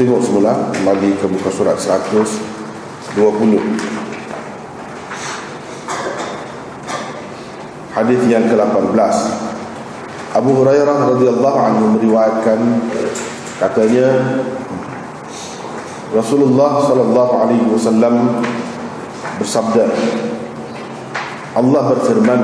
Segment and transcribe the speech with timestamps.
[0.00, 2.32] tengok semula kembali ke muka surat 120
[7.92, 8.96] hadis yang ke-18
[10.32, 12.80] Abu Hurairah radhiyallahu anhu meriwayatkan
[13.60, 14.40] katanya
[16.16, 18.40] Rasulullah sallallahu alaihi wasallam
[19.36, 19.84] bersabda
[21.60, 22.40] Allah berfirman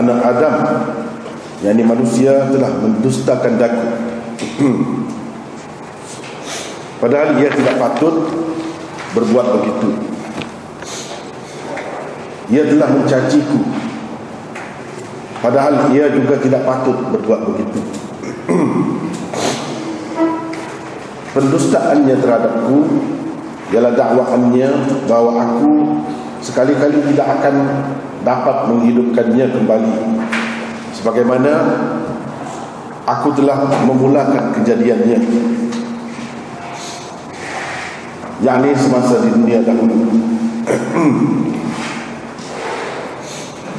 [0.00, 0.56] anak Adam
[1.60, 3.84] yakni manusia telah mendustakan daku
[6.98, 8.14] padahal ia tidak patut
[9.14, 9.88] berbuat begitu.
[12.48, 13.60] Ia telah mencaciku.
[15.38, 17.80] Padahal ia juga tidak patut berbuat begitu.
[21.36, 22.78] Pendustaannya terhadapku
[23.70, 24.68] ialah dakwaannya
[25.06, 26.02] bahawa aku
[26.40, 27.54] sekali-kali tidak akan
[28.24, 29.94] dapat menghidupkannya kembali.
[30.96, 31.52] Sebagaimana
[33.06, 35.20] aku telah memulakan kejadiannya
[38.42, 39.94] yakni semasa di dunia dahulu.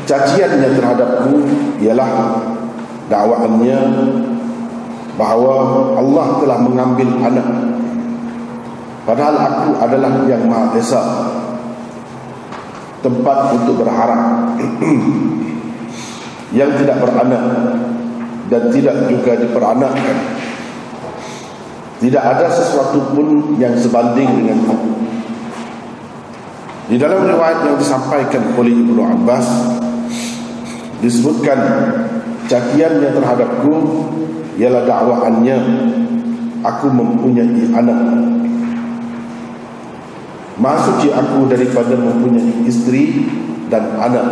[0.09, 1.37] Caciannya terhadapku
[1.85, 2.41] ialah
[3.13, 3.79] dakwaannya
[5.13, 5.53] bahawa
[6.01, 7.47] Allah telah mengambil anak.
[9.05, 11.01] Padahal aku adalah yang maha esa.
[12.99, 14.57] Tempat untuk berharap.
[16.49, 17.43] Yang tidak beranak
[18.49, 20.38] dan tidak juga diperanakkan
[21.99, 24.99] tidak ada sesuatu pun yang sebanding dengan aku
[26.89, 29.45] di dalam riwayat yang disampaikan oleh Ibnu Abbas
[31.05, 31.59] disebutkan
[32.49, 33.73] cakiannya terhadapku
[34.57, 35.57] ialah dakwaannya
[36.65, 37.99] aku mempunyai anak.
[40.59, 43.23] Maksudnya aku daripada mempunyai isteri
[43.69, 44.27] dan anak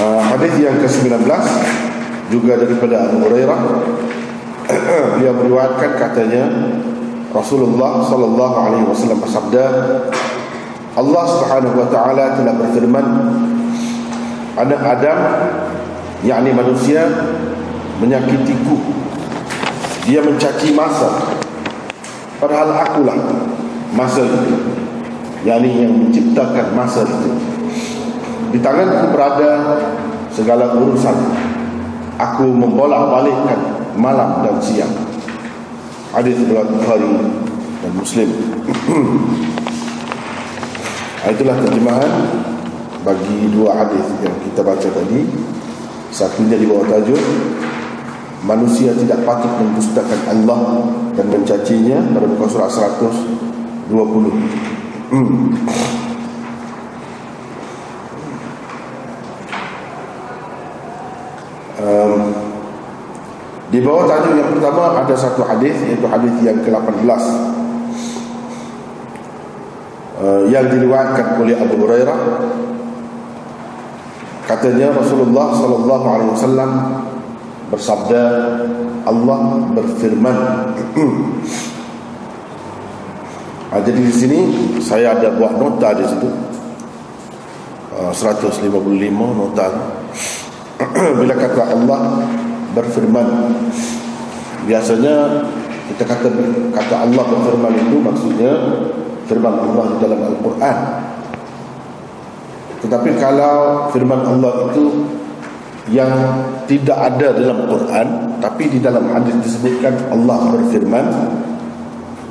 [0.00, 1.24] uh, Hadis yang ke-19
[2.28, 3.60] Juga daripada Abu Hurairah.
[5.16, 6.44] Dia meriwayatkan katanya
[7.32, 9.64] Rasulullah sallallahu alaihi wasallam bersabda
[11.00, 13.06] Allah Subhanahu wa taala telah berfirman
[14.60, 15.18] anak Adam
[16.28, 17.08] yakni manusia
[18.04, 18.76] menyakitiku.
[20.04, 21.40] Dia mencaci masa.
[22.36, 23.16] Padahal akulah
[23.96, 24.60] masa itu
[25.48, 27.32] yakni yang menciptakan masa itu.
[28.52, 29.52] Di tanganku berada
[30.34, 31.16] segala urusan
[32.18, 33.58] aku membolak-balikkan
[33.94, 34.90] malam dan siang
[36.10, 37.14] hadis riwayat Bukhari
[37.80, 38.28] dan Muslim
[41.24, 42.12] Itulah terjemahan
[43.00, 45.24] bagi dua hadis yang kita baca tadi.
[46.12, 47.18] Satunya di bawah tajuk
[48.44, 50.84] manusia tidak patut mendustakan Allah
[51.16, 53.88] dan mencacinya pada buku surah 120.
[55.10, 55.48] Hmm.
[63.74, 67.10] Di bawah tajuk yang pertama ada satu hadis iaitu hadis yang ke-18
[70.22, 72.18] uh, yang diriwayatkan oleh Abu Hurairah.
[74.46, 76.70] Katanya Rasulullah sallallahu alaihi wasallam
[77.74, 78.22] bersabda
[79.10, 79.40] Allah
[79.74, 80.38] berfirman.
[83.74, 84.38] Ha, jadi di sini
[84.78, 86.30] saya ada buat nota di situ.
[87.90, 88.70] Uh, 155
[89.10, 89.66] nota
[91.18, 92.22] bila kata Allah
[92.74, 93.54] berfirman.
[94.66, 95.46] Biasanya
[95.94, 96.28] kita kata
[96.74, 98.52] kata Allah berfirman itu maksudnya
[99.30, 100.78] firman Allah di dalam Al-Quran.
[102.84, 105.08] Tetapi kalau firman Allah itu
[105.92, 106.12] yang
[106.64, 108.06] tidak ada dalam Quran
[108.40, 111.06] tapi di dalam hadis disebutkan Allah berfirman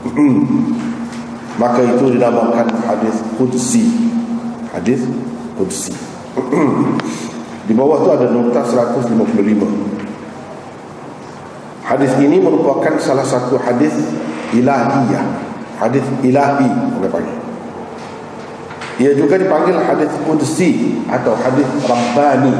[1.61, 3.85] maka itu dinamakan hadis qudsi.
[4.73, 5.05] Hadis
[5.53, 5.93] qudsi.
[7.63, 9.92] Di bawah tu ada nota 155
[11.93, 13.93] hadis ini merupakan salah satu hadis
[14.57, 15.25] ilahiyah.
[15.77, 17.37] Hadis ilahi boleh panggil.
[19.01, 22.53] Ia juga dipanggil hadis qudsi atau hadis rabbani.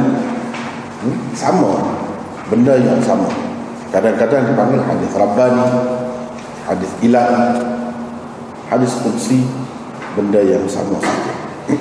[1.04, 1.18] Hmm?
[1.34, 1.74] sama.
[2.48, 3.28] Benda yang sama.
[3.90, 5.68] Kadang-kadang dipanggil hadis rabbani
[6.63, 7.60] hadis ilahi
[8.72, 9.44] hadis qudsi
[10.16, 11.34] benda yang sama saja.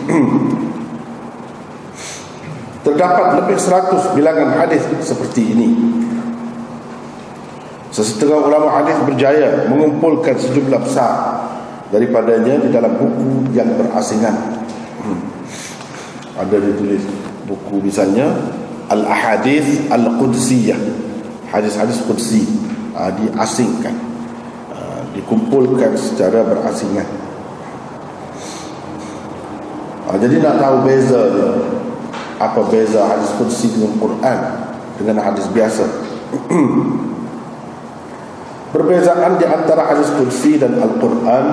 [2.83, 5.69] Terdapat lebih seratus bilangan hadis seperti ini
[7.93, 11.13] Sesetengah ulama hadis berjaya mengumpulkan sejumlah besar
[11.93, 14.33] daripadanya di dalam buku yang berasingan.
[15.05, 15.21] Hmm.
[16.41, 17.05] Ada ditulis
[17.45, 18.33] buku misalnya
[18.89, 20.81] Al-Ahadith Al-Qudsiyah.
[21.53, 22.49] Hadis-hadis Qudsi
[22.97, 23.93] uh, diasingkan.
[24.73, 27.05] Uh, dikumpulkan secara berasingan.
[30.09, 31.23] Uh, jadi nak tahu beza
[32.41, 34.39] apa beza hadis kursi dengan Quran
[34.99, 35.87] dengan hadis biasa
[38.73, 41.47] perbezaan di antara hadis kursi dan Al-Quran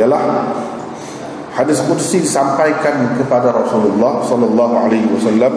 [0.00, 0.22] ialah
[1.52, 5.52] hadis kursi disampaikan kepada Rasulullah sallallahu alaihi wasallam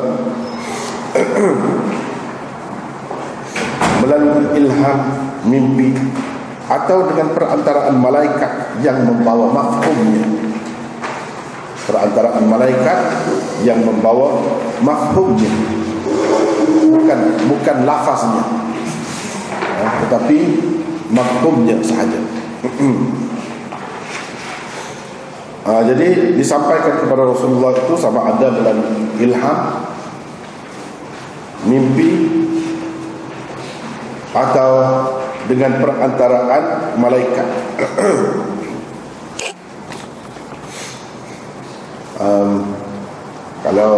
[4.04, 5.00] melalui ilham
[5.48, 5.96] mimpi
[6.70, 10.22] atau dengan perantaraan malaikat yang membawa mafhumnya.
[11.90, 13.00] Perantaraan malaikat
[13.66, 14.38] yang membawa
[14.86, 15.50] mafhumnya.
[16.94, 17.20] Bukan
[17.50, 18.46] bukan lafaznya.
[18.46, 18.69] ya,
[20.06, 20.38] tetapi
[21.10, 22.20] mafhumnya sahaja.
[25.70, 28.80] Uh, jadi disampaikan kepada Rasulullah itu sama ada dalam
[29.22, 29.60] ilham
[31.68, 32.10] mimpi
[34.34, 34.72] atau
[35.46, 36.64] dengan perantaraan
[36.98, 37.48] malaikat.
[42.20, 42.76] Um,
[43.64, 43.96] kalau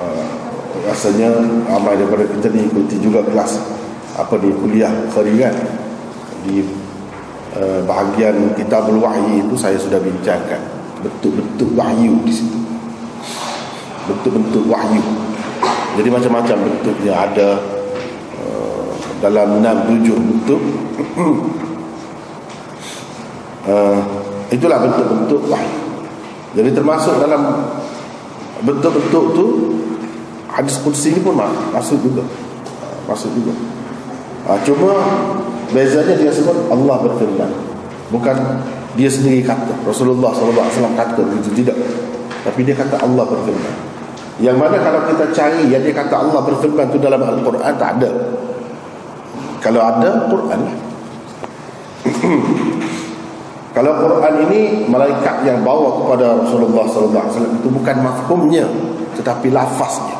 [0.00, 0.26] uh,
[0.88, 1.36] rasanya
[1.68, 3.60] ramai daripada kita ni ikuti juga kelas
[4.20, 5.56] apa di kuliah kharigan
[6.44, 6.60] di
[7.56, 10.60] uh, bahagian kitab wahyi itu saya sudah bincangkan.
[11.00, 12.60] Bentuk-bentuk wahyu di situ.
[14.04, 15.00] Bentuk-bentuk wahyu.
[15.96, 17.12] Jadi macam-macam bentuknya.
[17.24, 17.48] Ada
[19.20, 20.60] dalam enam tujuh bentuk.
[23.64, 24.00] Uh,
[24.56, 25.80] itulah bentuk-bentuk wahyu.
[26.56, 27.72] Jadi termasuk dalam
[28.60, 29.46] bentuk-bentuk tu
[30.52, 31.36] hadis kursi ni pun
[31.72, 32.24] masuk juga.
[32.84, 33.79] Uh, masuk juga
[34.48, 34.92] uh, cuma
[35.72, 37.50] bezanya dia sebut Allah berfirman.
[38.10, 38.36] Bukan
[38.98, 39.74] dia sendiri kata.
[39.86, 41.76] Rasulullah SAW kata begitu tidak.
[42.42, 43.74] Tapi dia kata Allah berfirman.
[44.40, 48.10] Yang mana kalau kita cari yang dia kata Allah berfirman tu dalam Al-Quran tak ada.
[49.60, 50.60] Kalau ada Quran
[53.76, 58.66] Kalau Quran ini malaikat yang bawa kepada Rasulullah wasallam itu bukan mafhumnya
[59.14, 60.18] tetapi lafaznya.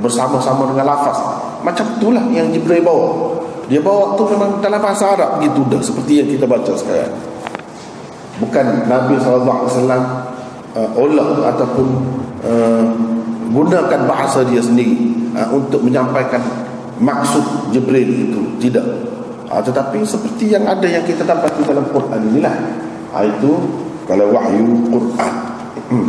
[0.00, 1.18] Bersama-sama dengan lafaz.
[1.62, 3.38] Macam itulah yang Jibril bawa.
[3.70, 7.14] Dia bawa tu memang dalam bahasa Arab begitu dah seperti yang kita baca sekarang.
[8.42, 10.02] Bukan Nabi wasallam
[10.74, 11.86] uh, olah ataupun
[12.42, 12.84] uh,
[13.52, 16.40] gunakan bahasa dia sendiri uh, untuk menyampaikan
[17.02, 18.84] maksud Jibril itu tidak
[19.52, 22.54] ha, tetapi seperti yang ada yang kita dapat dalam Quran inilah
[23.12, 23.52] ha, itu
[24.08, 25.34] kalau wahyu Quran
[25.92, 26.08] hmm.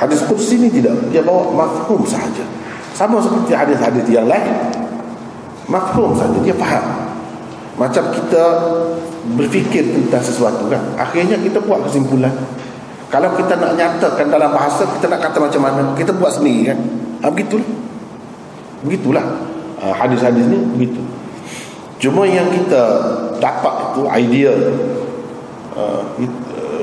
[0.00, 2.46] hadis kursi ini tidak dia bawa mafhum sahaja
[2.96, 4.72] sama seperti hadis-hadis yang lain.
[5.68, 6.84] Mafhum sahaja dia faham.
[7.76, 8.42] Macam kita
[9.36, 12.32] berfikir tentang sesuatu kan akhirnya kita buat kesimpulan.
[13.12, 16.78] Kalau kita nak nyatakan dalam bahasa kita nak kata macam mana kita buat sendiri kan.
[17.20, 17.68] Ha, begitulah.
[18.80, 19.24] Begitulah.
[19.76, 21.04] Ah, hadis-hadis ni begitu.
[22.00, 22.80] Cuma yang kita
[23.36, 24.52] dapat itu idea
[25.76, 26.00] uh,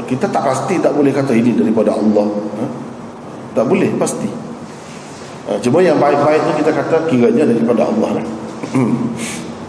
[0.06, 2.28] kita tak pasti tak boleh kata ini daripada Allah.
[2.30, 2.70] Uh,
[3.54, 4.43] tak boleh pasti
[5.50, 8.26] uh, cuma yang baik-baik itu kita kata kiranya daripada Allah lah.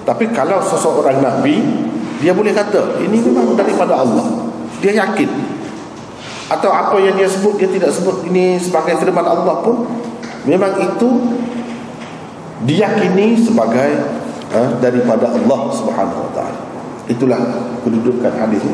[0.08, 1.60] tapi kalau seseorang Nabi
[2.22, 4.48] dia boleh kata ini memang daripada Allah
[4.80, 5.30] dia yakin
[6.44, 9.88] atau apa yang dia sebut dia tidak sebut ini sebagai firman Allah pun
[10.44, 11.08] memang itu
[12.64, 13.90] diyakini sebagai
[14.54, 16.60] ha, daripada Allah Subhanahu wa taala.
[17.10, 17.40] Itulah
[17.84, 18.64] kedudukan hadis.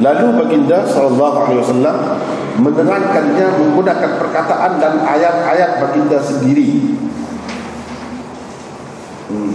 [0.00, 1.96] Lalu baginda sallallahu alaihi wasallam
[2.64, 6.96] menerangkannya menggunakan perkataan dan ayat-ayat baginda sendiri.
[9.28, 9.52] Hmm.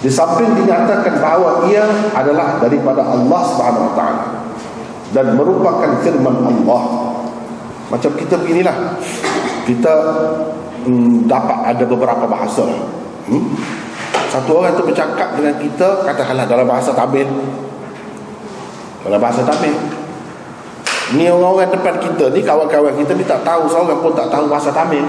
[0.00, 1.82] Di samping dinyatakan bahawa ia
[2.14, 4.24] adalah daripada Allah Subhanahu wa taala
[5.10, 6.82] dan merupakan firman Allah.
[7.90, 9.02] Macam kita beginilah.
[9.66, 9.92] Kita
[10.86, 12.64] hmm, dapat ada beberapa bahasa
[13.28, 13.44] hmm?
[14.30, 17.26] satu orang tu bercakap dengan kita katakanlah dalam bahasa Tamil
[19.06, 19.76] dalam bahasa Tamil.
[21.16, 24.70] Ni orang-orang depan kita ni kawan-kawan kita ni tak tahu seorang pun tak tahu bahasa
[24.70, 25.04] Tamil.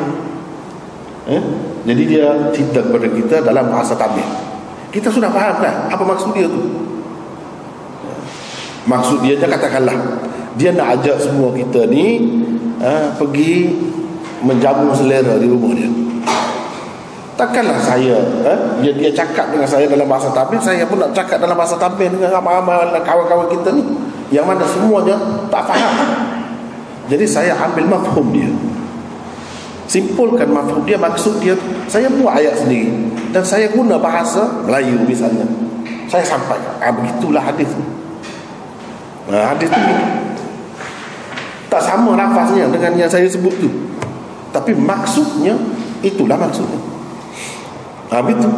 [1.29, 1.43] Eh?
[1.85, 4.25] jadi dia cerita kepada kita dalam bahasa Tamil.
[4.89, 6.61] Kita sudah faham kan apa maksud dia tu.
[8.89, 9.93] Maksud dia katakanlah
[10.57, 12.27] dia nak ajak semua kita ni
[12.81, 13.71] uh, pergi
[14.41, 16.10] menjamu selera di rumah dia
[17.41, 21.41] takkanlah saya eh, dia, dia cakap dengan saya dalam bahasa Tamil saya pun nak cakap
[21.41, 23.81] dalam bahasa Tamil dengan ramai-ramai kawan-kawan kita ni
[24.31, 25.19] yang mana semuanya
[25.51, 25.95] tak faham.
[27.11, 28.47] Jadi saya ambil mafhum dia.
[29.91, 31.51] Simpulkan mafhum dia maksud dia
[31.91, 35.43] saya buat ayat sendiri dan saya guna bahasa Melayu misalnya.
[36.07, 36.79] Saya sampaikan.
[36.79, 37.67] Ah, begitulah hadis
[39.27, 39.79] nah, hadis tu
[41.71, 43.67] tak sama nafasnya dengan yang saya sebut tu.
[44.55, 45.55] Tapi maksudnya
[46.03, 46.90] itulah maksudnya.
[48.11, 48.49] Ha itu.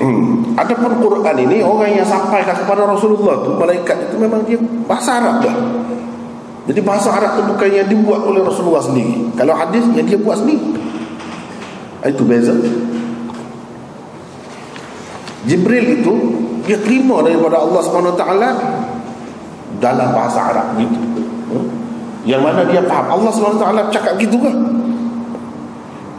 [0.00, 0.56] Hmm.
[0.58, 5.44] Adapun Quran ini orang yang sampaikan kepada Rasulullah tu malaikat itu memang dia bahasa Arab
[5.44, 5.56] dah.
[6.66, 9.30] Jadi bahasa Arab itu bukan yang dibuat oleh Rasulullah sendiri.
[9.38, 10.74] Kalau hadis yang dia buat sendiri.
[12.00, 12.54] Itu beza.
[15.44, 16.12] Jibril itu
[16.68, 18.24] dia terima daripada Allah SWT
[19.80, 20.96] dalam bahasa Arab gitu.
[21.50, 21.66] Hmm?
[22.28, 23.64] Yang mana dia faham Allah SWT
[23.94, 24.56] cakap gitu kan?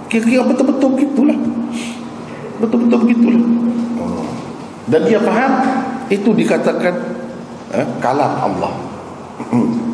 [0.10, 1.51] Kira-kira betul-betul begitulah.
[2.62, 3.42] Betul-betul begitulah.
[4.86, 5.54] Dan dia faham
[6.12, 6.96] itu dikatakan
[7.74, 8.74] eh, kalam Allah.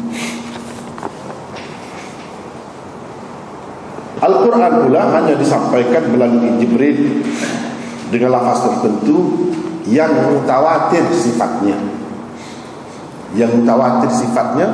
[4.18, 7.22] Al-Quran pula hanya disampaikan melalui Jibril
[8.10, 9.54] dengan lafaz tertentu
[9.86, 11.78] yang mutawatir sifatnya.
[13.38, 14.74] Yang mutawatir sifatnya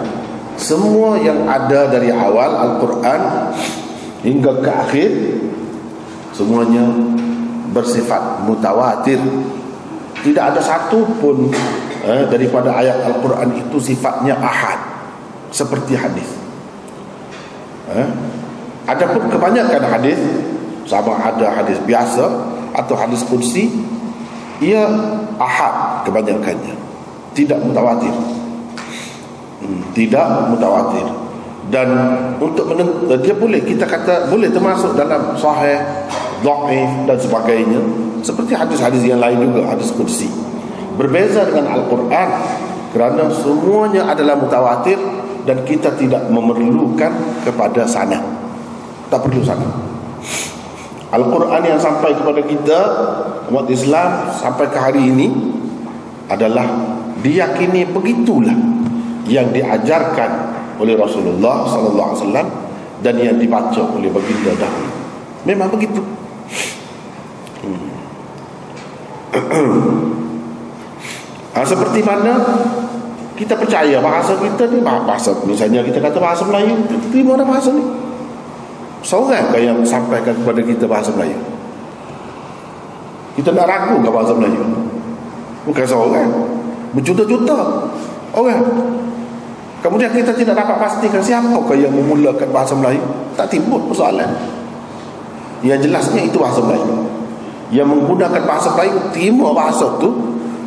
[0.55, 3.21] semua yang ada dari awal Al-Quran
[4.23, 5.11] hingga ke akhir
[6.31, 6.87] semuanya
[7.73, 9.19] bersifat mutawatir.
[10.23, 11.51] Tidak ada satu pun
[12.07, 14.79] eh, daripada ayat Al-Quran itu sifatnya ahad
[15.51, 16.29] seperti hadis.
[17.91, 18.07] Eh?
[18.87, 20.19] Adapun kebanyakan hadis
[20.87, 22.23] sama ada hadis biasa
[22.75, 23.71] atau hadis kursi
[24.59, 24.83] ia
[25.39, 26.75] ahad kebanyakannya
[27.33, 28.11] tidak mutawatir
[29.63, 31.05] hmm, tidak mutawatir
[31.71, 31.89] dan
[32.43, 35.79] untuk menentu, dia boleh kita kata boleh termasuk dalam sahih
[36.43, 37.79] dhaif dan sebagainya
[38.21, 40.27] seperti hadis-hadis yang lain juga hadis kursi
[40.99, 42.29] berbeza dengan Al-Quran
[42.93, 44.99] kerana semuanya adalah mutawatir
[45.47, 48.19] dan kita tidak memerlukan kepada sana
[49.09, 49.65] tak perlu sana
[51.13, 52.79] Al-Quran yang sampai kepada kita
[53.53, 55.29] umat Islam sampai ke hari ini
[56.25, 56.65] adalah
[57.21, 58.55] diyakini begitulah
[59.29, 60.31] yang diajarkan
[60.81, 62.47] oleh Rasulullah sallallahu alaihi wasallam
[63.05, 64.91] dan yang dibaca oleh baginda dahulu.
[65.43, 66.01] Memang begitu.
[71.53, 72.37] Ha, seperti mana
[73.33, 74.79] kita percaya bahasa kita ni?
[74.85, 76.77] Bahasa misalnya kita kata bahasa Melayu
[77.09, 77.81] terima bahasa ni.
[79.03, 81.35] Seorang yang sampaikan kepada kita bahasa Melayu?
[83.33, 84.63] Kita nak ragu ke bahasa Melayu.
[85.65, 86.29] Bukan seorang.
[86.93, 87.89] Berjuta-juta
[88.37, 88.61] orang.
[89.83, 93.03] Kemudian kita tidak dapat pastikan Siapakah yang memulakan bahasa Melayu.
[93.35, 94.29] Tak timbul persoalan.
[95.65, 97.22] Yang jelasnya itu bahasa Melayu
[97.73, 100.09] Yang menggunakan bahasa Melayu Timur bahasa itu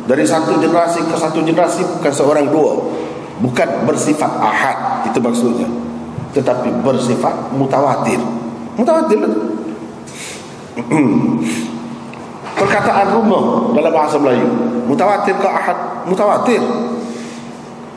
[0.03, 2.75] Dari satu generasi ke satu generasi Bukan seorang dua.
[3.39, 5.71] Bukan bersifat ahad Itu maksudnya.
[6.35, 8.19] Tetapi bersifat mutawatir.
[8.77, 9.17] Mutawatir
[12.57, 14.49] perkataan rumah dalam bahasa Melayu.
[14.89, 15.77] Mutawatir ke ahad?
[16.09, 16.61] Mutawatir.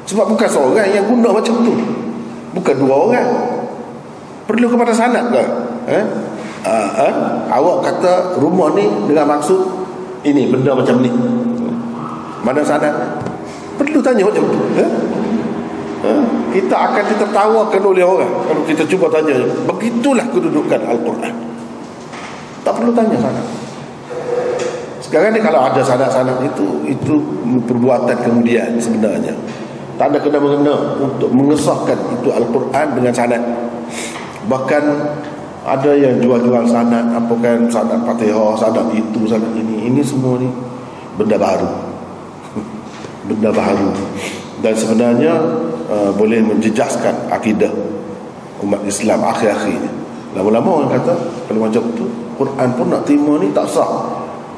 [0.05, 1.75] Sebab bukan seorang yang guna macam tu.
[2.57, 3.29] Bukan dua orang.
[4.45, 5.43] Perlu kepada sanad ke?
[5.87, 6.05] Eh?
[6.61, 9.61] Uh, awak kata rumah ni dengan maksud
[10.29, 11.09] ini benda macam ni.
[12.45, 12.93] Mana sanad
[13.81, 14.90] perlu tanya macam tu eh?
[16.00, 16.12] Ha?
[16.52, 19.37] kita akan ditertawakan oleh orang kalau kita cuba tanya.
[19.69, 21.35] Begitulah kedudukan Al-Quran.
[22.61, 23.43] Tak perlu tanya sana.
[25.00, 27.14] Sekarang ni kalau ada sana-sana itu itu
[27.64, 29.33] perbuatan kemudian sebenarnya.
[29.97, 33.43] Tak ada kena-mengena untuk mengesahkan itu Al-Quran dengan sanad.
[34.49, 34.83] Bahkan
[35.61, 39.93] ada yang jual-jual sanad apa kan sanad fatihah sanad itu sanad ini.
[39.93, 40.49] Ini semua ni
[41.21, 41.69] benda baru.
[43.29, 43.93] Benda baru.
[44.64, 45.33] Dan sebenarnya
[45.88, 47.71] uh, boleh menjejaskan akidah
[48.61, 50.00] umat Islam akhir-akhirnya
[50.31, 51.14] lama-lama orang kata
[51.50, 52.07] kalau macam tu
[52.38, 53.90] Quran pun nak terima ni tak sah.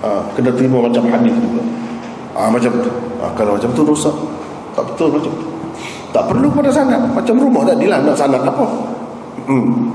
[0.02, 1.62] Uh, kena terima macam hadis juga.
[2.34, 2.90] Uh, macam tu.
[3.18, 4.14] Uh, kalau macam tu rosak
[4.78, 5.46] tak betul macam tu.
[6.12, 7.02] Tak perlu pada sanat.
[7.10, 8.66] Macam rumah tak dilah nak sanat apa.
[9.50, 9.90] Hmm.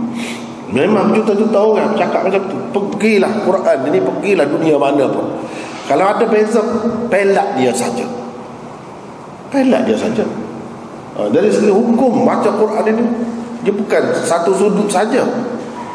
[0.72, 2.58] Memang juta-juta orang cakap macam tu.
[2.76, 5.26] Pergilah Quran ini pergilah dunia mana pun.
[5.88, 6.60] Kalau ada beza
[7.08, 8.04] pelak dia saja.
[9.48, 10.28] Pelak dia saja.
[11.18, 13.04] Ha, Dari segi hukum baca Quran ini
[13.66, 15.26] Dia bukan satu sudut saja.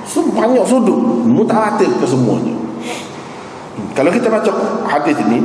[0.03, 0.99] Banyak sudut
[1.29, 2.57] Mutawatir ke semuanya.
[3.95, 4.51] Kalau kita baca
[4.89, 5.39] hadis ini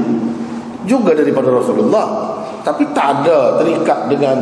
[0.87, 4.37] Juga daripada Rasulullah Tapi tak ada terikat dengan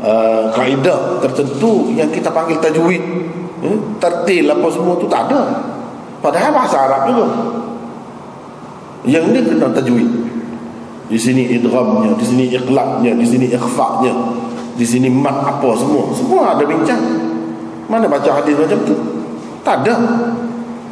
[0.00, 3.02] uh, Kaedah tertentu Yang kita panggil tajwid
[3.64, 3.76] eh?
[4.00, 5.42] Tertil apa semua tu tak ada
[6.20, 7.26] Padahal bahasa Arab juga
[9.08, 10.10] Yang ini kena tajwid
[11.10, 14.14] di sini idghamnya, di sini iqlabnya, di sini ikhfa'nya,
[14.78, 16.06] di sini mat apa semua.
[16.14, 17.02] Semua ada bincang.
[17.90, 18.94] Mana baca hadis macam tu?
[19.66, 19.94] Tak ada.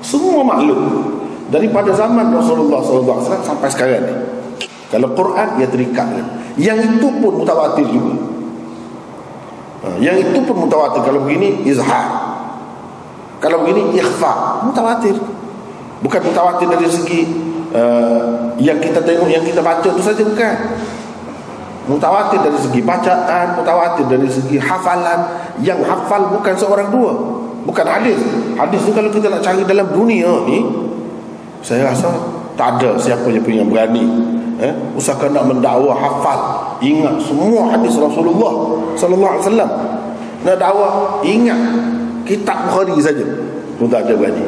[0.03, 1.07] Semua maklum
[1.55, 4.15] daripada zaman Rasulullah SAW sampai sekarang ni.
[4.89, 6.09] Kalau Quran dia terikat
[6.59, 8.19] Yang itu pun mutawatir juga.
[9.87, 12.28] Ha, yang itu pun mutawatir kalau begini izhar.
[13.39, 15.15] Kalau begini ikhfa, mutawatir.
[15.99, 17.21] Bukan mutawatir dari segi
[17.75, 20.55] uh, yang kita tengok yang kita baca tu saja bukan
[21.89, 25.25] Mutawatir dari segi bacaan, mutawatir dari segi hafalan.
[25.65, 27.17] Yang hafal bukan seorang dua.
[27.65, 28.21] Bukan hadis.
[28.61, 30.69] Hadis ni kalau kita nak cari dalam dunia ni,
[31.65, 32.13] saya rasa
[32.61, 34.05] tak ada siapa yang punya berani.
[34.61, 34.73] Eh?
[35.01, 36.41] Usahakan nak mendakwa hafal.
[36.85, 38.53] Ingat semua hadis Rasulullah
[38.93, 39.71] Sallallahu Alaihi Wasallam.
[40.45, 40.89] Nak dakwa,
[41.25, 41.61] ingat
[42.29, 43.25] kitab Bukhari saja.
[43.81, 44.45] Pun tak ada berani.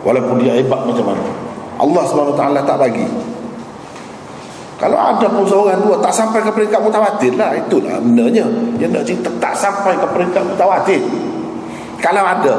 [0.00, 1.24] Walaupun dia hebat macam mana.
[1.80, 3.06] Allah SWT tak bagi.
[4.74, 7.56] Kalau ada pun seorang dua tak sampai ke peringkat mutawatir lah.
[7.56, 8.44] Itulah benarnya.
[8.76, 11.00] Yang nak cerita tak sampai ke peringkat mutawatir.
[12.04, 12.54] Kalau ada.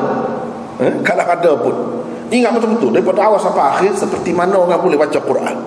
[0.81, 0.93] Eh?
[1.05, 1.75] Kalau ada pun.
[2.33, 2.97] Ingat betul-betul.
[2.97, 3.93] Daripada awal sampai akhir.
[3.93, 5.57] Seperti mana orang boleh baca Quran.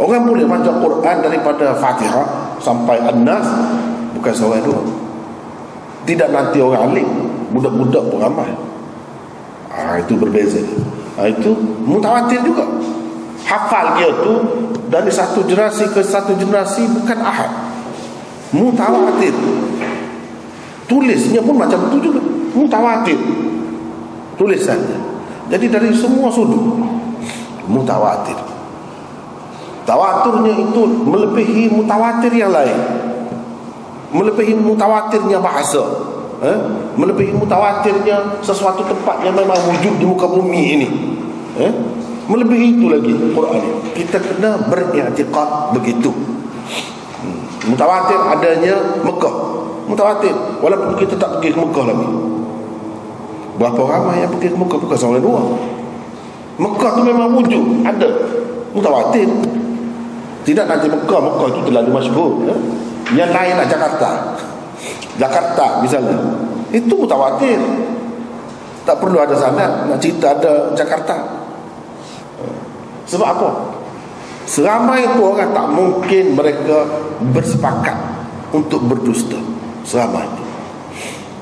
[0.00, 2.56] Orang boleh baca Quran daripada Fatihah.
[2.56, 3.44] Sampai An-Nas.
[4.16, 4.80] Bukan seorang dua.
[6.08, 7.27] Tidak nanti orang alim.
[7.54, 8.50] Budak-budak pun ramai.
[9.72, 10.60] Ha, itu berbeza.
[11.16, 11.50] Ha, itu
[11.86, 12.64] mutawatir juga.
[13.48, 14.34] Hafal dia tu
[14.92, 17.50] dari satu generasi ke satu generasi bukan ahad.
[18.52, 19.32] Mutawatir.
[20.88, 22.20] Tulisnya pun macam itu juga.
[22.52, 23.16] Mutawatir.
[24.36, 24.98] Tulisannya.
[25.48, 26.76] Jadi dari semua sudut
[27.68, 28.36] mutawatir.
[29.84, 32.76] Tawaturnya itu melebihi mutawatir yang lain.
[34.12, 35.80] Melebihi mutawatirnya bahasa
[36.42, 36.58] eh?
[36.94, 40.88] melebihi mutawatirnya sesuatu tempat yang memang wujud di muka bumi ini.
[41.58, 41.72] Eh?
[42.28, 43.62] Melebihi itu lagi Quran.
[43.96, 46.12] Kita kena beriktiqat begitu.
[46.12, 47.72] Hmm.
[47.72, 49.34] Mutawatir adanya Mekah.
[49.88, 50.36] Mutawatir.
[50.60, 52.08] Walaupun kita tak pergi ke Mekah lagi.
[53.56, 54.76] Berapa ramai yang pergi ke Mekah?
[54.76, 55.40] Bukan seorang dua.
[56.60, 57.64] Mekah tu memang wujud.
[57.88, 58.08] Ada.
[58.76, 59.28] Mutawatir.
[60.44, 61.20] Tidak nanti Mekah.
[61.24, 62.32] Mekah itu terlalu masyhur.
[62.44, 62.56] Ya?
[63.24, 64.36] Yang lainlah Jakarta
[65.18, 66.14] Jakarta misalnya
[66.70, 67.58] Itu mutawatir
[68.86, 71.38] Tak perlu ada sana Nak cerita ada Jakarta
[73.08, 73.48] sebab apa?
[74.44, 76.84] Seramai itu orang tak mungkin mereka
[77.32, 77.96] bersepakat
[78.52, 79.40] untuk berdusta.
[79.84, 80.44] Seramai itu.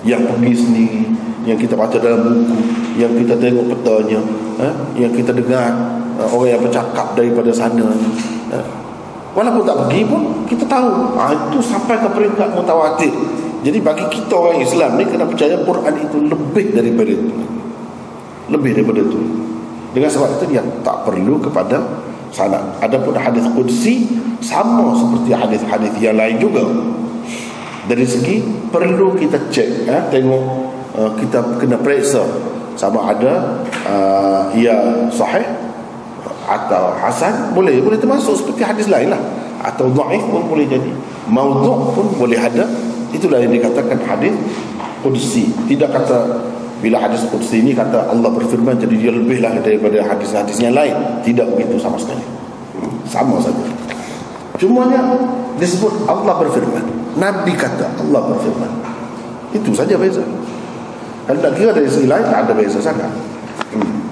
[0.06, 1.02] Yang pergi sendiri,
[1.42, 2.58] yang kita baca dalam buku,
[2.94, 4.22] yang kita tengok petanya,
[4.62, 4.74] eh?
[4.94, 5.74] yang kita dengar
[6.22, 7.90] uh, orang yang bercakap daripada sana.
[8.54, 8.66] Eh?
[9.36, 11.12] Walaupun tak pergi pun, kita tahu.
[11.20, 13.12] Ah, itu sampai ke peringkat mutawatir.
[13.60, 17.28] Jadi bagi kita orang Islam ni kena percaya Quran itu lebih daripada itu.
[18.48, 19.20] Lebih daripada itu.
[19.92, 21.84] Dengan sebab itu dia tak perlu kepada
[22.32, 22.80] sanad.
[22.80, 24.08] Adapun hadis qudsi
[24.40, 26.64] sama seperti hadis-hadis yang lain juga.
[27.86, 28.40] Dari segi
[28.72, 30.44] perlu kita cek eh, tengok
[30.96, 32.24] uh, kita kena periksa
[32.76, 35.65] sama ada uh, ia sahih
[36.46, 37.82] atau hasan boleh.
[37.82, 39.20] Boleh termasuk seperti hadis lain lah.
[39.66, 40.90] Atau dhaif pun boleh jadi.
[41.26, 42.64] Maudhu' pun boleh ada.
[43.10, 44.34] Itulah yang dikatakan hadis
[45.02, 45.50] qudsi.
[45.66, 46.18] Tidak kata
[46.76, 50.92] bila hadis Qudsi ini kata Allah berfirman jadi dia lebihlah daripada hadis-hadis yang lain.
[51.24, 52.20] Tidak begitu sama sekali.
[53.08, 53.64] Sama saja.
[54.60, 55.16] Cumanya
[55.56, 56.84] disebut Allah berfirman.
[57.16, 58.70] Nabi kata Allah berfirman.
[59.56, 60.20] Itu saja beza.
[61.26, 63.08] Kalau tak kira dari segi lain tak ada beza sangat.
[63.72, 64.05] Hmm.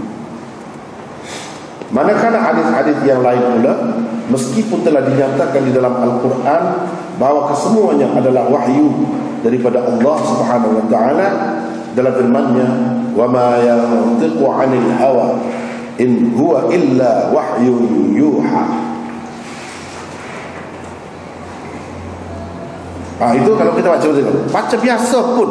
[1.95, 4.03] Manakala hadis-hadis yang lain pula
[4.35, 6.63] meskipun telah dinyatakan di dalam Al-Quran
[7.23, 8.91] bahawa kesemuanya adalah wahyu
[9.47, 11.29] daripada Allah Subhanahu wa taala
[11.95, 12.69] dalam firman-Nya
[13.15, 15.39] ma yantiqu 'anil hawa
[16.03, 18.91] in huwa illa wahyun yuha
[23.15, 24.43] Ah itu kalau kita baca betul.
[24.51, 25.51] Baca biasa pun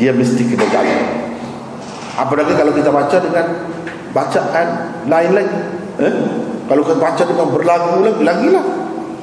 [0.00, 0.98] dia mesti kena jaga.
[2.16, 3.69] Apalagi kalau kita baca dengan
[4.10, 4.66] bacaan
[5.06, 5.58] lain lagi.
[6.00, 6.14] Eh?
[6.70, 8.64] Kalau kita baca dengan berlagu lagi, lagi lah.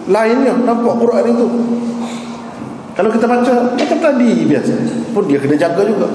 [0.07, 1.47] Lainnya nampak Quran itu.
[2.95, 4.73] Kalau kita baca macam tadi biasa
[5.13, 6.07] pun dia kena jaga juga.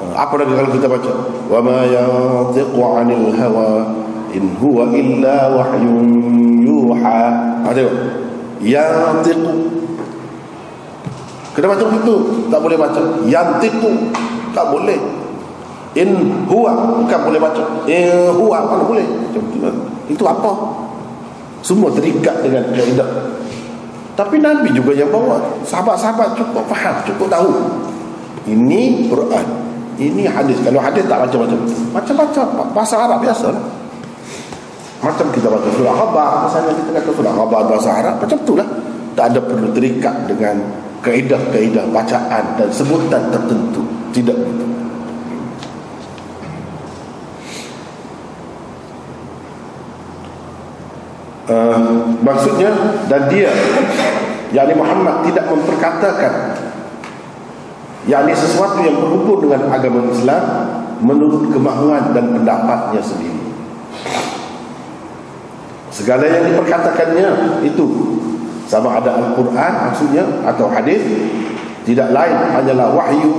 [0.00, 1.12] Ah, apa lagi kalau kita baca?
[1.48, 3.88] Wa ma yantiqu 'anil hawa
[4.34, 6.06] in huwa illa wahyun
[6.66, 7.20] yuha.
[7.64, 7.80] Ada
[8.60, 9.54] yantiqu.
[11.56, 12.14] Kena baca begitu,
[12.52, 13.00] tak boleh baca.
[13.24, 13.90] Yantiqu
[14.52, 15.00] tak boleh.
[15.98, 16.08] In
[16.46, 17.62] huwa bukan boleh baca.
[17.90, 19.02] In huwa mana boleh?
[20.06, 20.50] Itu apa?
[21.66, 23.10] Semua terikat dengan kaedah.
[24.14, 25.42] Tapi Nabi juga yang bawa.
[25.66, 27.50] Sahabat-sahabat cukup faham Cukup tahu.
[28.46, 29.46] Ini Quran.
[29.98, 30.62] Ini hadis.
[30.62, 31.58] Kalau hadis tak macam-macam.
[31.90, 32.46] Macam-macam.
[32.70, 33.64] Bahasa Arab biasa lah.
[35.00, 38.68] Macam kita baca surah khabar Misalnya kita kata surah khabar bahasa Arab Macam itulah
[39.16, 40.60] Tak ada perlu terikat dengan
[41.00, 43.80] Kaedah-kaedah bacaan Dan sebutan tertentu.
[44.12, 44.79] Tidak begitu
[51.50, 52.70] uh, maksudnya
[53.10, 53.50] dan dia
[54.54, 56.54] yakni Muhammad tidak memperkatakan
[58.06, 60.42] yakni sesuatu yang berhubung dengan agama Islam
[61.02, 63.42] menurut kemahuan dan pendapatnya sendiri
[65.90, 67.28] segala yang diperkatakannya
[67.66, 67.86] itu
[68.70, 71.02] sama ada Al-Quran maksudnya atau hadis
[71.82, 73.32] tidak lain hanyalah wahyu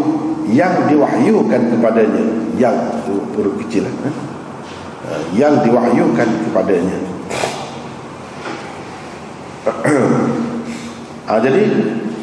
[0.51, 2.25] yang diwahyukan kepadanya
[2.59, 2.75] yang
[3.07, 4.15] huruf kecil eh?
[5.31, 7.10] yang diwahyukan kepadanya
[9.65, 11.63] ha, jadi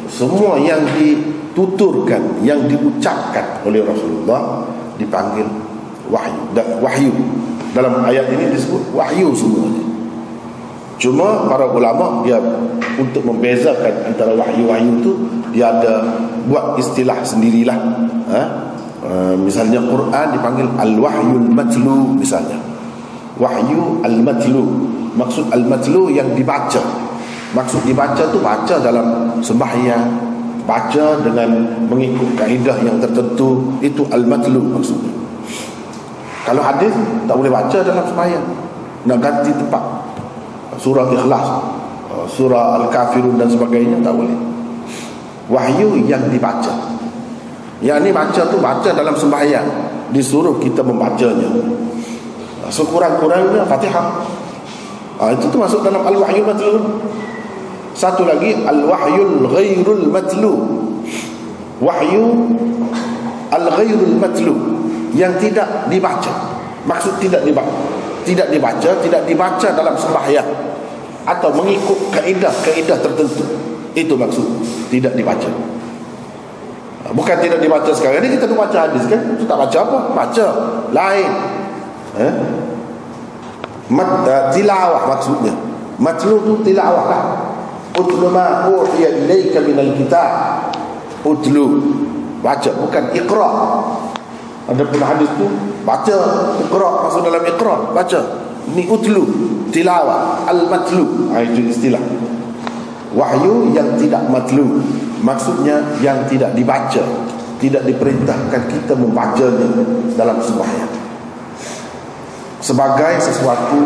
[0.09, 4.65] semua yang dituturkan yang diucapkan oleh Rasulullah
[4.97, 5.45] dipanggil
[6.09, 6.41] wahyu.
[6.81, 7.13] Wahyu.
[7.71, 9.85] Dalam ayat ini disebut wahyu semuanya.
[10.99, 12.41] Cuma para ulama dia
[12.99, 15.11] untuk membezakan antara wahyu-wahyu itu
[15.55, 16.03] dia ada
[16.49, 17.79] buat istilah sendirilah.
[18.27, 18.43] Ha?
[18.99, 22.59] Uh, misalnya Quran dipanggil al-wahyul matlu misalnya.
[23.39, 24.91] Wahyu al-matlu.
[25.15, 27.08] Maksud al-matlu yang dibaca
[27.55, 30.27] maksud dibaca tu baca dalam sembahyang
[30.69, 31.49] baca dengan
[31.89, 35.19] mengikut kaedah yang tertentu itu al-matlu maksudnya
[36.49, 36.89] kalau hadis
[37.29, 38.45] tak boleh baca dalam sembahyang.
[39.05, 39.83] Nak ganti tempat.
[40.81, 41.45] Surah ikhlas
[42.09, 44.33] uh, surah al-kafirun dan sebagainya tak boleh.
[45.45, 46.73] Wahyu yang dibaca.
[47.85, 49.67] Yang ni baca tu baca dalam sembahyang.
[50.09, 51.53] Disuruh kita membacanya.
[52.73, 54.25] Sekurang-kurangnya Fatihah.
[55.21, 56.81] Ha, itu tu masuk dalam al-wahyul matlu.
[57.99, 60.53] Satu lagi al-wahyul ghairul matlu.
[61.83, 62.23] Wahyu
[63.51, 64.55] al-ghairul matlu
[65.11, 66.31] yang tidak dibaca.
[66.87, 67.75] Maksud tidak dibaca.
[68.23, 70.47] Tidak dibaca, tidak dibaca dalam sembahyang
[71.27, 73.43] atau mengikut kaedah-kaedah tertentu.
[73.91, 74.47] Itu maksud
[74.87, 75.51] tidak dibaca.
[77.09, 79.35] Bukan tidak dibaca sekarang ini kita tu baca hadis kan?
[79.35, 79.97] Kita tak baca apa?
[80.13, 80.45] Baca.
[80.93, 81.29] Lain
[82.21, 82.33] eh?
[83.89, 85.53] Mat, uh, tilawah maksudnya
[85.99, 87.23] matlu tu tilawah lah
[87.99, 90.31] utlu ma uhiya ilaika minal kitab.
[91.27, 91.65] Utlu.
[92.39, 93.49] Baca bukan iqra.
[94.69, 95.49] Ada pun hadis tu
[95.81, 96.17] baca
[96.61, 98.19] iqra masuk dalam iqra baca.
[98.71, 99.25] Ni utlu
[99.73, 101.99] tilawah al matlu ha, itu istilah.
[103.11, 104.79] Wahyu yang tidak matlu.
[105.19, 107.03] Maksudnya yang tidak dibaca
[107.59, 109.67] tidak diperintahkan kita membacanya
[110.15, 110.91] dalam sembahyang.
[112.63, 113.79] Sebagai sesuatu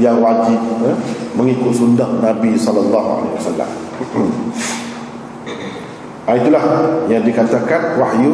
[0.00, 0.96] yang wajib eh,
[1.36, 3.70] mengikut sunnah Nabi sallallahu alaihi wasallam.
[6.22, 6.62] Ah, itulah
[7.10, 8.30] yang dikatakan wahyu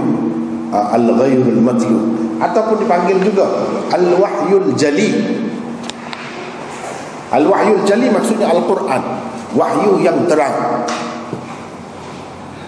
[0.69, 3.49] uh, al-ghairul matlu ataupun dipanggil juga
[3.89, 5.09] al-wahyul jali.
[7.33, 9.03] Al-wahyul jali maksudnya Al-Quran,
[9.57, 10.85] wahyu yang terang.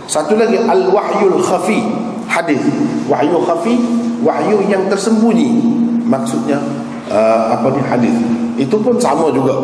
[0.08, 1.84] Satu lagi al-wahyul khafi,
[2.24, 2.64] hadis.
[3.04, 3.76] Wahyu khafi,
[4.24, 5.60] wahyu yang tersembunyi.
[6.08, 6.58] Maksudnya
[7.12, 8.16] uh, apa ni hadis
[8.60, 9.56] itu pun sama juga.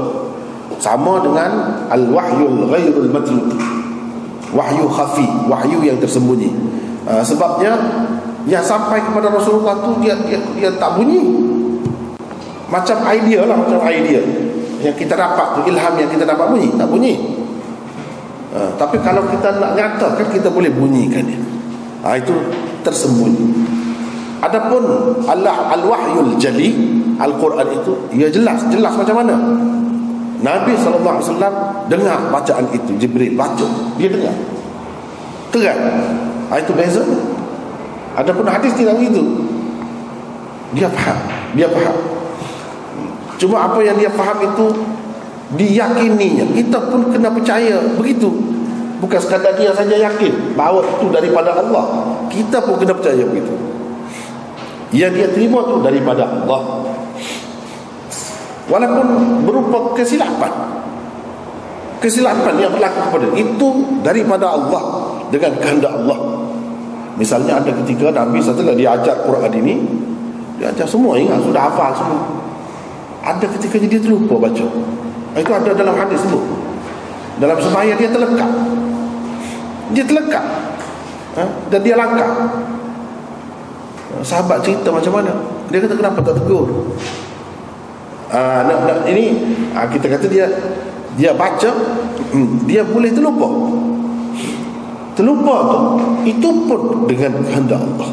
[0.80, 3.44] Sama dengan al-wahyul ghairul matlu
[4.56, 6.48] wahyu khafi wahyu yang tersembunyi.
[7.04, 7.76] Uh, sebabnya
[8.48, 11.44] yang sampai kepada Rasulullah tu dia, dia dia tak bunyi.
[12.72, 14.20] Macam idea lah macam idea.
[14.80, 17.14] Yang kita dapat tu ilham yang kita dapat bunyi tak bunyi.
[18.56, 21.40] Uh, tapi kalau kita nak nyata kan kita boleh bunyikan dia.
[22.00, 22.32] Uh, itu
[22.80, 23.44] tersembunyi
[24.36, 24.84] Adapun
[25.24, 26.76] Allah al-wahyul jali
[27.16, 29.34] Al-Quran itu ia jelas jelas macam mana?
[30.44, 31.24] Nabi SAW
[31.88, 33.64] dengar bacaan itu Jibril baca
[33.96, 34.36] dia dengar.
[35.48, 35.80] Terang.
[36.52, 37.00] Ha, itu beza.
[38.12, 39.24] Adapun hadis tidak begitu.
[40.76, 41.18] Dia faham
[41.56, 41.96] dia faham.
[43.40, 44.66] Cuma apa yang dia faham itu
[45.56, 46.52] diyakininya.
[46.52, 48.28] Kita pun kena percaya begitu.
[49.00, 52.12] Bukan sekadar dia saja yakin bahawa itu daripada Allah.
[52.28, 53.75] Kita pun kena percaya begitu
[54.94, 56.86] yang dia terima tu daripada Allah.
[58.66, 59.06] Walaupun
[59.46, 60.52] berupa kesilapan.
[62.02, 63.68] Kesilapan yang berlaku kepada itu
[64.02, 64.82] daripada Allah.
[65.30, 66.18] Dengan kehendak Allah.
[67.16, 69.74] Misalnya ada ketika Nabi setelah dia ajar Quran ini
[70.60, 72.22] dia ajar semua ingat sudah hafal semua.
[73.24, 74.66] Ada ketika dia terlupa baca.
[75.36, 76.66] Itu ada dalam hadis semua
[77.36, 78.50] dalam semaya dia terlekat
[79.92, 80.44] dia terlekat
[81.36, 81.44] ha?
[81.68, 82.28] dan dia langkah
[84.22, 85.32] sahabat cerita macam mana?
[85.68, 86.94] Dia kata kenapa tak tegur?
[88.26, 89.38] Uh, nak, nak, ini
[89.70, 90.46] uh, kita kata dia
[91.16, 91.70] dia baca
[92.32, 93.48] hmm, dia boleh terlupa.
[95.16, 95.78] Terlupa tu
[96.28, 98.10] itu pun dengan kehendak Allah.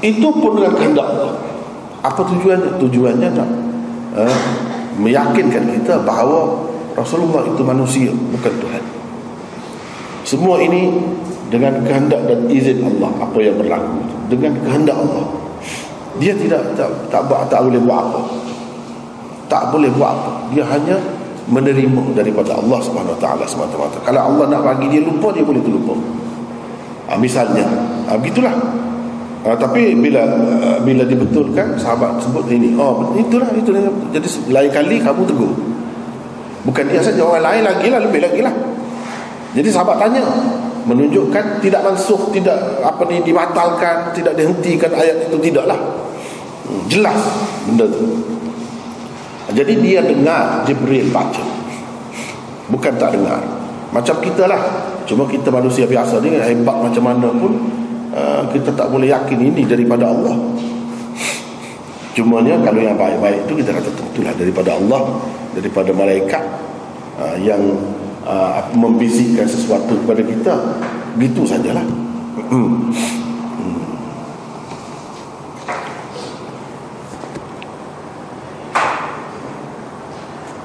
[0.00, 1.32] Itu pun dengan kehendak Allah.
[2.00, 2.80] Apa tujuannya?
[2.80, 3.50] Tujuannya nak
[4.16, 4.38] uh,
[4.98, 6.66] meyakinkan kita bahawa
[6.98, 8.84] Rasulullah itu manusia bukan Tuhan.
[10.26, 10.90] Semua ini
[11.50, 15.26] dengan kehendak dan izin Allah apa yang berlaku dengan kehendak Allah.
[16.22, 18.20] Dia tidak tak tak, tak, tak boleh buat apa.
[19.50, 20.30] Tak boleh buat apa.
[20.54, 20.96] Dia hanya
[21.50, 23.98] menerima daripada Allah Subhanahu Taala semata-mata.
[24.06, 25.98] Kalau Allah nak bagi dia lupa dia boleh terlupa.
[27.10, 27.66] Ha, misalnya.
[28.06, 28.54] Ha, begitulah.
[29.42, 32.78] Ha, tapi bila ha, bila dibetulkan sahabat sebut ini.
[32.78, 33.82] Oh itulah itulah
[34.14, 35.50] jadi lain kali kamu tegur.
[36.62, 38.54] Bukan dia saja orang lain lagi lah lebih lagi lah.
[39.50, 40.22] Jadi sahabat tanya
[40.90, 45.78] menunjukkan tidak mansuh tidak apa ni dibatalkan tidak dihentikan ayat itu tidaklah.
[46.66, 47.18] Hmm, jelas
[47.70, 48.02] benda tu.
[49.54, 51.42] Jadi dia dengar Jibril baca.
[52.70, 53.38] Bukan tak dengar.
[53.90, 54.62] Macam kita lah.
[55.06, 57.50] Cuma kita manusia biasa ni hebat macam mana pun
[58.14, 60.38] uh, kita tak boleh yakin ini daripada Allah.
[62.14, 65.02] Cumanya kalau yang baik-baik itu kita kata tentulah daripada Allah
[65.54, 66.42] daripada malaikat
[67.18, 67.58] uh, yang
[68.24, 70.54] uh, membisikkan sesuatu kepada kita
[71.18, 71.84] gitu sajalah.
[72.50, 72.90] Hmm.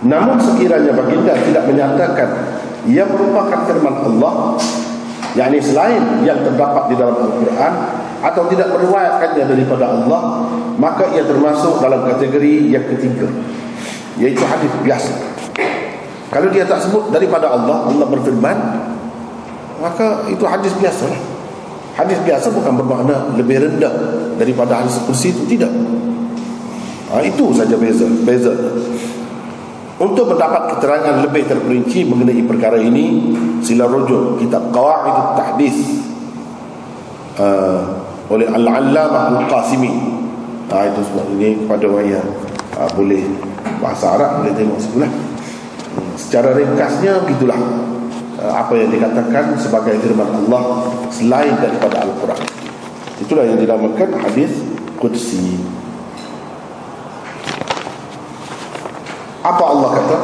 [0.05, 2.29] Namun sekiranya baginda tidak menyatakan
[2.85, 4.53] ia merupakan firman Allah
[5.33, 7.73] yakni selain yang terdapat di dalam Al-Quran
[8.23, 10.21] atau tidak meriwayatkannya daripada Allah
[10.79, 13.27] maka ia termasuk dalam kategori yang ketiga
[14.15, 15.13] yaitu hadis biasa
[16.33, 18.57] kalau dia tak sebut daripada Allah Allah berfirman
[19.75, 21.21] Maka itu hadis biasa lah.
[21.99, 23.93] Hadis biasa bukan bermakna Lebih rendah
[24.39, 25.71] daripada hadis kursi itu Tidak.
[27.13, 28.51] Ha, Itu saja beza, beza.
[29.95, 35.77] Untuk mendapat keterangan lebih terperinci Mengenai perkara ini Sila rujuk kitab Qawa'id Tahdis
[37.37, 37.79] uh,
[38.33, 39.93] Oleh Al-Allamah Al-Qasimi.
[40.73, 42.27] Ha, Itu sebab ini kepada orang yang
[42.81, 43.21] uh, Boleh
[43.77, 45.34] bahasa Arab Boleh tengok sebelah
[46.35, 47.55] secara ringkasnya begitulah
[48.43, 52.43] eh, apa yang dikatakan sebagai firman Allah selain daripada Al-Quran.
[53.23, 54.59] Itulah yang dinamakan hadis
[54.99, 55.63] Qudsi.
[59.47, 60.17] Apa Allah kata?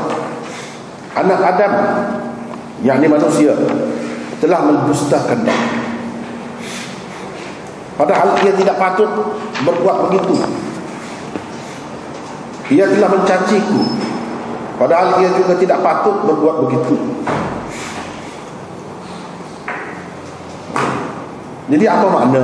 [1.16, 1.74] Anak Adam
[2.84, 3.56] yakni manusia
[4.44, 5.64] telah mendustakan dia.
[7.96, 9.08] Padahal ia tidak patut
[9.64, 10.44] berbuat begitu.
[12.76, 14.11] Ia telah mencaciku
[14.82, 16.98] Padahal dia juga tidak patut berbuat begitu.
[21.70, 22.44] Jadi apa makna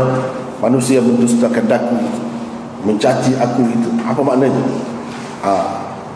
[0.63, 1.99] manusia mendustakan daku
[2.85, 3.89] Mencaci aku itu?
[4.05, 4.61] Apa maknanya?
[5.43, 5.51] Ha,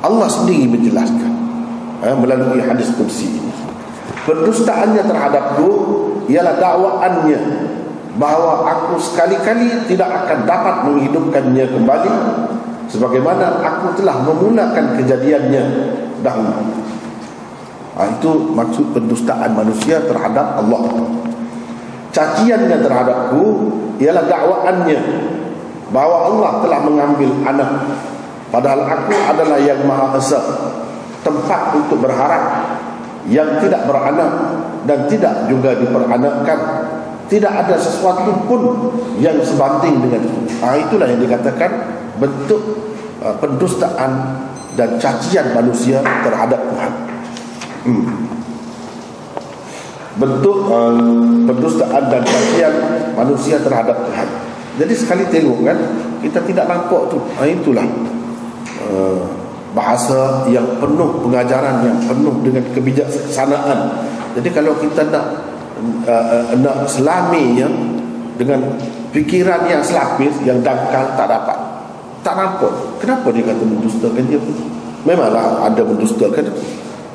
[0.05, 1.33] Allah sendiri menjelaskan
[2.05, 3.51] ha, Melalui hadis kursi ini.
[4.23, 5.67] Pendustaannya terhadapku
[6.31, 7.39] Ialah dakwaannya
[8.15, 12.13] Bahawa aku sekali-kali tidak akan dapat menghidupkannya kembali
[12.87, 15.63] Sebagaimana aku telah memulakan kejadiannya
[16.21, 16.53] dahulu
[17.97, 20.83] ha, Itu maksud pendustaan manusia terhadap Allah.
[22.11, 23.43] Caciannya terhadapku
[23.99, 24.99] Ialah dakwaannya
[25.91, 27.69] Bahawa Allah telah mengambil anak.
[28.47, 30.39] Padahal aku adalah yang maha esa
[31.21, 32.43] Tempat untuk berharap
[33.27, 34.31] Yang tidak beranak
[34.87, 36.59] Dan tidak juga diperanakkan.
[37.31, 40.39] Tidak ada sesuatu pun Yang sebanding dengan itu.
[40.63, 41.71] Ha, Itulah yang dikatakan
[42.19, 42.59] Bentuk
[43.23, 44.11] uh, pendustaan
[44.75, 46.93] dan cacian manusia terhadap Tuhan.
[47.81, 48.05] Hmm.
[50.15, 50.95] Bentuk uh,
[51.47, 52.73] pendustaan dan cacian
[53.15, 54.27] manusia terhadap Tuhan.
[54.79, 55.77] Jadi sekali tengok kan,
[56.23, 57.17] kita tidak nampak tu.
[57.35, 57.87] Uh, itulah
[58.87, 59.19] uh,
[59.71, 63.79] bahasa yang penuh pengajaran yang penuh dengan kebijaksanaan.
[64.35, 65.25] Jadi kalau kita nak
[66.07, 67.73] uh, nak selami yang
[68.39, 68.79] dengan
[69.11, 71.60] fikiran yang selapis yang dangkal tak dapat
[72.21, 72.73] tak nampak.
[73.01, 74.37] Kenapa dia kata mendustakan dia?
[74.37, 74.55] Pun
[75.01, 76.45] memanglah ada mendustakan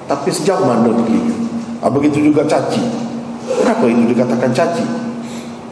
[0.07, 1.19] tapi sejauh mana pergi
[1.83, 2.83] ha, begitu juga caci.
[3.47, 4.87] Kenapa itu dikatakan caci?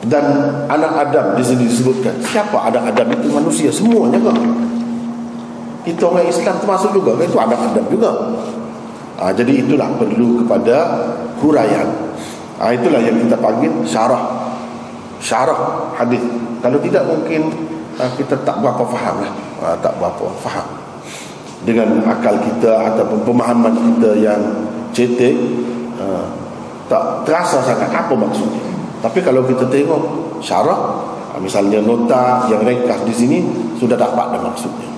[0.05, 0.25] Dan
[0.69, 3.27] anak Adam di sini disebutkan siapa anak Adam itu?
[3.31, 4.37] Manusia semuanya kan
[5.85, 7.27] kita orang Islam termasuk juga kan?
[7.29, 8.11] Itu anak Adam juga.
[9.21, 10.77] Ha, jadi itulah perlu kepada
[11.39, 11.87] huraian.
[12.59, 14.51] Ha, itulah yang kita panggil syarah.
[15.21, 16.25] Syarah hadis.
[16.65, 17.53] Kalau tidak mungkin
[17.99, 19.33] uh, kita tak berapa faham lah.
[19.63, 20.67] Uh, tak berapa faham.
[21.65, 24.41] Dengan akal kita ataupun pemahaman kita yang
[24.93, 25.35] cetek
[25.99, 26.29] uh,
[26.87, 28.63] tak terasa sangat apa maksudnya.
[29.01, 30.03] Tapi kalau kita tengok
[30.41, 31.05] syarah
[31.43, 33.39] misalnya nota yang ringkas di sini
[33.81, 34.89] sudah dapat dah maksudnya.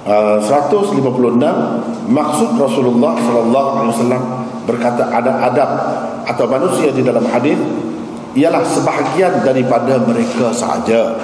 [0.00, 0.96] Uh, 156
[2.08, 4.22] maksud Rasulullah sallallahu alaihi wasallam
[4.64, 5.70] berkata ada adab
[6.24, 7.60] atau manusia di dalam hadis
[8.32, 11.18] ialah sebahagian daripada mereka sahaja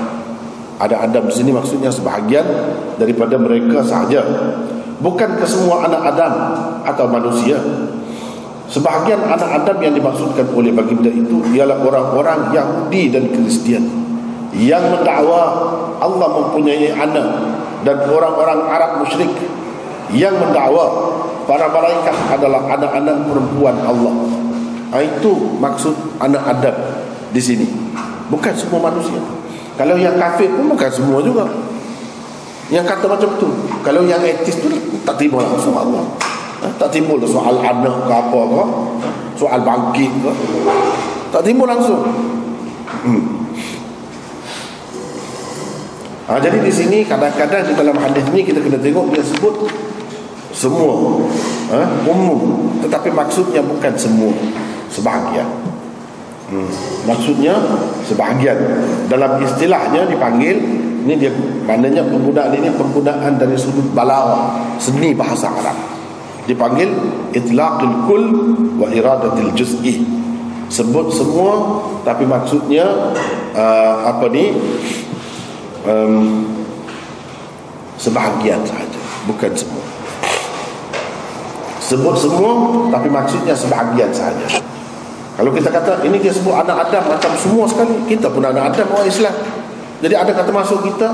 [0.76, 2.44] ada Adam di sini maksudnya sebahagian
[3.00, 4.20] daripada mereka sahaja.
[5.00, 6.32] Bukan kesemua anak Adam
[6.84, 7.56] atau manusia.
[8.66, 13.86] Sebahagian anak Adam yang dimaksudkan oleh baginda itu ialah orang-orang Yahudi dan Kristian
[14.56, 15.42] yang mendakwa
[16.02, 17.28] Allah mempunyai anak
[17.84, 19.30] dan orang-orang Arab musyrik
[20.10, 21.12] yang mendakwa
[21.46, 24.14] para malaikat adalah anak-anak perempuan Allah.
[24.90, 26.76] Ha, itu maksud anak Adam
[27.30, 27.66] di sini.
[28.26, 29.18] Bukan semua manusia.
[29.76, 31.44] Kalau yang kafir pun bukan semua juga.
[32.72, 33.48] Yang kata macam tu.
[33.84, 34.72] Kalau yang etis tu
[35.04, 36.02] tak terima langsung Allah.
[36.56, 36.72] Ha?
[36.80, 38.64] tak timbul soal anak ke apa ke.
[39.36, 40.32] Soal bangkit ke.
[41.28, 42.00] Tak timbul langsung.
[42.86, 43.22] Hmm.
[46.26, 49.68] ha, jadi di sini kadang-kadang di dalam hadis ni kita kena tengok dia sebut
[50.56, 51.20] semua.
[51.76, 51.80] Ha?
[52.08, 52.72] umum.
[52.80, 54.32] Tetapi maksudnya bukan semua.
[54.88, 55.65] Sebahagian
[56.50, 56.70] hmm.
[57.06, 57.54] maksudnya
[58.06, 58.58] sebahagian.
[59.06, 60.56] Dalam istilahnya dipanggil
[61.06, 61.30] ini dia
[61.66, 65.78] maknanya penggunaan ini penggunaan dari sudut balagh seni bahasa Arab.
[66.46, 66.90] Dipanggil
[67.34, 68.24] itlaqul kull
[68.78, 70.02] wa iradatul juz'i.
[70.66, 73.14] Sebut semua tapi maksudnya
[73.54, 74.50] uh, apa ni?
[75.86, 76.42] Um,
[77.94, 79.86] sebahagian saja bukan semua.
[81.78, 82.52] Sebut semua
[82.90, 84.58] tapi maksudnya sebahagian saja
[85.36, 88.88] kalau kita kata ini dia sebut anak Adam macam semua sekali kita pun anak Adam
[88.96, 89.36] orang Islam.
[90.00, 91.08] Jadi ada kata masuk kita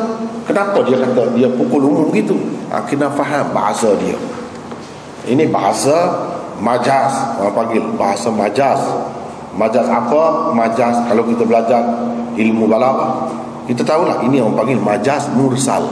[0.47, 2.39] kenapa dia kata dia pukul umum gitu?
[2.71, 4.15] Ha, kena faham bahasa dia.
[5.27, 6.23] Ini bahasa
[6.63, 8.79] majaz orang panggil bahasa majaz.
[9.59, 10.55] Majaz apa?
[10.55, 11.83] Majaz kalau kita belajar
[12.39, 15.83] ilmu balaghah kita tahulah ini orang panggil majaz mursal.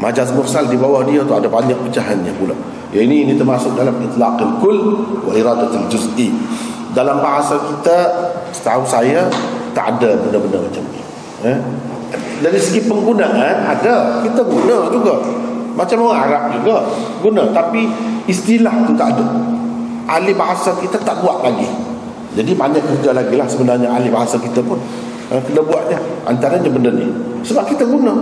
[0.00, 2.56] Majaz mursal di bawah dia tu ada banyak pecahannya pula.
[2.92, 4.78] Ya ini ini termasuk dalam itlaqul kull
[5.20, 6.32] wa iradatul juz'i
[6.98, 7.96] dalam bahasa kita
[8.50, 9.30] setahu saya
[9.70, 11.00] tak ada benda-benda macam ni.
[11.46, 11.58] Eh?
[12.42, 14.22] dari segi penggunaan ada.
[14.26, 15.14] Kita guna juga.
[15.78, 16.76] Macam orang Arab juga
[17.22, 17.42] guna.
[17.54, 17.86] Tapi
[18.26, 19.26] istilah tu tak ada.
[20.10, 21.70] Ahli bahasa kita tak buat lagi.
[22.34, 24.78] Jadi banyak kerja lagi lah sebenarnya ahli bahasa kita pun
[25.32, 27.06] ha, kena buatnya antaranya benda ni.
[27.46, 28.14] Sebab kita guna.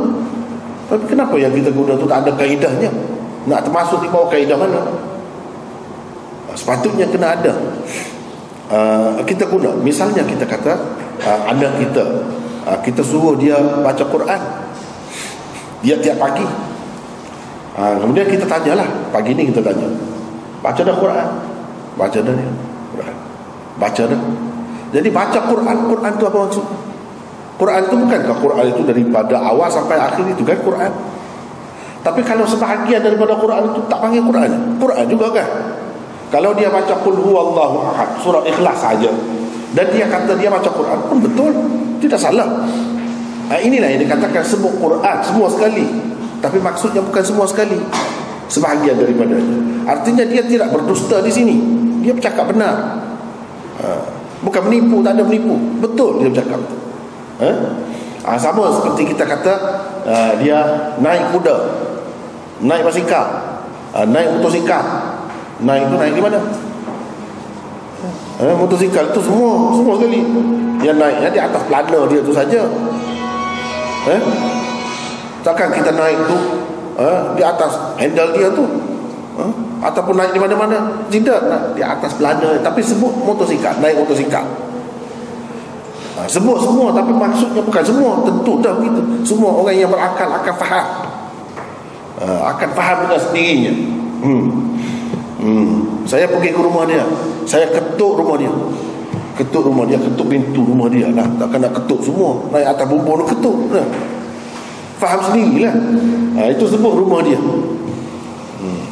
[0.86, 2.90] Tapi kenapa yang kita guna tu tak ada kaedahnya
[3.46, 4.80] nak termasuk di bawah kaedah mana?
[6.56, 7.52] Sepatutnya kena ada
[8.70, 9.74] uh, kita guna.
[9.78, 10.72] Misalnya kita kata
[11.22, 12.04] uh, anak kita
[12.66, 14.40] ha, kita suruh dia baca Quran.
[15.84, 16.46] Dia tiap pagi.
[17.76, 18.88] Ha, kemudian kita tanyalah.
[19.14, 19.86] Pagi ni kita tanya
[20.66, 21.28] baca dah Quran?
[21.94, 22.50] Baca dah dia
[22.90, 23.16] Quran.
[23.78, 24.20] Baca dah.
[24.90, 26.66] Jadi baca Quran Quran tu apa maksud?
[27.56, 30.92] Quran tu bukankah Quran itu daripada awal sampai akhir itu kan Quran?
[32.04, 34.50] Tapi kalau sebahagian daripada Quran itu tak panggil Quran.
[34.78, 35.48] Quran juga kan
[36.26, 39.10] kalau dia baca Qul huwallahu ahad surah ikhlas saja
[39.76, 41.52] dan dia kata dia baca Quran pun betul
[42.00, 42.66] tidak salah.
[43.46, 45.86] Ha, inilah yang dikatakan semua Quran semua sekali.
[46.42, 47.78] Tapi maksudnya bukan semua sekali
[48.46, 49.34] sebahagian daripada
[49.88, 51.56] artinya dia tidak berdusta di sini.
[52.02, 53.04] Dia bercakap benar.
[53.82, 53.88] Ha,
[54.42, 55.54] bukan menipu tak ada menipu.
[55.78, 56.60] Betul dia bercakap.
[57.44, 57.50] Ha?
[58.26, 59.54] Ha, sama seperti kita kata
[60.02, 60.58] uh, dia
[60.98, 61.56] naik kuda
[62.64, 63.22] naik basikal
[63.94, 64.82] uh, naik motosikal
[65.62, 66.38] naik itu naik di mana?
[68.36, 70.20] Eh, motosikal tu semua semua sekali.
[70.84, 72.62] Yang naik ya, di atas pelana dia tu saja.
[74.06, 74.20] Eh?
[75.42, 76.38] takkan kita naik tu
[76.98, 78.64] eh, di atas handle dia tu?
[79.38, 79.50] Eh?
[79.80, 81.06] ataupun naik di mana-mana?
[81.08, 81.62] Tidak nak.
[81.76, 84.44] Di atas pelana tapi sebut motosikal naik motosikal.
[86.16, 88.24] Ha, sebut semua tapi maksudnya bukan semua.
[88.24, 89.00] Tentu dah begitu.
[89.20, 90.86] Semua orang yang berakal akan faham.
[92.24, 93.72] Ha, akan faham dengan sendirinya.
[94.24, 94.75] Hmm.
[95.46, 96.02] Hmm.
[96.02, 97.06] Saya pergi ke rumah dia.
[97.46, 98.50] Saya ketuk rumah dia.
[99.36, 101.22] Ketuk rumah dia Ketuk pintu rumah dia lah.
[101.38, 102.34] Takkan nak ketuk semua.
[102.50, 103.86] Naik atas bumbung ketuk lah.
[104.96, 105.76] Faham sendiri lah
[106.40, 107.38] ha, Itu sebut rumah dia.
[107.38, 108.82] Hmm.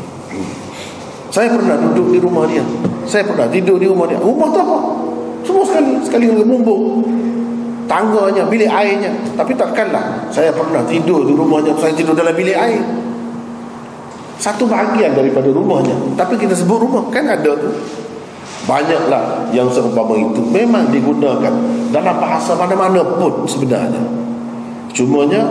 [1.34, 2.62] Saya pernah duduk di rumah dia.
[3.02, 4.22] Saya pernah tidur di rumah dia.
[4.22, 4.78] Rumah tu apa?
[5.42, 7.02] Semua sekali Sekali dengan bumbung.
[7.90, 9.10] Tangganya, bilik airnya.
[9.34, 10.30] Tapi takkanlah.
[10.30, 13.03] Saya pernah tidur di rumahnya Saya tidur dalam bilik air
[14.38, 15.94] satu bahagian daripada rumahnya.
[16.18, 17.70] Tapi kita sebut rumah kan ada tu.
[18.64, 20.40] Banyaklah yang seumpama itu.
[20.48, 21.52] Memang digunakan
[21.92, 24.00] dalam bahasa mana-mana pun sebenarnya.
[24.90, 25.42] Cumanya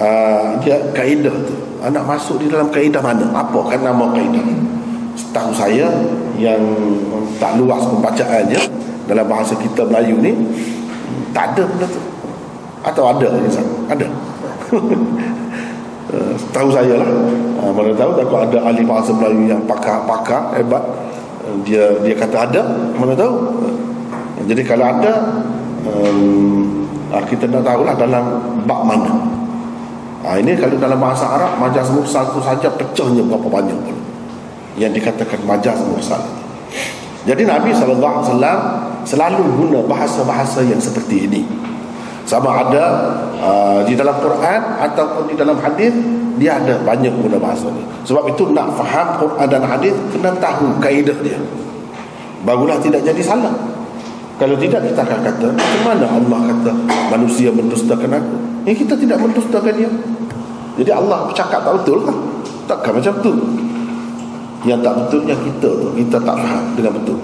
[0.00, 1.54] uh, dia kaedah tu.
[1.78, 3.28] Anak masuk di dalam kaedah mana?
[3.36, 4.42] Apa kan nama kaedah?
[5.14, 5.92] Setahu saya
[6.38, 6.62] yang
[7.38, 8.60] tak luas pembacaannya
[9.06, 10.32] dalam bahasa kita Melayu ni
[11.36, 12.02] tak ada benda tu.
[12.82, 13.28] Atau ada
[13.90, 14.06] ada
[16.08, 17.10] Uh, tahu saya lah.
[17.60, 20.80] Uh, mana tahu tak ada ahli bahasa Melayu yang pakar-pakar hebat.
[21.44, 22.62] Uh, dia dia kata ada
[22.96, 23.34] mana tahu.
[23.60, 23.76] Uh,
[24.48, 25.12] jadi kalau ada
[25.84, 28.24] um, uh, kita nak tahulah dalam
[28.64, 29.20] bab mana.
[30.24, 33.96] Uh, ini kalau dalam bahasa Arab majaz mursal tu saja pecahnya berapa banyak pun.
[34.80, 36.24] Yang dikatakan majaz mursal.
[37.28, 38.40] Jadi Nabi SAW
[39.04, 41.44] selalu guna bahasa-bahasa yang seperti ini
[42.28, 42.84] sama ada
[43.40, 45.96] uh, di dalam Quran ataupun di dalam hadis
[46.36, 47.80] dia ada banyak guna bahasa ni.
[48.04, 51.40] Sebab itu nak faham Quran dan hadis kena tahu kaedah dia.
[52.44, 53.56] Barulah tidak jadi salah.
[54.36, 56.70] Kalau tidak kita akan kata macam mana Allah kata
[57.10, 58.34] manusia mendustakan aku?
[58.68, 59.90] Ya, kita tidak mendustakan dia.
[60.78, 62.16] Jadi Allah bercakap tak betul kan
[62.68, 63.32] takkan macam tu.
[64.68, 67.18] Yang tak betulnya kita tu kita tak faham dengan betul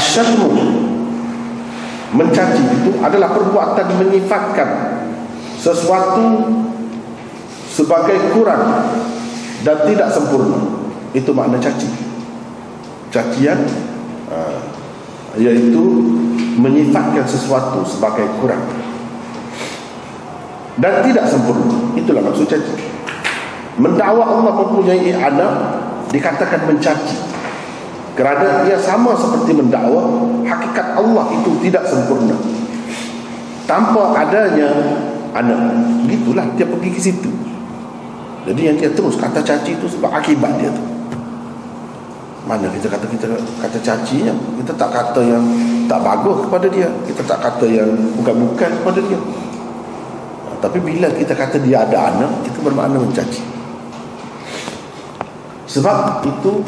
[0.00, 0.48] Asyadmu
[2.16, 4.68] Mencaci itu adalah perbuatan menyifatkan
[5.60, 6.48] Sesuatu
[7.68, 8.96] Sebagai kurang
[9.60, 10.56] Dan tidak sempurna.
[11.12, 11.86] Itu makna caci.
[13.12, 13.60] Cacian
[14.32, 14.58] uh,
[15.36, 15.84] Iaitu
[16.56, 18.64] Menyifatkan sesuatu sebagai kurang
[20.80, 21.76] Dan tidak sempurna.
[21.92, 22.74] Itulah maksud caci.
[23.76, 25.52] Mendakwa Allah mempunyai anak
[26.10, 27.29] Dikatakan mencaci
[28.20, 32.36] kerana ia sama seperti mendakwa Hakikat Allah itu tidak sempurna.
[33.64, 34.68] Tanpa adanya
[35.32, 35.72] anak.
[36.04, 37.30] Begitulah dia pergi ke situ.
[38.44, 40.84] Jadi yang dia terus kata caci itu sebab akibat dia tu.
[42.44, 43.24] Mana kita kata kita
[43.62, 44.36] kata cacinya?
[44.60, 45.44] Kita tak kata yang
[45.88, 46.92] tak bagus kepada dia.
[47.08, 47.88] Kita tak kata yang
[48.20, 49.20] bukan-bukan kepada dia.
[50.60, 53.40] Tapi bila kita kata dia ada anak Itu bermakna mencaci.
[55.64, 56.60] Sebab itu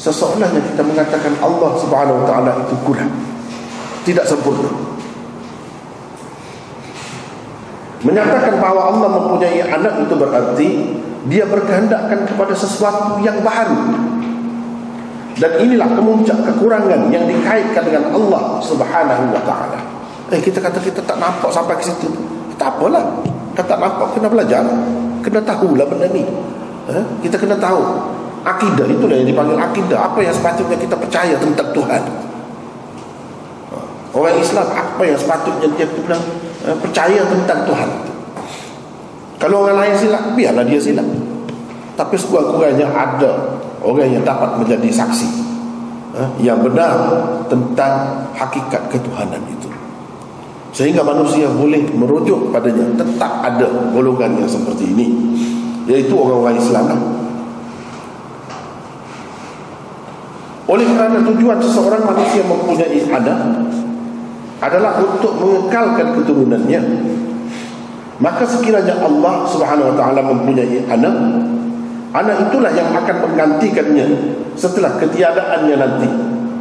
[0.00, 3.12] seseorang yang kita mengatakan Allah Subhanahu wa taala itu kurang
[4.08, 4.72] tidak sempurna.
[8.00, 10.68] Menyatakan bahawa Allah mempunyai anak itu berarti
[11.28, 14.08] dia berkehendakkan kepada sesuatu yang baru.
[15.36, 19.80] Dan inilah kemuncak kekurangan yang dikaitkan dengan Allah Subhanahu wa taala.
[20.32, 22.08] Eh kita kata kita tak nampak sampai ke situ.
[22.56, 23.04] Tak apalah.
[23.52, 24.64] Kita tak nampak kena belajar
[25.20, 26.24] kena tahulah benda ni.
[26.90, 27.04] Eh?
[27.22, 27.78] kita kena tahu
[28.40, 29.98] Akidah itulah yang dipanggil akidah.
[30.12, 32.02] Apa yang sepatutnya kita percaya tentang Tuhan?
[34.10, 36.18] Orang Islam apa yang sepatutnya dia bilang
[36.66, 37.90] eh, Percaya tentang Tuhan?
[39.38, 41.06] Kalau orang lain silap Biarlah dia silap.
[41.94, 45.28] Tapi sekurang-kurangnya ada Orang yang dapat menjadi saksi
[46.18, 46.96] eh, Yang benar
[47.46, 49.70] Tentang hakikat ketuhanan itu.
[50.70, 52.90] Sehingga manusia boleh merujuk padanya.
[52.98, 55.06] Tetap ada golongan yang seperti ini
[55.86, 57.00] Iaitu orang-orang Islam lah.
[60.70, 63.38] Oleh kerana tujuan seseorang manusia mempunyai anak
[64.62, 66.80] adalah untuk mengekalkan keturunannya.
[68.22, 71.16] Maka sekiranya Allah Subhanahu wa taala mempunyai anak,
[72.14, 74.06] anak itulah yang akan menggantikannya
[74.54, 76.08] setelah ketiadaannya nanti.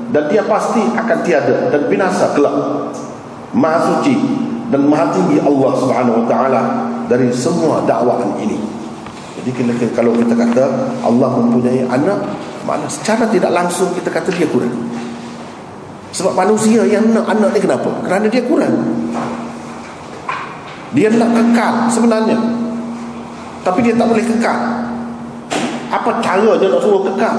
[0.09, 2.89] Dan dia pasti akan tiada dan binasa kelak.
[3.53, 4.17] Maha suci
[4.73, 6.61] dan maha tinggi Allah Subhanahu wa taala
[7.05, 8.57] dari semua dakwaan ini.
[9.37, 9.53] Jadi
[9.93, 10.65] kalau kita kata
[11.05, 12.25] Allah mempunyai anak,
[12.69, 14.69] Makna secara tidak langsung kita kata dia kurang.
[16.13, 17.89] Sebab manusia yang nak anak ni kenapa?
[18.05, 18.77] Kerana dia kurang.
[20.93, 22.37] Dia nak kekal sebenarnya.
[23.65, 24.85] Tapi dia tak boleh kekal.
[25.89, 27.37] Apa cara dia nak suruh kekal?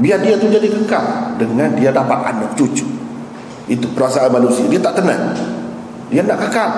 [0.00, 1.36] Biar dia tu jadi kekal.
[1.36, 2.88] Dengan dia dapat anak cucu.
[3.68, 4.64] Itu perasaan manusia.
[4.72, 5.36] Dia tak tenang.
[6.08, 6.72] Dia nak kekal.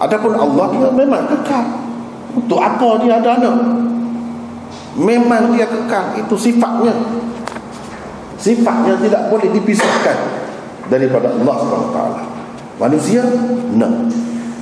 [0.00, 1.64] Adapun Allah dia memang kekal.
[2.32, 3.56] Untuk apa dia ada anak?
[4.96, 6.92] Memang dia kekal Itu sifatnya.
[8.40, 10.18] Sifatnya tidak boleh dipisahkan
[10.88, 11.98] Daripada Allah SWT
[12.80, 13.22] Manusia
[13.76, 13.94] Nak.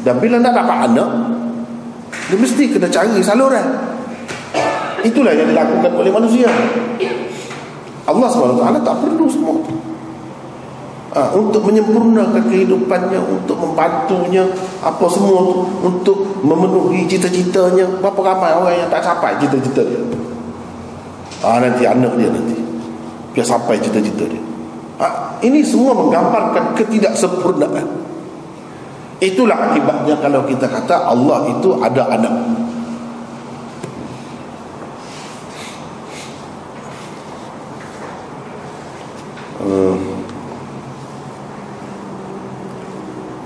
[0.03, 1.11] Dan bila nak dapat anak
[2.31, 3.67] Dia mesti kena cari saluran.
[5.05, 6.49] Itulah yang dilakukan oleh manusia.
[8.09, 9.84] Allah SWT tak perlu semua
[11.15, 14.45] ha, untuk menyempurnakan kehidupannya untuk membantunya
[14.83, 15.55] apa semua tu
[15.87, 17.87] untuk memenuhi cita-citanya.
[18.03, 20.03] Berapa ramai orang yang tak capai cita-cita dia?
[21.47, 22.57] Ha, nanti anak dia nanti.
[23.33, 24.43] Biar sampai cita-cita dia.
[25.01, 27.87] Ha, ini semua menggambarkan ketidaksempurnaan.
[29.23, 32.35] Itulah akibatnya kalau kita kata Allah itu ada anak
[39.65, 39.97] uh,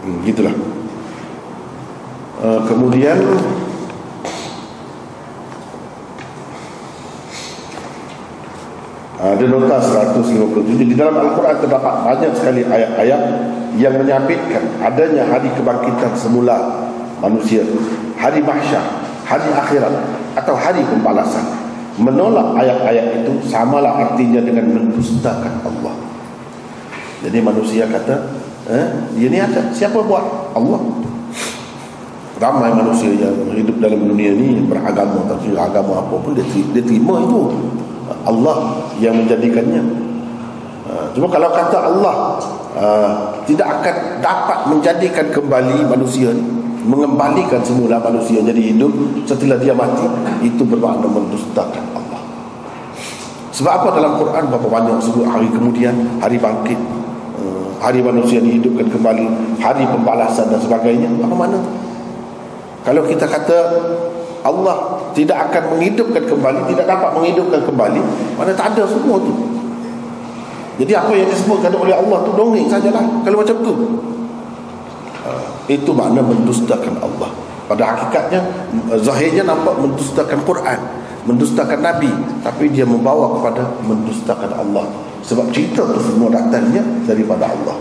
[0.05, 0.55] hmm, gitulah
[2.43, 2.61] uh,
[2.99, 3.19] kemudian
[9.19, 13.23] ada nota 157 di dalam Al-Quran terdapat banyak sekali ayat-ayat
[13.79, 16.91] yang menyabitkan adanya hari kebangkitan semula
[17.23, 17.63] manusia
[18.19, 18.83] hari mahsyar
[19.23, 19.95] hari akhirat
[20.35, 21.45] atau hari pembalasan.
[21.99, 25.95] Menolak ayat-ayat itu samalah artinya dengan mendustakan Allah.
[27.27, 28.39] Jadi manusia kata
[28.71, 28.87] eh,
[29.19, 29.67] dia ni ada.
[29.75, 30.55] Siapa buat?
[30.55, 30.79] Allah
[32.39, 37.23] ramai manusia yang hidup dalam dunia ni beragama tapi agama apa pun dia, dia terima
[37.23, 37.53] itu.
[38.25, 39.83] Allah yang menjadikannya.
[40.89, 42.41] Ha, cuma kalau kata Allah
[42.73, 43.13] uh,
[43.45, 46.33] tidak akan dapat menjadikan kembali manusia
[46.89, 48.89] mengembalikan semula manusia jadi hidup
[49.29, 50.09] setelah dia mati
[50.41, 52.21] itu bermakna mendustakan Allah.
[53.53, 56.81] Sebab apa dalam Quran berapa banyak sebut hari kemudian hari bangkit
[57.79, 59.27] hari manusia dihidupkan kembali
[59.63, 61.09] hari pembalasan dan sebagainya.
[61.23, 61.59] Apa mana
[62.89, 63.57] kalau kita kata
[64.41, 68.01] Allah tidak akan menghidupkan kembali tidak dapat menghidupkan kembali
[68.41, 69.61] mana tak ada semua tu.
[70.81, 73.05] Jadi apa yang disebutkan oleh Allah tu dongeng sajalah.
[73.29, 73.73] Kalau macam tu.
[75.29, 77.29] Uh, itu makna mendustakan Allah.
[77.69, 78.41] Pada hakikatnya
[79.05, 80.81] zahirnya nampak mendustakan Quran
[81.29, 82.09] mendustakan Nabi
[82.41, 84.89] tapi dia membawa kepada mendustakan Allah.
[85.21, 87.77] Sebab cerita tu semua datangnya daripada Allah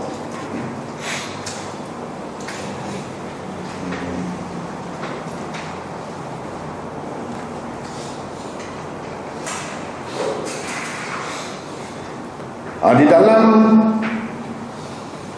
[12.78, 13.42] Ha, di dalam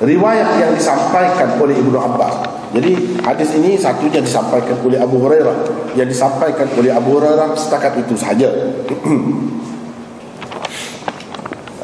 [0.01, 2.36] riwayat yang disampaikan oleh Ibnu Abbas.
[2.76, 5.57] Jadi hadis ini satunya disampaikan oleh Abu Hurairah,
[5.97, 8.49] yang disampaikan oleh Abu Hurairah setakat itu sahaja.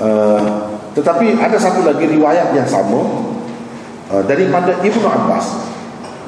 [0.00, 0.56] uh,
[0.96, 3.00] tetapi ada satu lagi riwayat yang sama
[4.12, 5.46] uh, daripada Ibnu Abbas.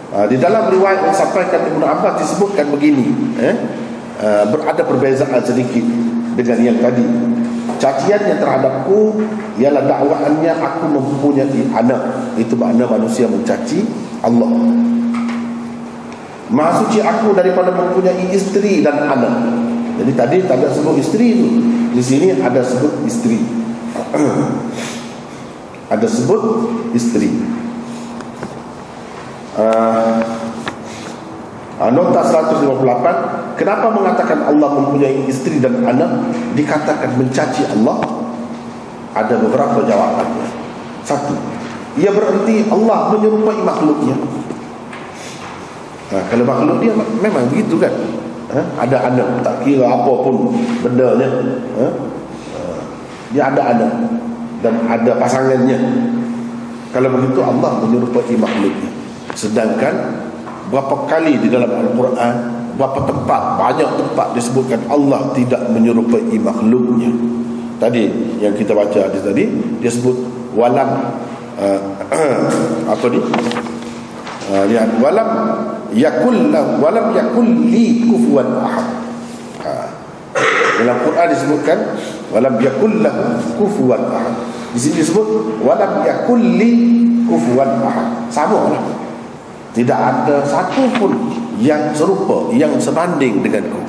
[0.08, 3.12] Uh, di dalam riwayat yang disampaikan Ibnu Abbas disebutkan begini,
[3.44, 3.54] eh?
[4.24, 5.84] uh, berada perbezaan sedikit
[6.34, 7.04] dengan yang tadi
[7.78, 9.22] caciannya terhadapku
[9.56, 12.34] ialah dakwaannya aku mempunyai anak.
[12.36, 13.86] Itu makna manusia mencaci
[14.22, 14.50] Allah.
[16.48, 19.34] Maha suci aku daripada mempunyai isteri dan anak.
[19.98, 21.48] Jadi tadi tak ada sebut isteri itu
[21.92, 23.40] di sini ada sebut isteri.
[25.88, 27.32] Ada sebut isteri.
[29.56, 30.20] Uh,
[31.78, 36.30] Nota 158 Kenapa mengatakan Allah mempunyai isteri dan anak?
[36.58, 38.02] Dikatakan mencaci Allah.
[39.14, 40.46] Ada beberapa jawabannya.
[41.06, 41.34] Satu
[41.98, 44.14] Ia berarti Allah menyerupai makhluknya.
[46.14, 47.94] Nah, Kalau makhluk dia memang begitu kan?
[48.48, 48.60] Ha?
[48.80, 51.26] Ada anak Tak kira apa pun bendanya.
[51.78, 51.86] Ha?
[53.34, 53.92] Dia ada anak
[54.66, 55.78] Dan ada pasangannya.
[56.90, 58.90] Kalau begitu Allah menyerupai makhluknya.
[59.34, 60.26] Sedangkan
[60.68, 67.10] berapa kali di dalam Al-Quran berapa tempat banyak tempat disebutkan Allah tidak menyerupai makhluknya.
[67.82, 68.06] Tadi
[68.38, 69.50] yang kita baca hadis tadi
[69.82, 70.14] dia sebut
[70.54, 71.10] walam
[71.58, 71.80] uh,
[72.94, 73.18] apa ni?
[74.48, 74.64] Uh,
[75.02, 75.30] walam
[75.90, 78.86] yakul walam yakul li kufuwan ahad.
[79.58, 79.88] Uh,
[80.78, 81.78] dalam Quran disebutkan
[82.30, 82.94] walam yakul
[83.58, 84.34] kufuwan ahad.
[84.70, 86.70] Di sini disebut walam yakul li
[87.26, 88.30] kufuwan ahad.
[88.30, 88.97] Sama lah
[89.76, 91.12] tidak ada satu pun
[91.58, 93.82] yang serupa Yang sebanding denganku.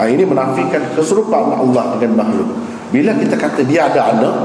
[0.00, 2.48] Ha, Ini menafikan keserupaan Allah dengan makhluk.
[2.90, 4.36] Bila kita kata dia ada anak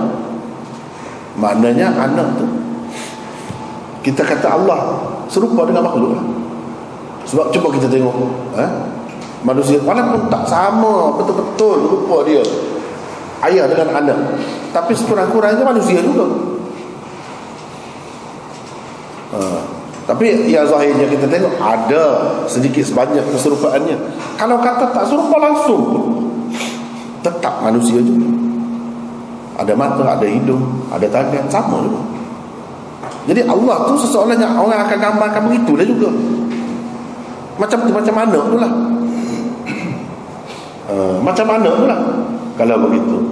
[1.38, 2.46] Maknanya anak tu.
[4.02, 4.80] Kita kata Allah
[5.30, 6.18] serupa dengan makhluk.
[7.28, 8.16] Sebab cuba kita tengok
[8.56, 8.66] ha?
[9.44, 12.42] Manusia walaupun tak sama Betul-betul rupa dia.
[13.46, 14.18] Ayah dengan anak.
[14.74, 16.26] Tapi sekurang-kurangnya manusia juga.
[19.38, 19.77] Ha.
[20.08, 22.04] Tapi yang zahirnya kita tengok ada
[22.48, 24.00] sedikit sebanyak keserupaannya.
[24.40, 25.84] Kalau kata tak serupa langsung
[27.20, 28.32] tetap manusia juga.
[29.60, 32.00] Ada mata, ada hidung, ada tangan, sama juga.
[33.28, 36.10] Jadi Allah tu seseorang yang orang akan gambarkan begitu dia juga.
[37.60, 38.72] Macam tu macam mana tu lah.
[40.88, 42.00] Uh, macam mana tu lah.
[42.56, 43.28] Kalau begitu.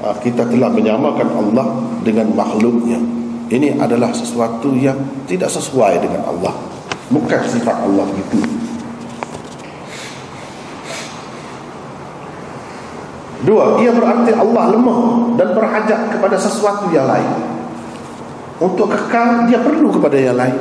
[0.00, 1.68] Uh, kita telah menyamakan Allah
[2.00, 4.96] dengan makhluknya ini adalah sesuatu yang
[5.28, 6.54] tidak sesuai dengan Allah.
[7.12, 8.40] Bukan sifat Allah itu.
[13.44, 15.00] Dua ia berarti Allah lemah
[15.36, 17.28] dan berhajat kepada sesuatu yang lain.
[18.56, 20.56] Untuk kekal dia perlu kepada yang lain.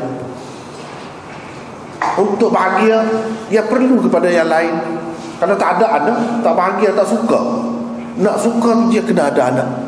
[2.19, 2.99] Untuk bahagia
[3.47, 4.75] dia perlu kepada yang lain.
[5.39, 7.39] Kalau tak ada anak tak bahagia tak suka.
[8.19, 9.82] Nak suka dia kena ada anak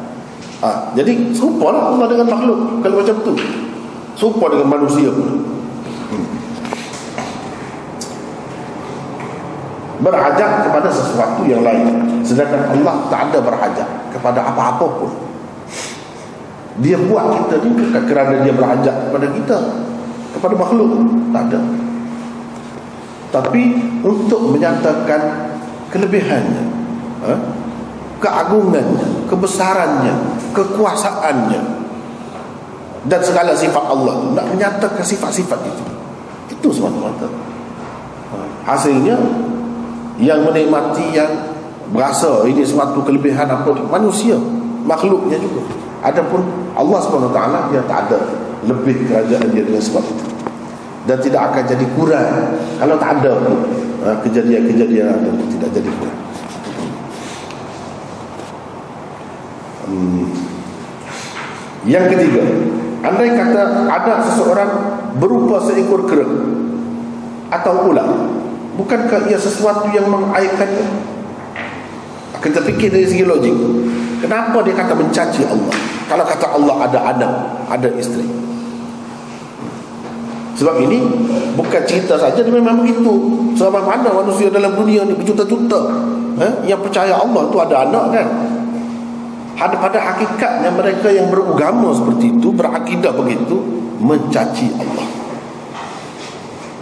[0.66, 3.34] ha, Jadi serupa lah Allah dengan makhluk Kalau macam tu.
[4.18, 5.28] Serupa dengan manusia pun.
[6.10, 6.26] Hmm.
[10.02, 11.86] Berhajat kepada sesuatu yang lain.
[12.26, 15.12] Sedangkan Allah tak ada berhajat Kepada apa-apa pun.
[16.82, 19.58] Dia buat kita ni Kerana dia berhajat kepada kita?
[20.34, 20.90] Kepada makhluk?
[21.32, 21.60] Tak ada.
[23.32, 23.62] Tapi
[24.04, 25.22] Untuk menyatakan
[25.94, 26.64] Kelebihannya
[27.24, 27.34] ha?
[28.20, 30.16] Keagungannya, kebesarannya,
[30.56, 31.76] kekuasaannya
[33.06, 35.84] dan segala sifat Allah nak menyatakan sifat-sifat itu.
[36.58, 37.30] Itu semata-mata.
[38.66, 39.14] Hasilnya
[40.18, 41.30] yang menikmati yang
[41.94, 44.34] berasa ini suatu kelebihan apa manusia,
[44.90, 45.70] makhluknya juga.
[46.02, 46.42] Adapun
[46.74, 47.40] Allah SWT
[47.70, 48.20] dia tak ada
[48.66, 50.26] lebih kerajaan dia dengan sebab itu.
[51.06, 53.38] Dan tidak akan jadi kurang kalau tak ada
[54.02, 56.18] ha, kejadian-kejadian ada tidak jadi kurang.
[61.86, 62.44] Yang ketiga,
[63.06, 64.72] andai kata ada seseorang
[65.22, 66.26] berupa seekor kera
[67.54, 68.10] atau ular,
[68.76, 71.14] bukankah ia sesuatu yang mengaibkannya?
[72.42, 73.54] Kita fikir dari segi logik.
[74.22, 75.74] Kenapa dia kata mencaci Allah?
[76.06, 77.34] Kalau kata Allah ada anak,
[77.74, 78.26] ada isteri.
[80.56, 81.04] Sebab ini
[81.60, 83.12] bukan cerita saja dia memang begitu.
[83.60, 85.80] Sebab mana manusia dalam dunia ni berjuta-juta
[86.40, 88.28] eh, yang percaya Allah tu ada anak kan?
[89.56, 93.56] Ada pada hakikatnya mereka yang beragama seperti itu, berakidah begitu,
[94.04, 95.08] mencaci Allah.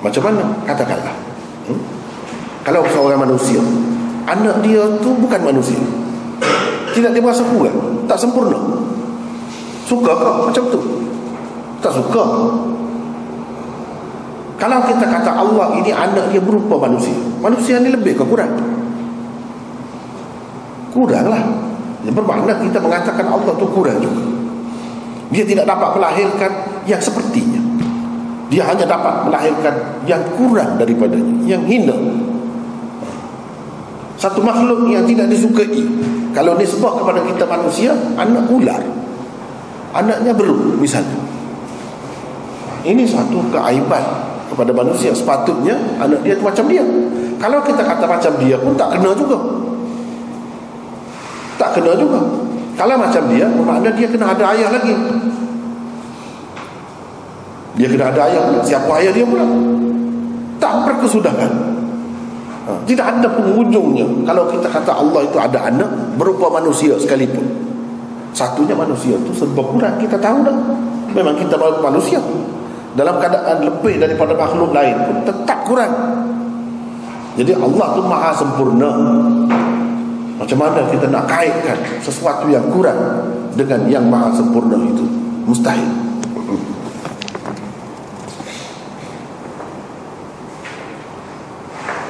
[0.02, 0.44] Macam mana?
[0.66, 1.16] Katakanlah.
[1.70, 1.80] Hmm?
[2.66, 3.62] Kalau seorang manusia,
[4.26, 5.78] anak dia tu bukan manusia.
[6.98, 8.58] Tidak dia merasa kurang, tak sempurna.
[9.86, 10.80] Suka kau macam tu?
[11.78, 12.24] Tak suka.
[14.58, 17.12] Kalau kita kata Allah ini anak dia berupa manusia
[17.44, 18.56] Manusia ni lebih ke kurang?
[20.96, 21.73] Kuranglah
[22.12, 24.24] bermakna kita mengatakan Allah tu kurang juga.
[25.32, 26.52] Dia tidak dapat melahirkan
[26.84, 27.62] yang sepertinya.
[28.52, 31.98] Dia hanya dapat melahirkan yang kurang daripadanya Yang hina.
[34.20, 35.80] Satu makhluk yang tidak disukai.
[36.36, 38.84] Kalau disebut kepada kita manusia Anak ular.
[39.96, 41.18] Anaknya belum misalnya.
[42.84, 44.04] Ini satu keaiban
[44.52, 45.16] kepada manusia.
[45.16, 46.84] Sepatutnya anak dia tu macam dia.
[47.40, 49.64] Kalau kita kata macam dia pun tak kena juga
[51.64, 52.20] tak kena juga.
[52.76, 54.92] Kalau macam dia makna dia kena ada ayah lagi.
[57.80, 59.48] Dia kena ada ayah siapa ayah dia pula?
[60.60, 61.72] Tak berkesudahan.
[62.64, 62.72] Ha.
[62.88, 67.44] tidak ada penghujungnya kalau kita kata Allah itu ada anak berupa manusia sekalipun.
[68.32, 69.96] Satunya manusia itu sebab kurang.
[70.00, 70.58] Kita tahu dah.
[71.12, 72.18] Memang kita manusia.
[72.96, 75.92] Dalam keadaan lebih daripada makhluk lain pun tetap kurang.
[77.36, 78.90] Jadi Allah tu maha sempurna
[80.44, 83.00] macam mana kita nak kaitkan sesuatu yang kurang
[83.56, 85.08] dengan yang maha sempurna itu
[85.48, 85.88] mustahil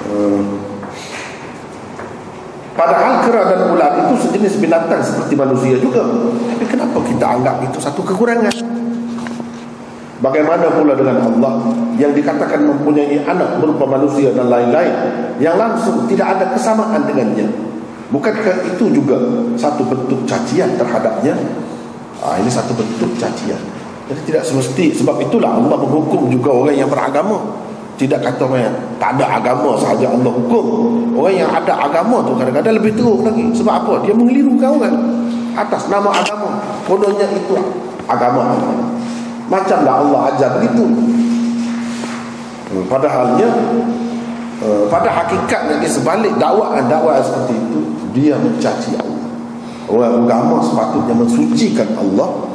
[0.10, 0.46] hmm.
[2.74, 7.78] Padahal kera dan ular itu sejenis binatang seperti manusia juga Tapi kenapa kita anggap itu
[7.78, 8.50] satu kekurangan
[10.24, 11.70] Bagaimana pula dengan Allah
[12.00, 14.96] yang dikatakan mempunyai anak berupa manusia dan lain-lain
[15.38, 17.73] yang langsung tidak ada kesamaan dengannya.
[18.14, 19.18] Bukankah itu juga
[19.58, 21.34] satu bentuk cacian terhadapnya?
[22.22, 23.58] Ah, ini satu bentuk cacian.
[24.06, 27.42] Jadi tidak semesti sebab itulah Allah menghukum juga orang yang beragama.
[27.98, 30.66] Tidak kata orang tak ada agama sahaja Allah hukum.
[31.18, 33.50] Orang yang ada agama tu kadang-kadang lebih teruk lagi.
[33.58, 33.94] Sebab apa?
[34.06, 34.96] Dia mengelirukan orang
[35.58, 36.62] atas nama agama.
[36.86, 37.58] Kononnya itu
[38.06, 38.62] agama.
[39.50, 40.88] Macamlah Allah ajar begitu
[42.72, 43.48] hmm, Padahalnya
[44.64, 49.22] uh, Pada hakikatnya di sebalik dakwaan-dakwaan seperti itu Dia mencaci Allah.
[49.84, 52.48] Orang agama sepatutnya mensucikan Allah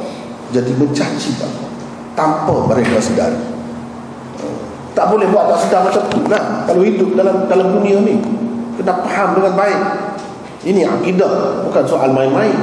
[0.54, 1.68] Jadi mencaci Allah.
[2.16, 3.38] Tanpa mereka sedari.
[4.98, 6.18] Tak boleh buat tak sedar macam tu.
[6.26, 8.18] Nah, Kalau hidup dalam dalam dunia ni
[8.78, 9.80] Kena faham dengan baik.
[10.66, 12.54] Ini akidah Bukan soal main-main.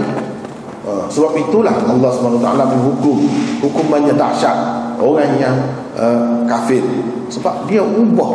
[0.85, 3.17] Uh, sebab itulah Allah SWT menghukum
[3.63, 4.57] hukumannya dahsyat.
[4.99, 5.55] Orang yang
[5.95, 6.83] uh, kafir.
[7.31, 8.31] Sebab dia ubah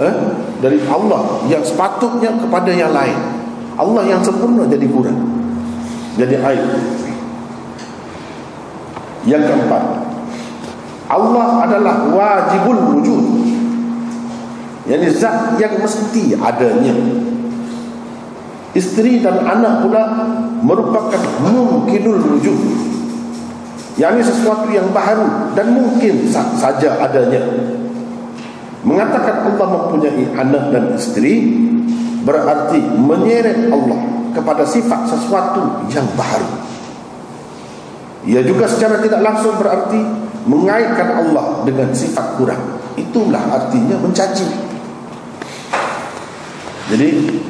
[0.00, 0.16] uh,
[0.60, 3.16] dari Allah yang sepatutnya kepada yang lain.
[3.76, 5.20] Allah yang sempurna jadi kurang.
[6.16, 6.64] Jadi aib
[9.28, 9.82] yang keempat.
[11.06, 13.24] Allah adalah wajibul wujud.
[14.86, 16.94] Yang zat yang mesti adanya.
[18.72, 20.04] Isteri dan anak pula
[20.62, 22.58] merupakan mungkinul wujud.
[23.98, 27.42] Yang sesuatu yang baru dan mungkin saja adanya
[28.86, 31.58] mengatakan Allah mempunyai anak dan isteri
[32.22, 36.50] berarti menyeret Allah kepada sifat sesuatu yang baru
[38.26, 39.98] ia juga secara tidak langsung berarti
[40.46, 44.66] mengaitkan Allah dengan sifat kurang itulah artinya mencaci
[46.86, 47.08] jadi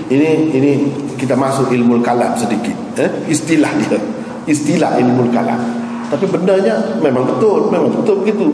[0.09, 0.73] ini ini
[1.21, 2.73] kita masuk ilmu kalam sedikit.
[2.97, 3.11] Eh?
[3.29, 4.01] Istilah dia.
[4.49, 5.61] Istilah ilmu kalam.
[6.09, 8.47] Tapi bendanya memang betul, memang betul begitu.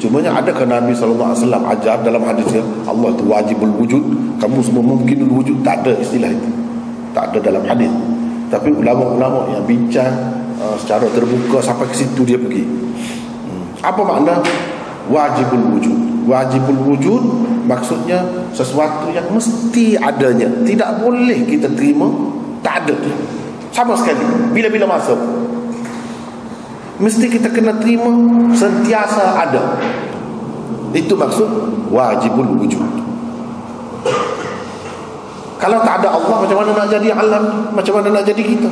[0.00, 4.02] Cuma ada ke Nabi SAW ajar dalam hadisnya Allah itu wajibul wujud.
[4.40, 5.60] Kamu semua mungkin wujud.
[5.60, 6.48] Tak ada istilah itu.
[7.12, 7.92] Tak ada dalam hadis.
[8.48, 10.10] Tapi ulama-ulama yang bincang
[10.58, 12.64] uh, Secara terbuka sampai ke situ dia pergi.
[12.64, 13.84] Hmm.
[13.84, 14.40] Apa makna?
[15.12, 15.98] Wajibul wujud.
[16.24, 17.22] Wajibul wujud
[17.68, 18.24] maksudnya
[18.56, 20.48] sesuatu yang mesti adanya.
[20.64, 22.08] Tidak boleh kita terima
[22.64, 22.96] tak ada.
[23.68, 24.24] Sama sekali.
[24.56, 25.39] Bila-bila masuk
[27.00, 28.12] mesti kita kena terima
[28.52, 29.80] sentiasa ada.
[30.92, 31.48] Itu maksud
[31.88, 33.00] wajibul wujud.
[35.60, 37.68] Kalau tak ada Allah macam mana nak jadi alam?
[37.76, 38.68] Macam mana nak jadi kita?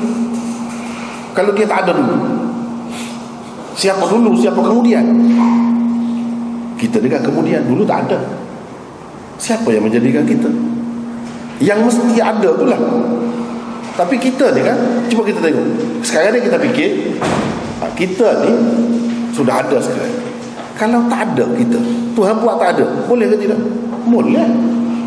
[1.36, 2.16] Kalau dia tak ada dulu
[3.78, 5.04] Siapa dulu, siapa kemudian?
[6.80, 8.18] Kita dengan kemudian Dulu tak ada.
[9.36, 10.48] Siapa yang menjadikan kita?
[11.60, 12.80] Yang mesti ada tu lah.
[13.94, 14.78] Tapi kita ni kan
[15.12, 15.66] Cuba kita tengok.
[16.00, 16.90] Sekarang ni kita fikir
[17.94, 18.52] Kita ni
[19.30, 20.18] Sudah ada sekarang.
[20.74, 21.78] Kalau tak ada kita
[22.14, 23.60] Tuhan buat tak ada Boleh ke tidak?
[24.08, 24.46] Boleh.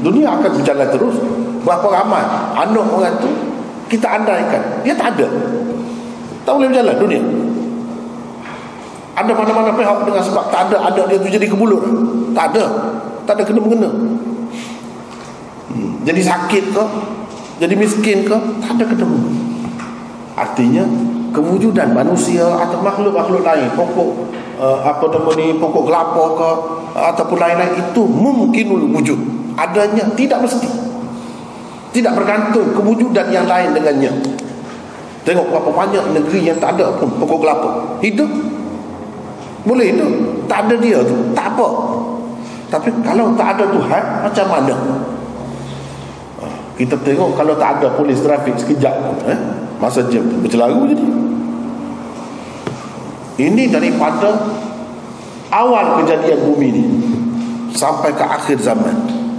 [0.01, 1.15] Dunia akan berjalan terus.
[1.63, 2.23] Berapa ramai
[2.55, 3.31] Anak orang tu
[3.91, 5.27] Kita andaikan Dia tak ada.
[6.41, 7.21] Tak boleh berjalan dunia.
[9.11, 11.83] Ada mana-mana pihak dengan sebab tak ada anak dia tu jadi kebulut.
[12.33, 12.65] Tak ada.
[13.29, 13.89] Tak ada kena-mengena.
[15.71, 16.03] Hmm.
[16.03, 16.83] jadi sakit ke?
[17.61, 18.37] Jadi miskin ke?
[18.65, 19.37] Tak ada kena-mengena.
[20.33, 20.83] Artinya
[21.31, 24.09] kewujudan manusia atau makhluk-makhluk lain pokok
[24.59, 26.49] uh, apa nama ni pokok kelapa ke
[26.91, 29.19] ataupun lain-lain itu mungkin wujud.
[29.55, 30.67] Adanya tidak mesti.
[31.91, 34.11] Tidak bergantung kewujudan yang lain dengannya.
[35.27, 37.69] Tengok berapa banyak negeri yang tak ada pun pokok kelapa.
[38.03, 38.31] Hidup.
[39.61, 40.07] Boleh itu
[40.49, 41.13] Tak ada dia tu.
[41.37, 41.67] Tak apa.
[42.71, 44.75] Tapi kalau tak ada Tuhan Macam mana?
[46.39, 46.45] Ha,
[46.79, 48.95] Kita tengok Kalau tak ada polis trafik sekejap
[49.27, 49.39] eh,
[49.81, 51.05] Masa tu Bercelaru jadi
[53.49, 54.29] Ini daripada
[55.51, 56.83] Awal kejadian bumi ni
[57.71, 58.93] Sampai ke akhir zaman.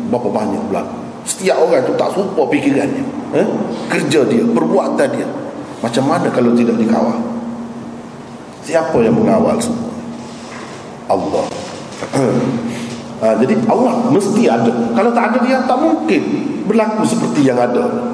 [0.08, 0.96] Berapa banyak berlaku.
[1.28, 3.04] Setiap orang tu tak suka fikirannya.
[3.36, 3.46] Eh?
[3.92, 5.28] Kerja dia Perbuatan dia.
[5.84, 7.20] Macam mana kalau tidak dikawal?
[8.64, 9.90] Siapa yang mengawal semua?
[11.10, 11.44] Allah.
[13.20, 14.72] Ha, Jadi Allah mesti ada.
[14.94, 16.22] Kalau tak ada dia tak mungkin
[16.66, 18.11] Berlaku seperti yang ada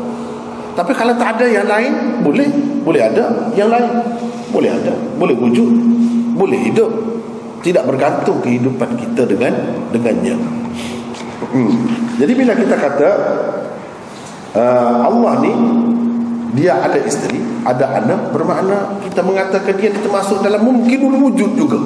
[0.78, 2.46] Tapi kalau tak ada yang lain Boleh.
[2.86, 3.90] Boleh ada yang lain.
[4.54, 4.94] Boleh ada.
[5.18, 5.74] Boleh wujud.
[6.38, 6.86] Boleh hidup.
[7.66, 9.50] Tidak bergantung kehidupan kita dengan
[9.90, 10.38] Dengannya.
[11.50, 11.74] Hmm.
[12.22, 13.08] Jadi bila kita kata
[14.54, 15.52] uh, Allah ni
[16.48, 21.78] dia ada isteri, ada anak Bermakna kita mengatakan dia termasuk dalam mungkin wujud juga.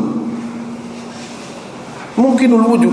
[2.16, 2.93] Mungkinul wujud.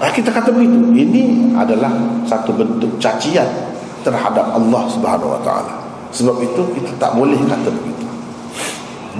[0.00, 0.90] Nah, kita kata begitu.
[0.96, 1.92] Ini adalah
[2.26, 3.46] satu bentuk cacian
[4.02, 5.74] terhadap Allah Subhanahu wa taala.
[6.10, 8.06] Sebab itu kita tak boleh kata begitu.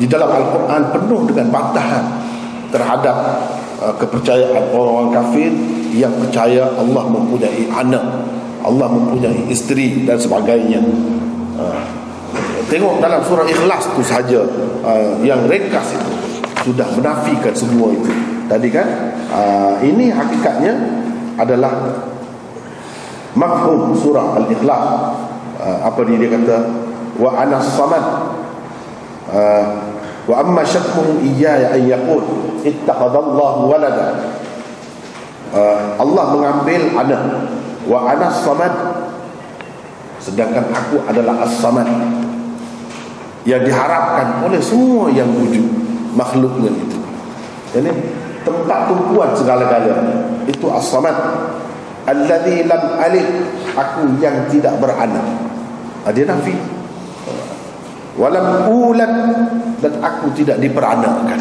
[0.01, 2.05] Di dalam al-Quran penuh dengan bantahan
[2.70, 3.16] terhadap
[3.83, 5.51] uh, kepercayaan orang-orang kafir
[5.95, 8.05] yang percaya Allah mempunyai anak
[8.61, 10.85] Allah mempunyai isteri dan sebagainya.
[11.57, 11.85] Uh,
[12.68, 14.41] tengok dalam surah ikhlas tu saja
[14.85, 16.12] uh, yang ringkas itu
[16.64, 18.12] sudah menafikan semua itu.
[18.47, 18.87] Tadi kan
[19.33, 20.74] uh, ini hakikatnya
[21.41, 21.72] adalah
[23.35, 24.85] mafhum surah al-ikhlas.
[25.61, 26.59] Uh, apa dia, dia kata?
[27.20, 28.05] Wa ana samad.
[29.31, 29.64] Uh,
[30.26, 32.24] wa amma syakmuhu iyaya an yaqul
[32.64, 34.35] ittaqadallahu walada.
[35.51, 37.22] Uh, Allah mengambil anak
[37.85, 38.72] wa ana samad.
[40.20, 41.89] Sedangkan aku adalah as-samad.
[43.49, 45.64] Yang diharapkan oleh semua yang wujud
[46.12, 46.99] makhluknya itu.
[47.72, 47.89] Jadi
[48.45, 51.16] tempat tumpuan segala-galanya itu as-samad
[52.11, 53.29] alladhi lam alif.
[53.79, 55.23] Aku yang tidak beranak.
[56.03, 56.53] Ah, dia nafi.
[58.19, 59.15] Walam ulad
[59.79, 61.41] dan aku tidak diperanakkan.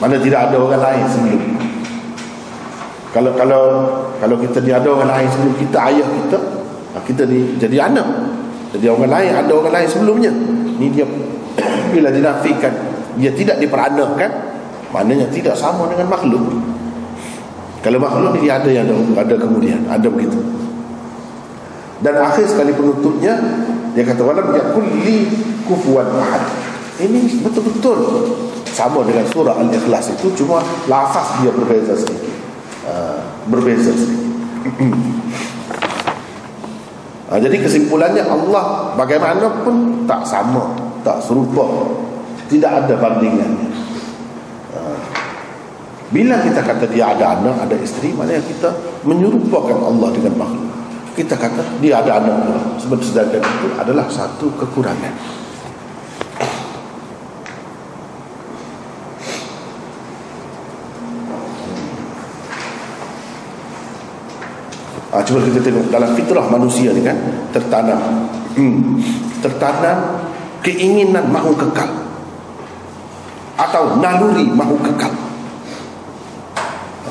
[0.00, 1.42] Mana tidak ada orang lain sebelum.
[3.12, 3.62] Kalau kalau
[4.18, 6.38] kalau kita ni ada orang lain sebelum kita ayah kita
[6.96, 8.08] ah, kita ni jadi anak.
[8.72, 10.32] Jadi orang lain ada orang lain sebelumnya.
[10.80, 11.04] Ni dia
[11.92, 12.72] bila dinafikan
[13.18, 14.30] dia tidak diperanakan
[14.94, 16.44] maknanya tidak sama dengan makhluk
[17.78, 20.38] kalau makhluk dia ada yang ada, ada kemudian ada begitu.
[21.98, 23.38] Dan akhir sekali penutupnya
[23.94, 25.26] dia kata walam yakul li
[25.66, 26.42] kufuwan ahad.
[26.98, 27.98] Ini betul-betul
[28.74, 32.34] sama dengan surah al-ikhlas itu cuma lafaz dia berbeza sedikit.
[32.86, 34.30] Uh, berbeza sedikit.
[37.30, 40.74] Uh, jadi kesimpulannya Allah bagaimanapun tak sama
[41.06, 41.86] tak serupa.
[42.48, 43.68] Tidak ada bandingannya.
[43.70, 43.87] ha.
[46.08, 48.72] Bila kita kata dia ada anak ada isteri maknanya kita
[49.04, 50.72] menyerupakan Allah dengan makhluk.
[51.12, 52.60] Kita kata dia ada anak pula.
[52.80, 55.12] Sedangkan itu adalah satu kekurangan.
[65.08, 67.20] Ha, cuba kita tengok dalam fitrah manusia ni kan
[67.52, 68.00] tertanam.
[68.56, 68.96] Hmm,
[69.44, 70.24] tertanam
[70.64, 71.92] keinginan mahu kekal.
[73.60, 75.27] Atau naluri mahu kekal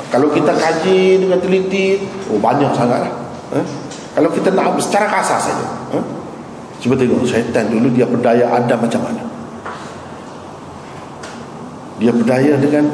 [0.08, 2.00] kalau kita kaji dengan teliti
[2.32, 3.12] oh banyak sangat lah.
[3.56, 3.64] Eh?
[4.16, 6.04] kalau kita nak secara kasar saja eh?
[6.80, 9.22] cuba tengok syaitan dulu dia berdaya Adam macam mana?
[11.98, 12.86] Dia berdaya dengan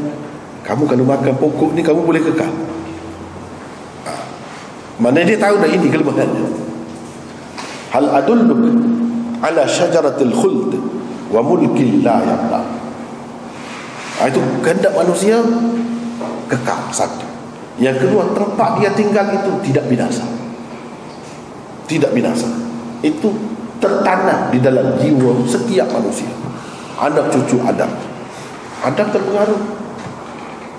[0.65, 2.49] kamu kalau makan pokok ni kamu boleh kekal.
[4.97, 6.45] Mana dia tahu dah ini kelemahannya?
[7.93, 8.57] Hal aduluk
[9.45, 10.73] ala syajaratil khuld
[11.29, 12.61] wa mulki la yabla
[14.19, 15.37] ha, itu kehendak manusia
[16.51, 17.27] kekal satu.
[17.81, 20.25] Yang kedua tempat dia tinggal itu tidak binasa.
[21.91, 22.49] Tidak binasa.
[23.03, 23.35] Itu
[23.83, 26.31] tertanam di dalam jiwa setiap manusia.
[26.97, 27.91] Anak cucu Adam.
[28.85, 29.63] Adam terpengaruh.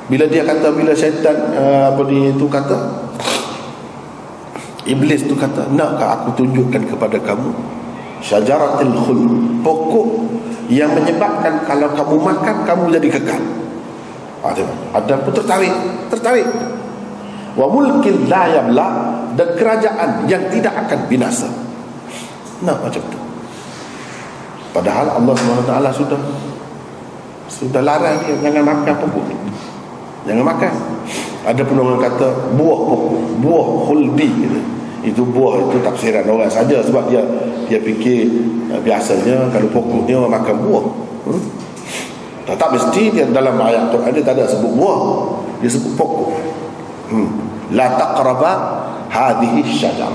[0.05, 2.77] Bila dia kata bila syaitan uh, apa dia itu kata
[4.85, 7.49] iblis itu kata nakkah aku tunjukkan kepada kamu
[8.21, 9.21] syajaratul khul
[9.65, 10.07] pokok
[10.69, 13.41] yang menyebabkan kalau kamu makan kamu jadi kekal
[14.51, 15.73] ada Adam pun tertarik
[16.11, 16.47] tertarik.
[17.55, 18.87] Wa mulkin la yabla
[19.39, 21.47] dan kerajaan yang tidak akan binasa.
[22.63, 23.19] Nah macam tu.
[24.75, 26.19] Padahal Allah SWT sudah
[27.47, 29.23] sudah larang dia jangan makan pokok
[30.27, 30.73] jangan makan.
[31.45, 32.27] Ada pun orang kata
[32.57, 34.29] buah pokok buah khuldi.
[34.45, 34.59] Gitu.
[35.05, 37.21] itu buah itu tafsiran orang saja sebab dia
[37.69, 38.25] dia fikir
[38.81, 40.85] biasanya kalau pokok ni orang makan buah.
[41.29, 41.64] Hmm?
[42.45, 44.99] Tak, tak mesti dia dalam ayat Quran dia tak ada sebut buah
[45.59, 46.29] dia sebut pokok
[47.11, 47.29] hmm.
[47.73, 48.51] la taqraba
[49.09, 50.13] hadhihi syajar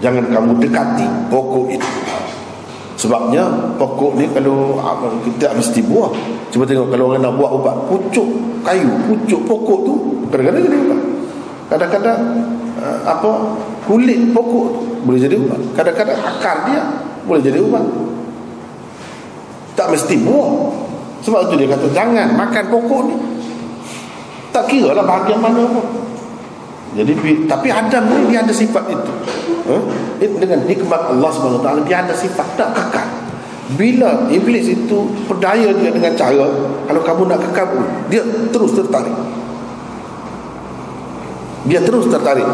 [0.00, 1.90] jangan kamu dekati pokok itu
[2.96, 3.44] Sebabnya
[3.76, 4.80] pokok ni kalau
[5.20, 6.08] kita mesti buah.
[6.48, 8.24] Cuba tengok kalau orang nak buat ubat, pucuk
[8.64, 9.94] kayu, pucuk pokok tu
[10.32, 11.00] kadang-kadang jadi ubat.
[11.68, 12.18] Kadang-kadang
[12.80, 13.30] uh, apa
[13.84, 15.60] kulit pokok tu boleh jadi ubat.
[15.76, 16.80] Kadang-kadang akar dia
[17.28, 17.84] boleh jadi ubat.
[19.76, 20.50] Tak mesti buah.
[21.26, 23.16] Sebab tu dia kata jangan makan pokok ni.
[24.54, 25.82] Tak kira lah bahagian mana pun.
[26.94, 27.12] Jadi
[27.50, 29.12] tapi Adam ni dia ada sifat itu.
[29.66, 29.82] Eh?
[30.22, 33.08] Dengan nikmat Allah SWT dia ada sifat tak kekal.
[33.74, 36.46] Bila iblis itu berdaya dia dengan cara
[36.86, 37.74] kalau kamu nak kekal
[38.06, 38.22] dia
[38.54, 39.18] terus tertarik.
[41.66, 42.46] Dia terus tertarik.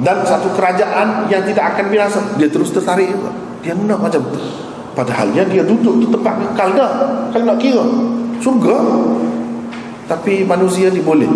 [0.00, 3.28] Dan satu kerajaan yang tidak akan binasa dia terus tertarik juga.
[3.60, 4.40] Dia nak macam tu.
[4.94, 6.92] Padahalnya dia duduk di tempat kekal dah.
[7.34, 7.82] Kalau nak kira?
[8.38, 8.76] Surga.
[10.06, 11.28] Tapi manusia ni boleh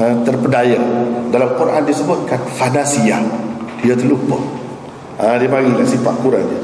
[0.00, 0.80] ha, terpedaya.
[1.28, 3.20] Dalam Quran disebutkan fanasia
[3.84, 4.40] dia terlupa.
[5.20, 6.60] Ha, dia panggil sifat Quran dia.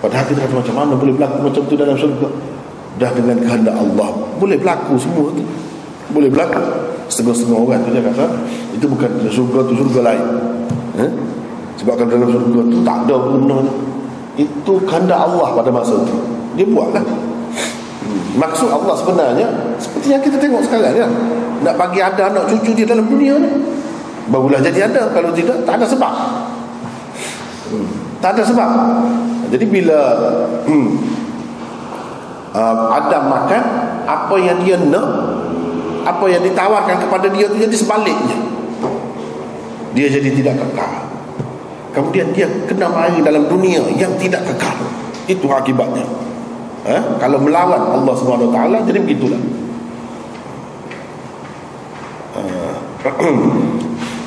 [0.00, 2.28] Padahal kita kata macam mana boleh berlaku macam tu dalam surga
[3.00, 4.08] dah dengan kehendak Allah.
[4.40, 5.44] Boleh berlaku semua tu.
[6.12, 6.60] Boleh berlaku.
[7.08, 8.26] Setengah-setengah orang tu dia kata
[8.72, 10.24] itu bukan surga tu surga lain.
[10.94, 11.06] Ha?
[11.74, 13.58] sebab kalau dalam surga tu tak ada guna
[14.34, 16.16] itu kehendak Allah pada masa tu.
[16.58, 17.02] Dia buatlah.
[18.34, 21.06] Maksud Allah sebenarnya Seperti yang kita tengok sekarang ya,
[21.62, 23.50] Nak bagi ada anak cucu dia dalam dunia ni
[24.28, 26.12] Barulah jadi ada Kalau tidak tak ada sebab.
[27.70, 27.88] Hmm.
[28.18, 28.68] Tak ada sebab.
[29.52, 30.00] Jadi bila
[30.66, 30.88] hmm,
[32.56, 33.62] uh, Adam makan
[34.04, 35.08] Apa yang dia nak
[36.04, 38.36] Apa yang ditawarkan kepada dia itu Jadi sebaliknya.
[39.94, 41.13] Dia jadi tidak kekal
[41.94, 44.74] Kemudian dia kena mari dalam dunia Yang tidak kekal.
[45.30, 46.04] Itu akibatnya.
[46.84, 47.00] Eh?
[47.16, 48.12] kalau melawan Allah
[48.52, 49.40] taala jadi begitulah.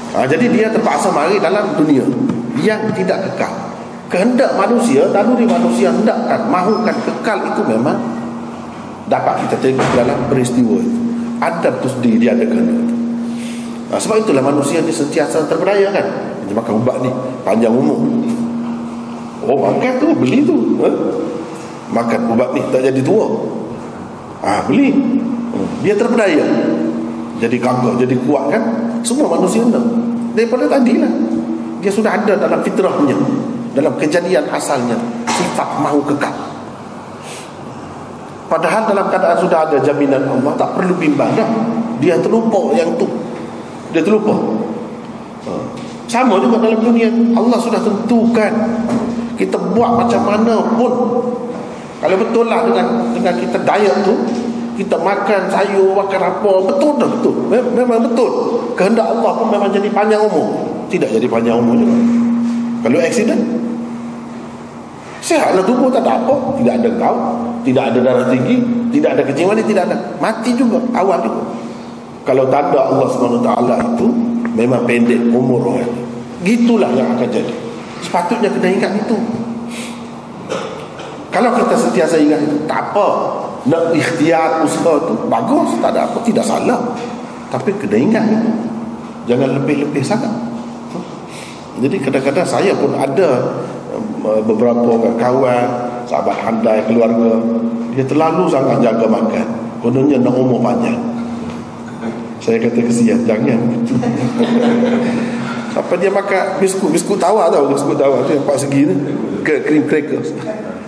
[0.07, 2.01] Ha, jadi dia terpaksa mari dalam dunia
[2.57, 3.53] yang tidak kekal.
[4.09, 8.01] Kehendak manusia naluri manusia hendakkan mahukan kekal itu memang
[9.05, 10.99] dapat kita tengok dalam peristiwa itu.
[11.38, 12.57] Ada tu sendiri dia ada itu
[13.91, 16.05] ha, sebab itulah manusia ni sentiasa terpedaya kan
[16.48, 17.12] dia makan ubat ni
[17.43, 18.00] panjang umur.
[19.48, 20.95] Oh makan tu beli tu eh?
[21.91, 23.28] makan ubat ni tak jadi tua.
[24.41, 24.95] Ah beli.
[25.84, 26.45] Dia terpedaya.
[27.38, 28.64] Jadi gagah jadi kuat kan?
[29.06, 29.84] Semua manusia nak.
[30.34, 31.12] Daripada tadi lah.
[31.84, 33.14] Dia sudah ada dalam fitrahnya.
[33.78, 34.98] Dalam kejadian asalnya.
[35.30, 36.34] Sifat mahu kekal.
[38.48, 41.50] Padahal dalam keadaan sudah ada jaminan Allah tak perlu bimbang dah
[42.00, 43.10] dia terlupa yang tu.
[43.91, 44.34] Dia terlupa.
[45.48, 45.64] Ah.
[46.08, 48.51] Sama juga dalam dunia Allah sudah tentukan
[49.38, 50.93] kita buat macam mana pun.
[51.97, 54.14] Kalau betul lah dengan dengan kita diet tu
[54.78, 57.36] kita makan sayur, makan apa betul dah betul.
[57.51, 58.32] Memang betul.
[58.74, 60.47] Kehendak Allah pun memang jadi panjang umur.
[60.89, 61.97] Tidak jadi panjang umur juga.
[62.88, 63.41] Kalau accident
[65.22, 66.36] sihatlah tubuh tak ada apa.
[66.58, 67.18] Tidak ada kau
[67.68, 68.64] tidak ada darah tinggi
[68.95, 69.97] tidak ada kencing manis tidak ada.
[70.24, 71.43] Mati juga awal juga.
[72.24, 73.49] Kalau tanda Allah SWT
[73.95, 74.08] itu
[74.58, 75.93] memang pendek umur orang.
[76.41, 77.53] Gitulah yang akan jadi.
[78.01, 79.18] Sepatutnya kena ingat itu.
[81.30, 83.38] Kalau kita sentiasa ingat itu tak apa.
[83.68, 86.97] Nak ikhtiar usaha tu bagus tak ada apa tidak salah.
[87.53, 88.51] Tapi kena ingat itu.
[89.30, 90.34] Jangan lebih-lebih sangat.
[91.78, 93.53] Jadi kadang-kadang saya pun ada
[93.93, 95.66] um, beberapa orang kawan
[96.10, 97.38] sahabat handai keluarga
[97.93, 99.45] dia terlalu sangat jaga makan.
[99.78, 101.16] Kononnya nak umur panjang
[102.48, 103.60] saya kata kesian jangan.
[105.76, 108.24] Sampai dia makan biskut Biskut tawar tau Biskut tawar.
[108.26, 108.95] Tu yang empat segi tu
[109.45, 110.34] Ke cream crackers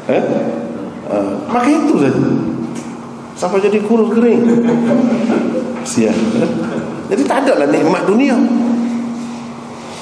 [0.09, 0.23] eh?
[1.09, 2.21] Uh, makan itu saja.
[3.33, 4.45] Sampai jadi kurus kering.
[5.81, 6.13] Sial
[7.09, 8.37] Jadi tak ada lah nikmat dunia.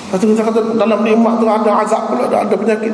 [0.07, 2.91] Lepas kita kata dalam nikmat tu ada azab pula ada, ada penyakit.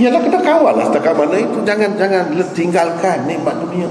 [0.00, 1.60] Ialah kena kawal lah setakat mana itu.
[1.68, 3.88] Jangan jangan tinggalkan nikmat dunia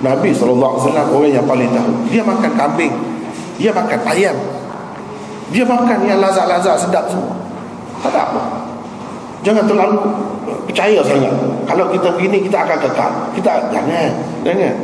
[0.00, 1.92] Nabi SAW orang yang paling tahu.
[2.08, 2.92] Dia makan kambing.
[3.60, 4.36] Dia makan ayam.
[5.52, 7.36] Dia makan yang lazat-lazat sedap semua.
[8.00, 8.42] Tak ada apa.
[9.44, 9.96] Jangan terlalu
[10.68, 11.32] percaya sangat.
[11.68, 13.12] Kalau kita begini kita akan kekal.
[13.36, 14.10] Kita jangan.
[14.40, 14.74] Jangan.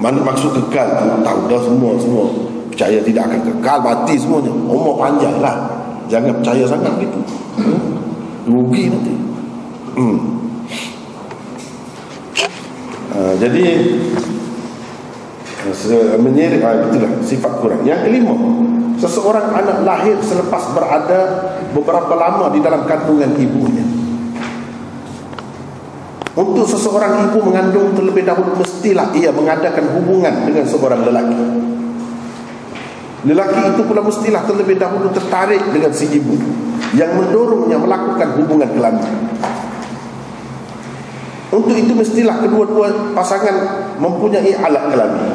[0.00, 1.06] Mana maksud kekal tu?
[1.20, 2.24] Tahu dah semua semua.
[2.72, 4.48] Percaya tidak akan kekal Mati semuanya.
[4.48, 5.56] Umur panjang lah.
[6.08, 7.20] Jangan percaya sangat begitu.
[7.60, 7.80] Hmm?
[8.48, 9.14] Rugi nanti.
[9.92, 10.41] Hmm.
[13.12, 13.64] Uh, Jadi
[16.18, 17.80] Menyirik uh, Itulah sifat kurang.
[17.86, 18.34] Yang kelima
[18.98, 21.20] Seseorang anak lahir selepas berada
[21.72, 23.84] Beberapa lama di dalam kandungan ibunya.
[26.32, 31.44] Untuk seseorang ibu mengandung terlebih dahulu Mestilah ia mengadakan hubungan Dengan seorang lelaki.
[33.22, 36.34] Lelaki itu pula mestilah terlebih dahulu tertarik dengan si ibu
[36.98, 39.14] Yang mendorongnya melakukan hubungan kelamin
[41.52, 45.28] Untuk itu mestilah kedua-dua pasangan mempunyai alat kelamin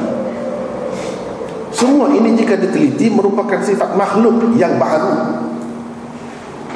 [1.70, 5.14] Semua ini jika diteliti merupakan sifat makhluk yang baru.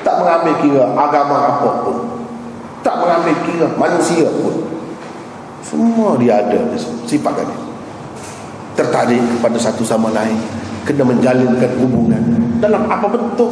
[0.06, 1.98] Tak mengambil kira agama apa pun.
[2.86, 4.62] Tak mengambil kira manusia pun.
[5.66, 6.62] Semua dia ada
[7.10, 7.58] sifat ini
[8.78, 10.38] Tertarik kepada satu sama lain.
[10.86, 12.22] Kena menjalinkan hubungan
[12.62, 13.50] dalam apa bentuk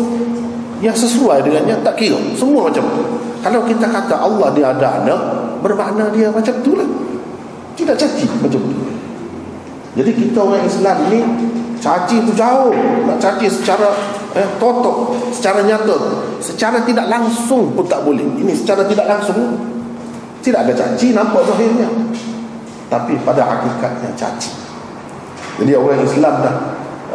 [0.85, 2.21] yang sesuai dengannya tak kira.
[2.37, 3.03] Semua macam tu.
[3.41, 5.21] Kalau kita kata Allah dia ada anak
[5.59, 6.87] bermakna dia macam tu lah
[7.79, 8.83] tidak caci macam tu.
[9.95, 11.19] Jadi kita orang Islam ni
[11.79, 12.75] caci tu jauh.
[13.07, 13.95] Nak caci secara
[14.35, 15.95] eh, totok secara nyata.
[16.43, 18.27] Secara tidak langsung pun tak boleh.
[18.35, 19.55] Ini secara tidak langsung
[20.43, 21.87] tidak ada caci nampak zahirnya.
[22.91, 24.51] Tapi pada hakikatnya caci.
[25.63, 26.55] Jadi orang Islam dah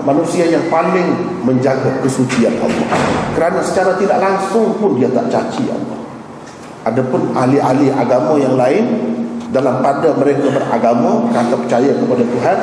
[0.04, 2.88] manusia yang paling menjaga kesucian Allah.
[3.36, 6.03] Kerana secara tidak langsung pun dia tak caci Allah
[6.84, 8.84] adapun ahli-ahli agama yang lain
[9.50, 12.58] dalam pada mereka beragama kata percaya kepada Tuhan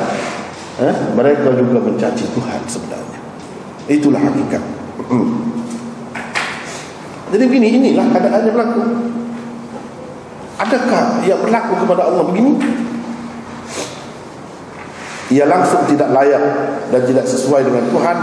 [0.86, 3.18] eh, mereka juga mencaci Tuhan sebenarnya.
[3.90, 4.62] Itulah hakikat.
[5.10, 5.28] Hmm.
[7.34, 8.82] jadi begini inilah keadaan yang berlaku.
[10.62, 12.54] Adakah yang berlaku kepada Allah begini?
[15.32, 16.44] Ia langsung tidak layak
[16.92, 18.16] dan tidak sesuai dengan Tuhan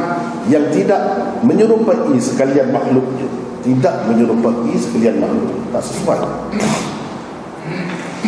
[0.48, 1.02] yang tidak
[1.42, 6.20] menyerupai sekalian makhluknya tidak menyerupai sekalian makhluk tak sesuai.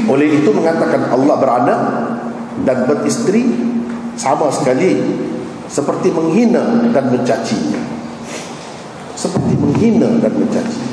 [0.07, 1.79] Oleh itu mengatakan Allah beranak
[2.63, 3.47] dan beristeri
[4.15, 4.99] sama sekali
[5.71, 7.75] seperti menghina dan mencaci.
[9.15, 10.83] Seperti menghina dan mencaci.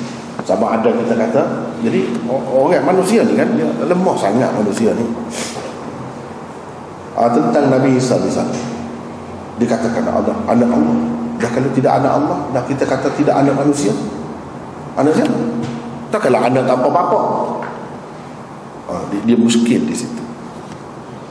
[0.46, 1.42] Sama ada kita kata
[1.84, 5.04] jadi orang manusia ni kan dia lemah sangat manusia ni.
[7.18, 8.62] Uh, tentang Nabi Isa misalnya
[9.58, 10.96] dikatakan Allah anak Allah.
[11.38, 13.94] Dah kalau tidak anak Allah dah kita kata tidak anak manusia
[14.98, 15.38] anak siapa
[16.08, 17.20] tak kalau anak tanpa bapa
[18.88, 20.22] uh, dia, dia miskin di situ.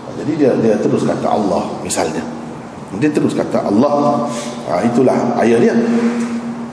[0.06, 2.22] Uh, jadi dia dia terus kata Allah misalnya.
[2.98, 4.30] Dia terus kata Allah.
[4.70, 5.76] Uh, itulah ayah dia.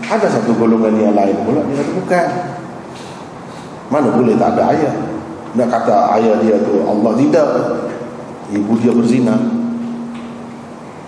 [0.04, 2.28] Ada satu golongan yang lain pula dia kata bukan.
[3.88, 4.94] Mana boleh tak ada ayah
[5.54, 7.48] nak kata ayah dia tu Allah tidak.
[8.52, 9.34] Ibu dia berzina.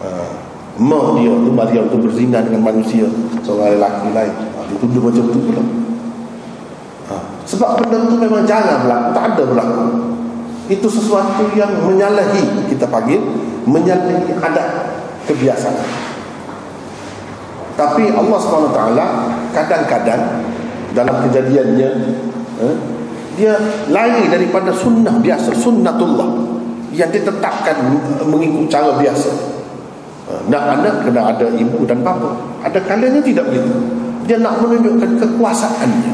[0.00, 0.32] Uh,
[0.80, 3.04] mak dia tu Maria tu berzina dengan manusia
[3.44, 4.34] seorang lelaki lain
[4.66, 5.62] uh, dituduh macam tu pula.
[7.06, 9.84] Uh, sebab benda tu memang jangan berlaku tak ada berlaku.
[10.66, 13.22] Itu sesuatu yang menyalahi kita panggil
[13.70, 14.68] menyalahi adat
[15.30, 15.86] kebiasaan.
[17.76, 18.80] Tapi Allah SWT
[19.52, 20.22] kadang-kadang
[20.96, 21.88] dalam kejadiannya
[22.56, 22.76] eh,
[23.36, 23.52] dia
[23.92, 26.56] lari daripada sunnah biasa sunnatullah
[26.96, 27.76] yang ditetapkan
[28.24, 29.30] mengikut cara biasa.
[30.26, 32.32] Ha, nak anak kena ada ibu dan bapa.
[32.64, 36.12] Ada kalanya tidak begitu dia nak menunjukkan kekuasaannya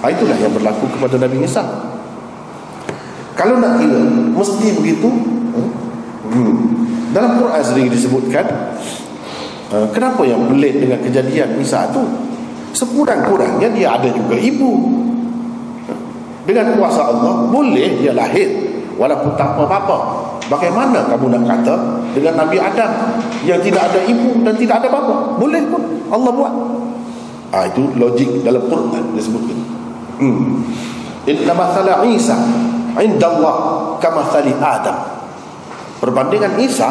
[0.00, 1.64] ha, itulah yang berlaku kepada Nabi Isa
[3.34, 4.00] kalau nak kira
[4.36, 5.08] mesti begitu
[6.28, 6.56] hmm.
[7.16, 8.46] dalam Quran sendiri disebutkan
[9.72, 12.30] ha, kenapa yang pelik dengan kejadian Isa itu
[12.74, 14.72] sekurang-kurangnya dia ada juga ibu.
[16.46, 18.48] Dengan kuasa Allah boleh dia lahir
[18.98, 19.96] walaupun tak apa-apa
[20.50, 21.74] bagaimana kamu nak kata
[22.12, 22.90] dengan Nabi Adam
[23.46, 25.38] yang tidak ada ibu dan tidak ada bapa?
[25.38, 26.54] Boleh pun Allah buat.
[27.54, 29.58] Ah itu logik dalam Quran disebutkan
[30.22, 30.62] hmm.
[31.26, 32.34] Inna mathala Isa
[32.98, 33.54] inda Allah
[34.02, 35.22] kama thali Adam.
[36.02, 36.90] Perbandingan Isa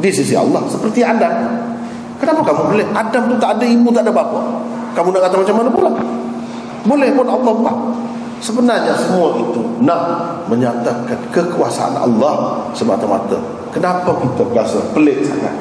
[0.00, 1.32] di sisi Allah seperti Adam
[2.20, 2.86] kenapa kamu boleh?
[2.92, 4.40] Adam tu tak ada ibu tak ada bapa.
[4.92, 5.90] Kamu nak kata macam mana pula?
[6.84, 7.76] Boleh pun Allah buat
[8.40, 10.00] Sebenarnya semua itu nak
[10.48, 13.36] menyatakan kekuasaan Allah semata-mata.
[13.68, 15.52] Kenapa kita berasa pelik sangat?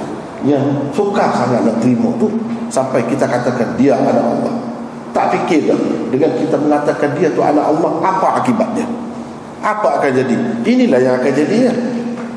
[0.47, 2.31] Yang suka sangat nak terima tu
[2.71, 4.53] sampai kita katakan dia anak Allah.
[5.11, 8.87] Tak fikir dah dengan kita mengatakan dia tu anak Allah apa akibatnya?
[9.59, 10.35] Apa akan jadi?
[10.63, 11.73] Inilah yang akan jadi ya.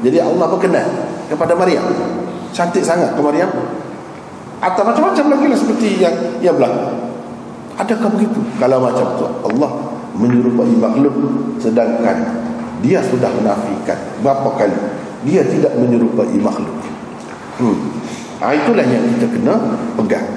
[0.03, 0.89] Jadi Allah berkenan
[1.31, 1.87] kepada Maryam.
[2.51, 3.49] Cantik sangat ke Maryam.
[4.59, 6.91] Atau macam-macam lagi lah seperti yang yang berlaku.
[7.79, 8.43] Adakah begitu?
[8.59, 11.15] Kalau macam tu Allah menyerupai makhluk
[11.57, 12.45] sedangkan
[12.83, 14.79] dia sudah menafikan berapa kali
[15.23, 16.77] dia tidak menyerupai makhluk
[17.63, 17.77] hmm.
[18.43, 19.55] ha, itulah yang kita kena
[19.97, 20.29] pegang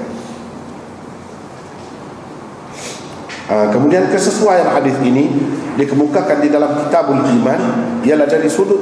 [3.50, 5.28] ha, kemudian kesesuaian hadis ini
[5.76, 7.60] dikemukakan di dalam kitabul iman
[8.06, 8.80] ialah dari sudut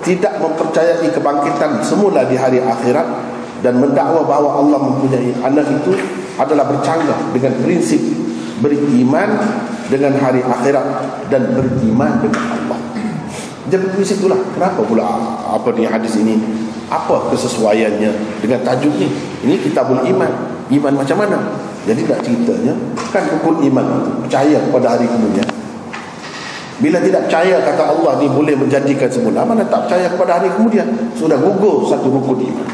[0.00, 3.08] tidak mempercayai kebangkitan semula di hari akhirat
[3.60, 5.92] dan mendakwa bahawa Allah mempunyai anak itu
[6.40, 8.00] adalah bercanggah dengan prinsip
[8.64, 9.30] beriman
[9.90, 10.86] dengan hari akhirat
[11.28, 12.78] dan beriman dengan Allah.
[13.70, 15.04] Jadi di situlah kenapa pula
[15.46, 16.38] apa ni hadis ini
[16.90, 19.10] apa kesesuaiannya dengan tajuk ni?
[19.46, 20.30] Ini kitabul iman.
[20.70, 21.38] Iman macam mana?
[21.86, 22.74] Jadi nak ceritanya
[23.10, 25.46] kan rukun iman itu percaya kepada hari kemudian.
[26.80, 30.86] Bila tidak percaya kata Allah ni boleh menjadikan semula mana tak percaya kepada hari kemudian
[31.12, 32.68] sudah gugur satu rukun iman.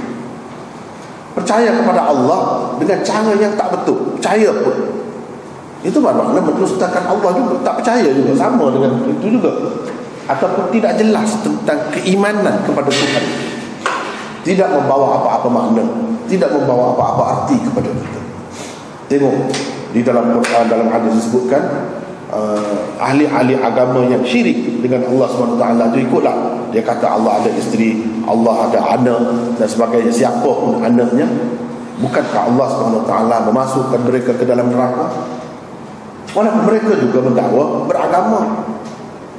[1.36, 4.16] Percaya kepada Allah dengan cara yang tak betul.
[4.16, 4.95] Percaya pun
[5.86, 9.54] itu makna mendustakan Allah juga tak percaya juga sama dengan itu juga.
[10.26, 13.24] Ataupun tidak jelas tentang keimanan kepada Tuhan.
[14.42, 15.86] Tidak membawa apa-apa makna.
[16.26, 18.20] Tidak membawa apa-apa arti kepada kita.
[19.06, 19.36] Tengok
[19.94, 21.62] di dalam Quran dalam hadis disebutkan
[22.34, 25.62] uh, ahli-ahli agama yang syirik dengan Allah SWT
[25.94, 26.66] itu ikutlah.
[26.74, 30.10] Dia kata Allah ada isteri Allah ada anak dan sebagainya.
[30.10, 31.30] Siapa pun anaknya
[32.02, 33.12] bukankah Allah SWT
[33.46, 35.36] memasukkan mereka ke dalam neraka
[36.36, 38.68] Walaupun mereka juga mendakwa beragama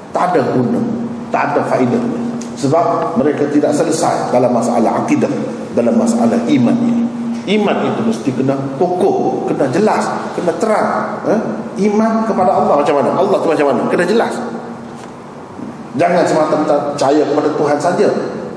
[0.10, 0.82] tak ada guna,
[1.30, 2.02] tak ada faedah.
[2.58, 5.30] Sebab mereka tidak selesai dalam masalah akidah,
[5.78, 7.06] dalam masalah iman ini.
[7.48, 11.22] Iman itu mesti kena kokoh, kena jelas, kena terang.
[11.30, 11.40] Eh?
[11.86, 13.14] Iman kepada Allah macam mana?
[13.14, 13.82] Allah tu macam mana?
[13.94, 14.34] Kena jelas.
[16.02, 18.10] Jangan semata-mata percaya kepada Tuhan saja.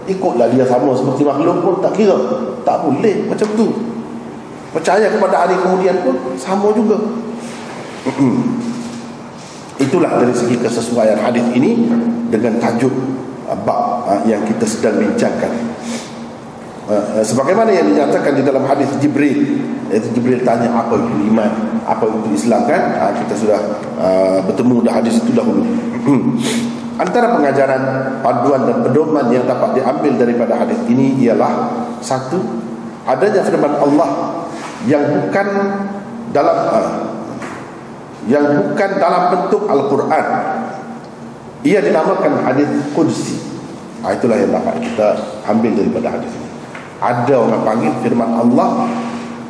[0.08, 2.16] Ikutlah dia sama seperti makhluk pun tak kira.
[2.64, 3.68] Tak boleh macam tu.
[4.72, 6.96] Percaya kepada hari kemudian pun sama juga.
[9.80, 11.88] Itulah dari segi kesesuaian hadis ini
[12.28, 12.92] dengan tajuk
[13.48, 15.48] uh, bab uh, yang kita sedang bincangkan.
[16.84, 22.04] Uh, sebagaimana yang dinyatakan di dalam hadis Jibril, iaitu Jibril tanya apa itu iman, apa
[22.04, 22.82] itu Islam kan?
[23.24, 23.60] Kita sudah
[24.44, 25.64] bertemu dah hadis itu dahulu.
[27.00, 27.82] Antara pengajaran
[28.20, 31.72] paduan dan pedoman yang dapat diambil daripada hadis ini ialah
[32.04, 32.36] satu
[33.08, 34.08] adanya firman Allah
[34.84, 35.48] yang bukan
[36.36, 36.58] dalam
[38.28, 40.26] yang bukan dalam bentuk Al-Quran.
[41.64, 43.36] Ia dinamakan hadis Qudsi.
[44.00, 45.16] Ha, itulah yang dapat kita
[45.48, 46.48] ambil daripada hadis ini.
[47.00, 48.88] Ada orang panggil firman Allah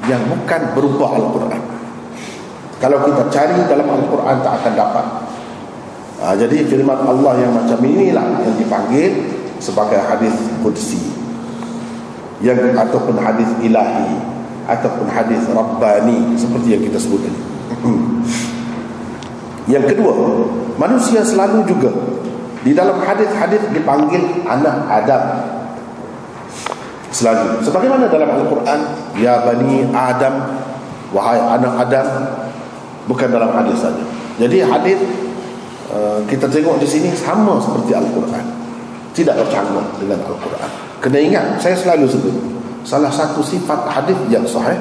[0.07, 1.63] yang bukan berupa Al-Quran.
[2.79, 5.07] Kalau kita cari dalam Al-Quran tak akan dapat.
[6.21, 9.11] Ha, jadi firman Allah yang macam inilah yang dipanggil
[9.59, 11.19] sebagai hadis Qudsi.
[12.43, 14.17] Yang ataupun hadis ilahi
[14.65, 17.41] ataupun hadis Rabbani seperti yang kita sebut tadi
[19.69, 20.13] Yang kedua,
[20.81, 21.93] manusia selalu juga
[22.65, 25.23] di dalam hadis-hadis dipanggil anak Adam.
[27.11, 27.59] Selalu.
[27.67, 28.81] Sebagaimana dalam Al-Quran,
[29.19, 30.63] ya bani Adam,
[31.11, 32.07] wahai anak Adam,
[33.11, 34.05] bukan dalam hadis saja.
[34.39, 34.99] Jadi hadis
[35.91, 38.47] uh, kita tengok di sini sama seperti Al-Quran.
[39.11, 40.71] Tidak bercanggah dengan Al-Quran.
[41.03, 42.37] Kena ingat, saya selalu sebut
[42.85, 44.79] salah satu sifat hadis yang sahih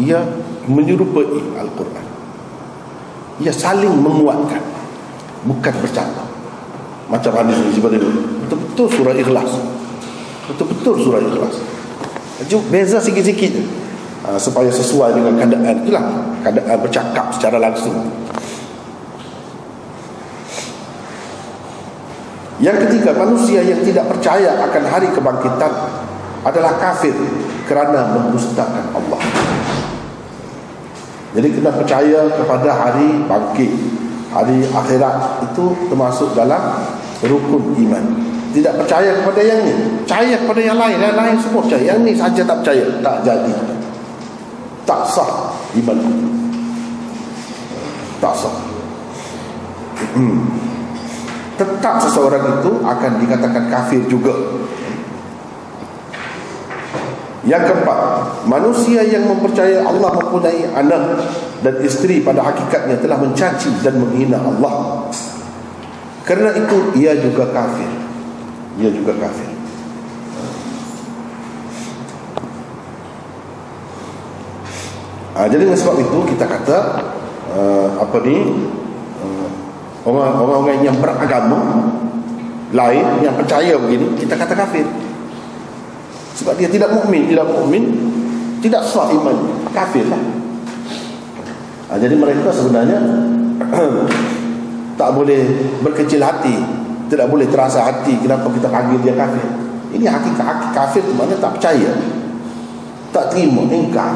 [0.00, 0.18] ia
[0.66, 2.03] menyerupai Al-Quran
[3.42, 4.62] ia saling menguatkan
[5.42, 6.22] bukan bercanda.
[7.10, 8.10] Macam hadis ini seperti itu.
[8.46, 9.50] Betul-betul surah ikhlas.
[10.50, 11.54] Betul-betul surah ikhlas.
[12.46, 13.52] Cuma beza sikit-sikit
[14.26, 15.84] uh, supaya sesuai dengan keadaan.
[15.84, 16.04] Itulah
[16.46, 17.94] keadaan bercakap secara langsung.
[22.62, 25.72] Yang ketiga manusia yang tidak percaya akan hari kebangkitan
[26.46, 27.12] adalah kafir
[27.66, 29.43] kerana mendustakan Allah
[31.34, 33.72] jadi kena percaya kepada hari bangkit
[34.30, 35.46] Hari akhirat.
[35.50, 36.78] Itu termasuk dalam
[37.22, 38.04] rukun iman.
[38.54, 40.98] Tidak percaya kepada yang ni Percaya kepada yang lain.
[40.98, 41.84] Yang lain semua percaya.
[41.94, 43.52] Yang ni saja tak percaya Tak jadi.
[44.86, 45.30] Tak sah
[45.74, 45.98] iman.
[48.22, 48.54] Tak sah.
[50.14, 50.38] Hmm.
[51.54, 54.34] Tetap seseorang itu akan dikatakan kafir juga
[57.44, 57.98] Yang keempat,
[58.48, 61.28] manusia yang mempercayai Allah mempunyai anak
[61.60, 65.04] dan isteri pada hakikatnya telah mencaci dan menghina Allah.
[66.24, 67.90] Kerana itu ia juga kafir.
[68.80, 69.52] Ia juga kafir.
[75.34, 76.78] Ha, jadi dengan sebab itu kita kata
[77.50, 78.38] uh, apa ni
[79.18, 79.48] uh,
[80.06, 81.90] orang-orang yang beragama
[82.70, 84.86] lain yang percaya begini kita kata kafir.
[86.34, 87.94] Sebab dia tidak mukmin, tidak mukmin,
[88.58, 90.18] tidak sah iman, kafirlah.
[91.86, 92.98] Ha, jadi mereka sebenarnya
[95.00, 95.46] tak boleh
[95.86, 96.58] berkecil hati,
[97.06, 99.46] tidak boleh terasa hati kenapa kita panggil dia kafir.
[99.94, 101.90] Ini hakikat hakikat kafir itu maknanya tak percaya.
[103.14, 104.10] Tak terima, ingkar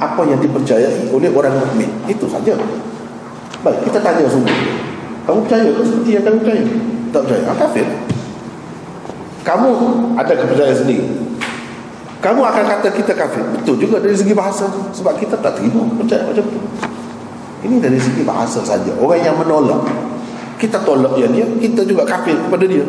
[0.00, 1.92] apa yang dipercayai oleh orang mukmin.
[2.08, 2.56] Itu saja.
[3.60, 4.48] Baik, kita tanya semua.
[5.28, 6.64] Kamu percaya ke seperti yang kamu percaya?
[7.12, 7.86] Tak percaya, ha, kafir.
[9.44, 9.70] Kamu
[10.16, 11.27] ada kepercayaan sendiri
[12.18, 13.46] kamu akan kata kita kafir.
[13.54, 14.66] Betul juga dari segi bahasa.
[14.90, 15.86] Sebab kita tak terima.
[16.02, 16.58] Percaya macam tu.
[17.62, 18.90] Ini dari segi bahasa saja.
[18.98, 19.86] Orang yang menolak
[20.58, 21.30] kita tolak dia.
[21.30, 22.82] Dia kita juga kafir kepada dia.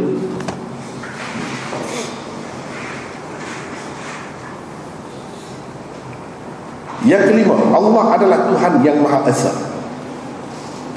[6.99, 9.53] Yang kelima Allah adalah Tuhan yang Maha Esa.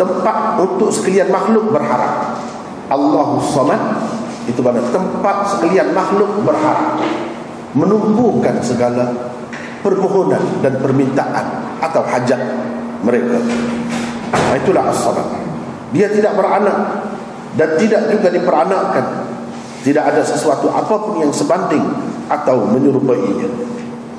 [0.01, 2.41] Tempat untuk sekalian makhluk berharap.
[2.89, 4.09] Allahu Samad
[4.49, 6.99] itu pada tempat sekalian makhluk berharap
[7.73, 9.32] menumbuhkan segala
[9.81, 11.47] permohonan dan permintaan
[11.82, 12.40] atau hajat
[13.03, 13.40] mereka.
[14.57, 15.27] Itulah as-salat.
[15.93, 16.78] Dia tidak beranak
[17.59, 19.07] dan tidak juga diperanakkan.
[19.82, 21.82] Tidak ada sesuatu apapun yang sebanding
[22.31, 23.51] atau menyerupainya.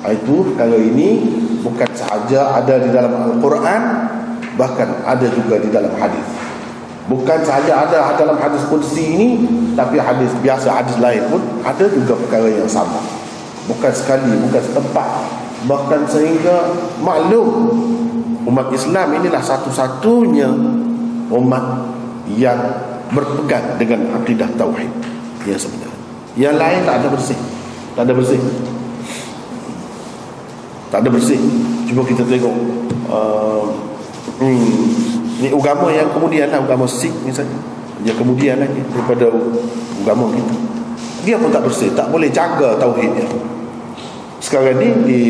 [0.04, 1.24] Itu kalau ini
[1.64, 3.82] bukan sahaja ada di dalam Al-Quran
[4.60, 6.26] bahkan ada juga di dalam hadis.
[7.08, 9.28] Bukan sahaja ada dalam hadis kursi ini
[9.72, 13.23] tapi hadis biasa hadis lain pun ada juga perkara yang sama
[13.68, 15.08] bukan sekali bukan setempat.
[15.64, 16.56] Bahkan sehingga
[17.00, 17.48] maklum
[18.44, 20.50] umat Islam inilah satu-satunya
[21.32, 21.64] umat
[22.36, 22.60] yang
[23.12, 24.92] berpegang dengan akidah tauhid.
[25.48, 26.00] Yang sebenarnya.
[26.36, 27.38] Yang lain tak ada bersih.
[27.94, 28.40] Tak ada bersih.
[30.92, 31.40] Tak ada bersih.
[31.88, 32.54] Cuba kita tengok
[33.08, 33.64] uh,
[34.40, 35.04] hmm,
[35.40, 37.58] ni agama yang kemudian lah agama Sikh misalnya
[38.04, 39.30] yang kemudian lagi daripada
[40.04, 40.54] agama kita
[41.24, 43.26] dia pun tak bersih tak boleh jaga tauhidnya.
[44.38, 45.22] Sekarang ni di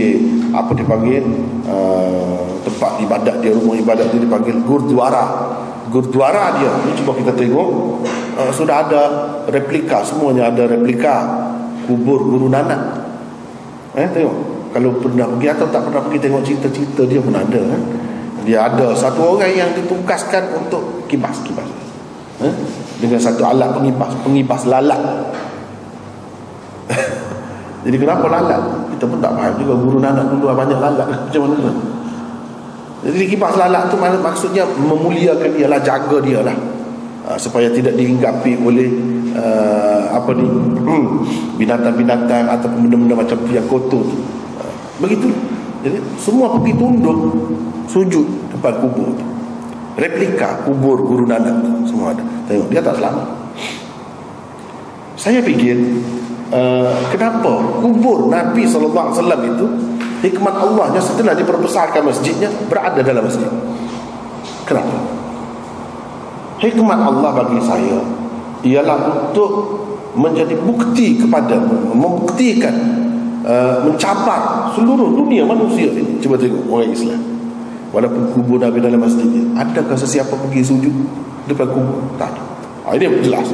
[0.50, 1.22] apa dipanggil
[1.70, 5.54] uh, tempat ibadat dia rumah ibadat dia dipanggil gurdwara.
[5.88, 6.70] Gurdwara dia.
[6.82, 7.68] Ni cuba kita tengok.
[8.34, 9.02] Uh, sudah ada
[9.46, 11.46] replika semuanya ada replika.
[11.86, 13.06] Kubur guru nanak.
[13.94, 14.36] Eh tengok.
[14.74, 17.82] Kalau pernah pergi atau tak pernah pergi tengok cerita-cerita dia pun ada kan
[18.44, 21.66] dia ada satu orang yang ditugaskan untuk kibas kibas
[22.44, 22.54] eh?
[23.00, 25.00] dengan satu alat pengibas pengibas lalat
[27.85, 28.62] jadi kenapa lalat?
[28.97, 29.77] Kita pun tak faham juga.
[29.77, 31.09] Guru nanak dulu banyak lalat.
[31.28, 31.69] Macam mana?
[33.05, 36.56] Tu jadi kipas lalat tu maksudnya memuliakan dia lah jaga dia lah.
[37.24, 38.89] Uh, supaya tidak dihinggapi oleh
[39.36, 40.48] uh, apa ni?
[41.61, 44.16] Binatang-binatang atau benda-benda macam tu yang kotor tu.
[45.05, 45.28] Begitu.
[45.85, 47.19] Jadi semua pergi tunduk
[47.93, 48.24] sujud
[48.56, 49.24] depan kubur tu.
[50.01, 52.24] Replika kubur guru nanak semua ada.
[52.48, 53.28] Tengok dia tak selamat.
[55.20, 55.77] Saya fikir
[56.52, 57.80] Uh, kenapa?
[57.80, 59.66] Kubur Nabi SAW itu
[60.20, 63.48] hikmat Allahnya setelah diperbesarkan masjidnya berada dalam masjid.
[64.68, 64.92] Kenapa?
[66.60, 68.00] Hikmat Allah bagi saya
[68.64, 69.50] ialah untuk
[70.16, 72.72] menjadi bukti kepada membuktikan
[73.44, 76.20] uh, mencabar seluruh dunia manusia ini.
[76.20, 77.20] Cuba tengok orang Islam.
[77.88, 80.92] Walaupun kubur Nabi dalam masjidnya adakah sesiapa pergi sujud
[81.48, 82.04] depan kubur?
[82.20, 82.42] Tak ada.
[82.84, 83.48] Ha, ini jelas.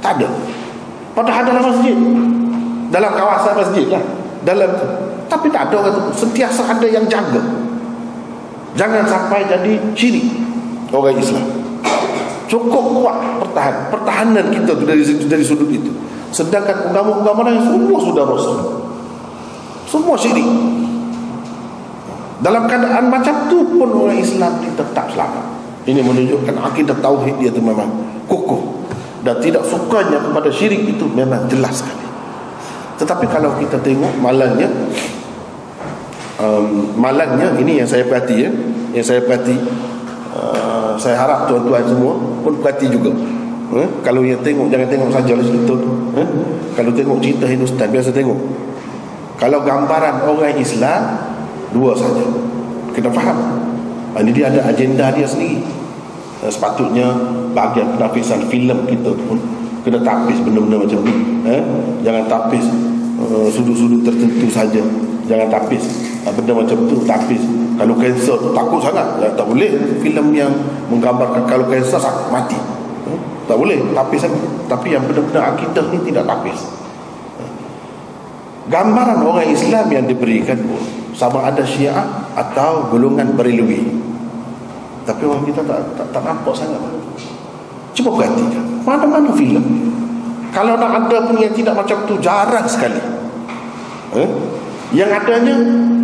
[0.00, 0.28] Tak ada
[1.14, 1.96] Padahal dalam masjid.
[2.90, 4.02] Dalam kawasan masjid lah.
[4.46, 4.70] Dalam
[5.30, 6.26] Tapi tak ada orang tu.
[6.26, 7.38] Sentiasa ada yang jaga.
[8.78, 10.30] Jangan sampai jadi ciri
[10.94, 11.42] Orang Islam.
[12.46, 15.90] Cukup kuat pertahan Pertahanan kita tu dari, dari sudut itu.
[16.30, 18.58] Sedangkan agama-agama lain Semua sudah rosak
[19.90, 20.46] Semua syirik.
[22.40, 25.44] Dalam keadaan macam tu pun Orang Islam tetap selamat.
[25.86, 27.90] Ini menunjukkan akidah tauhid dia tu memang
[28.30, 28.79] Kukuh
[29.20, 32.06] dan tidak sukanya kepada syirik itu memang jelas sekali.
[32.96, 34.68] Tetapi kalau kita tengok malangnya
[36.40, 38.50] um, malangnya ini yang saya perhati ya.
[38.96, 39.56] Yang saya perhati
[40.34, 43.14] uh, saya harap tuan-tuan semua pun perhati juga
[43.78, 43.88] eh?
[44.02, 45.74] kalau yang tengok jangan tengok saja lah cerita
[46.18, 46.28] eh?
[46.74, 48.38] kalau tengok cerita Hindustan biasa tengok.
[49.40, 51.00] Kalau gambaran orang Islam
[51.72, 52.24] dua saja.
[52.92, 53.38] Kita faham.
[54.20, 55.79] Ini dia ada agenda dia sendiri
[56.40, 57.12] Eh, sepatutnya
[57.52, 59.36] bahagian penafisan filem kita pun
[59.84, 61.14] kena tapis benda-benda macam ni.
[61.44, 61.62] Eh?
[62.00, 62.64] jangan tapis
[63.20, 64.80] uh, sudut-sudut tertentu saja.
[65.28, 65.84] Jangan tapis
[66.24, 67.44] uh, benda macam tu tapis.
[67.76, 69.20] Kalau kanser tu takut sangat.
[69.20, 69.68] Ya, tak boleh
[70.00, 70.52] filem yang
[70.88, 72.00] menggambarkan kalau kanser
[72.32, 72.56] mati.
[72.56, 73.20] Hmm?
[73.44, 76.56] tak boleh tapis sangat tapi yang benda-benda akidah ni tidak tapis.
[78.72, 80.80] Gambaran orang Islam yang diberikan pun
[81.12, 84.09] sama ada syiah atau golongan berilwi
[85.10, 86.78] tapi orang kita tak, tak, tak nampak sangat.
[87.98, 89.90] Cuba perhatikan mana-mana filem.
[90.54, 93.02] Kalau nak ada pun yang tidak macam tu jarang sekali.
[94.14, 94.30] Eh?
[94.90, 95.54] yang adanya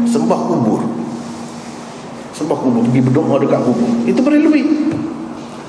[0.07, 0.83] sembah kubur.
[2.35, 2.83] Sembah kubur.
[2.91, 3.91] Pergi berdoa dekat kubur.
[4.07, 4.63] Itu berilwi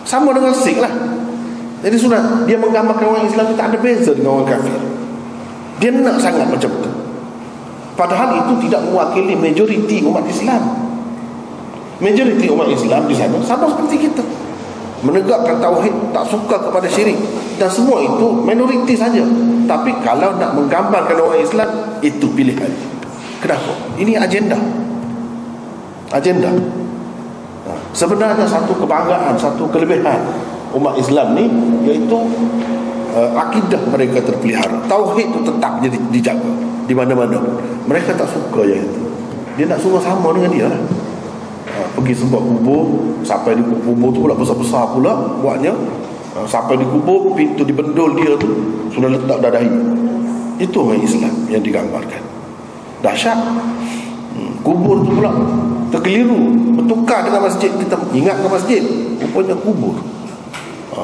[0.05, 0.93] sama dengan Sikh lah.
[1.81, 4.77] Jadi sudah dia menggambarkan orang Islam tak ada beza dengan orang kafir.
[5.77, 6.91] Dia nak sangat macam tu.
[7.97, 10.76] Padahal itu tidak mewakili majoriti umat Islam
[11.97, 14.23] majoriti umat Islam di sana sama seperti kita.
[15.05, 17.17] Menegakkan tauhid tak suka kepada syirik.
[17.57, 19.21] Dan semua itu minoriti saja.
[19.65, 21.69] Tapi kalau nak menggambarkan orang Islam
[22.01, 22.69] itu pilihan.
[23.41, 23.73] Kenapa?
[23.97, 24.57] Ini agenda.
[26.09, 26.49] Agenda.
[27.67, 27.75] Ha.
[27.91, 30.23] sebenarnya satu kebanggaan satu kelebihan
[30.71, 31.51] umat Islam ni
[31.83, 32.15] iaitu
[33.11, 34.81] uh, akidah mereka terpelihara.
[34.87, 36.51] Tauhid itu tetap jadi dijaga
[36.87, 37.37] di mana-mana.
[37.85, 39.03] Mereka tak suka yang itu.
[39.59, 40.81] Dia nak suruh sama dengan dia lah
[41.67, 42.83] Ha, pergi sembah kubur
[43.27, 45.75] sampai di kubur tu pula besar-besar pula buatnya.
[46.35, 48.47] Ha, sampai di kubur pintu dibendul dia tu
[48.91, 49.69] sudah letak dadahi
[50.57, 52.23] itu orang Islam yang digambarkan.
[53.05, 53.37] Dahsyat.
[54.33, 55.31] Hmm, kubur tu pula
[55.93, 57.69] terkeliru bertukar dengan masjid.
[57.69, 58.81] Kita ingat ke masjid?
[59.21, 59.95] Rupanya kubur.
[60.97, 61.03] Ha.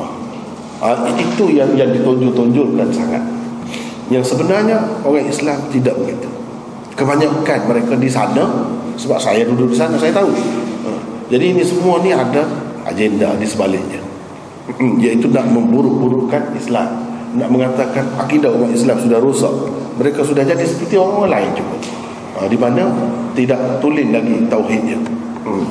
[0.84, 3.24] Ha, itu yang yang ditonjol-tonjolkan sangat.
[4.12, 6.28] Yang sebenarnya orang Islam tidak begitu.
[6.94, 8.44] Kebanyakan mereka di sana
[8.98, 10.32] sebab saya duduk di sana saya tahu.
[10.34, 10.90] Ha.
[11.32, 12.44] jadi ini semua ni ada
[12.88, 14.02] agenda di sebaliknya.
[15.04, 17.04] Iaitu nak memburuk-burukkan Islam.
[17.34, 19.52] Nak mengatakan akidah umat Islam sudah rosak.
[19.98, 21.78] Mereka sudah jadi seperti orang, -orang lain juga.
[22.34, 22.84] Ha, di mana
[23.38, 24.98] tidak tulen lagi tauhidnya.
[25.44, 25.66] Hmm.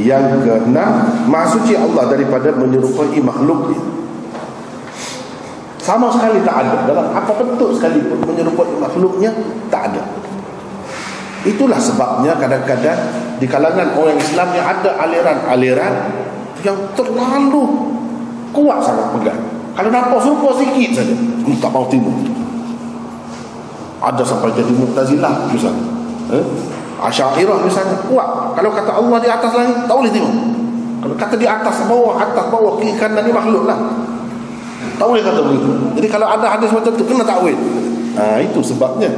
[0.00, 0.92] Yang keenam
[1.28, 3.76] Maksudnya Allah daripada menyerupai makhluk
[5.80, 6.76] Sama sekali tak ada.
[6.88, 9.30] Dalam apa bentuk sekalipun Menyerupai makhluknya
[9.68, 10.02] Tak ada.
[11.44, 12.98] Itulah sebabnya kadang-kadang
[13.36, 15.94] Di kalangan orang Islam yang ada aliran-aliran
[16.64, 17.64] Yang terlalu
[18.50, 19.40] Kuat sangat pegang.
[19.78, 22.16] Kalau nampak serupa sikit saja hmm, Tak mau timur
[24.00, 25.84] Ada sampai jadi mutazilah Misalnya.
[26.34, 26.44] Eh?
[27.00, 28.52] Asyairah misalnya kuat.
[28.52, 30.34] Kalau kata Allah di atas langit, tak boleh tengok.
[31.00, 33.78] Kalau kata di atas bawah, atas bawah, kiri kanan ni makhluk lah.
[35.00, 35.70] Tak boleh kata begitu.
[35.96, 37.56] Jadi kalau ada hadis macam tu, kena takwil.
[38.20, 39.08] Ha, itu sebabnya.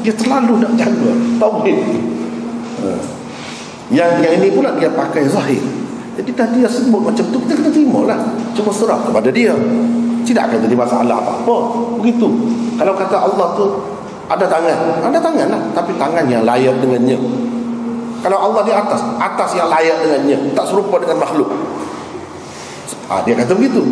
[0.00, 1.12] Dia terlalu nak jaga.
[1.36, 1.78] Tauhid.
[2.80, 2.88] Ha.
[3.92, 5.60] Yang, yang ini pula dia pakai zahir.
[6.16, 8.20] Jadi dah dia sebut macam tu, kita kena terima lah.
[8.56, 9.52] Cuma serah kepada dia.
[10.24, 11.56] Tidak akan jadi masalah apa-apa.
[12.00, 12.28] Begitu.
[12.80, 13.66] Kalau kata Allah tu
[14.26, 14.76] ada tangan.
[15.06, 15.62] Ada tangan lah.
[15.70, 17.18] Tapi tangan yang layak dengannya.
[18.26, 20.50] Kalau Allah di atas atas yang layak dengannya.
[20.52, 21.48] Tak serupa dengan makhluk.
[23.06, 23.82] Ah, dia kata begitu.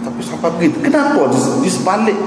[0.00, 0.80] Tapi sampai begitu?
[0.80, 2.18] Kenapa di, di sebalik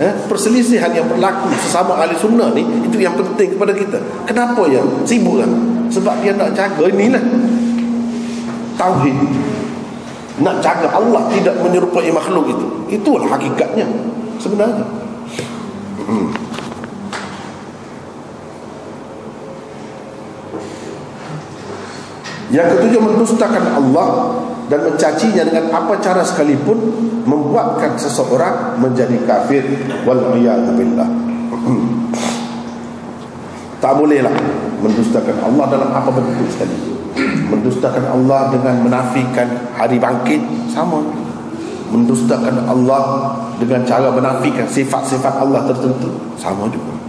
[0.00, 4.00] eh, perselisihan yang berlaku sesama ahli sunnah ni itu yang penting kepada kita?
[4.24, 5.52] Kenapa yang sibuk kan
[5.92, 7.20] sebab dia nak jaga inilah.
[8.80, 9.16] Tauhid.
[10.40, 12.66] Nak jaga Allah tidak menyerupai makhluk itu.
[12.88, 13.84] Itulah hakikatnya.
[14.40, 14.88] Sebenarnya.
[16.08, 16.32] Hmm.
[22.52, 24.08] Yang ketujuh mendustakan Allah
[24.68, 26.76] dan mencacinya dengan apa cara sekalipun
[27.24, 29.64] membuatkan seseorang menjadi kafir
[30.04, 31.08] wal billah.
[33.82, 34.36] tak bolehlah
[34.84, 36.76] mendustakan Allah dalam apa bentuk sekali.
[37.48, 41.00] Mendustakan Allah dengan menafikan hari bangkit sama.
[41.88, 47.01] Mendustakan Allah dengan cara menafikan sifat-sifat Allah tertentu sama juga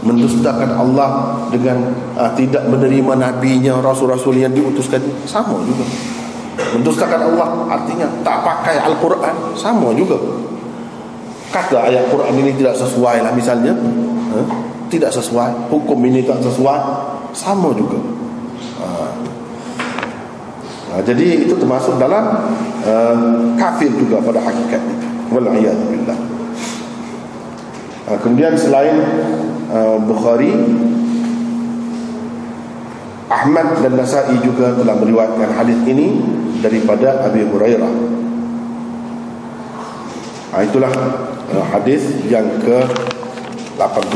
[0.00, 5.00] mendustakan Allah dengan uh, tidak menerima nabinya rasul-rasul yang diutuskan.
[5.28, 5.84] Sama juga.
[6.76, 9.34] Mendustakan Allah artinya tak pakai Al-Quran.
[9.56, 10.16] Sama juga.
[11.50, 13.74] Kata ayat Quran ini tidak sesuai lah misalnya.
[14.30, 14.46] Huh?
[14.90, 15.70] tidak sesuai.
[15.70, 16.80] Hukum ini tak sesuai.
[17.30, 17.98] Sama juga.
[18.80, 19.10] Uh,
[20.96, 22.50] uh, jadi itu termasuk dalam
[22.84, 23.16] uh,
[23.54, 24.96] kafir juga pada hakikatnya
[25.30, 26.18] wal'iyadzubillah
[28.10, 28.98] uh, kemudian selain
[29.70, 30.50] Eh, Bukhari
[33.30, 36.18] Ahmad dan Nasai juga telah meriwayatkan hadis ini
[36.58, 37.94] daripada Abi Hurairah.
[40.50, 40.90] Ha, itulah
[41.54, 42.82] eh, hadis yang ke
[43.78, 44.10] 18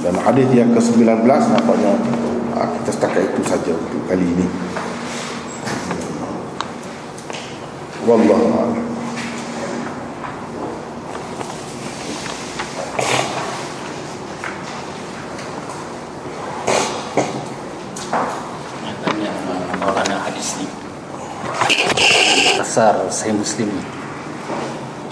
[0.00, 1.92] dan hadis yang ke 19 nampaknya
[2.56, 4.48] ha, kita setakat itu saja untuk kali ini.
[8.08, 8.91] Wallahu a'lam.
[22.72, 23.68] Asar saya Muslim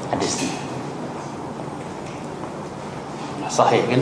[0.09, 0.49] Hadis ni
[3.53, 4.01] Sahih kan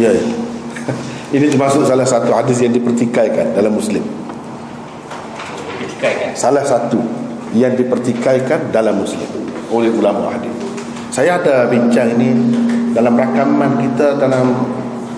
[0.00, 0.24] Ya, ya.
[1.36, 4.00] Ini termasuk salah satu hadis yang dipertikaikan dalam Muslim.
[5.76, 6.32] Dipertikaikan.
[6.32, 7.04] Salah satu
[7.52, 9.28] yang dipertikaikan dalam Muslim
[9.68, 10.59] oleh ulama hadis.
[11.20, 12.32] Saya ada bincang ini
[12.96, 14.56] dalam rakaman kita dalam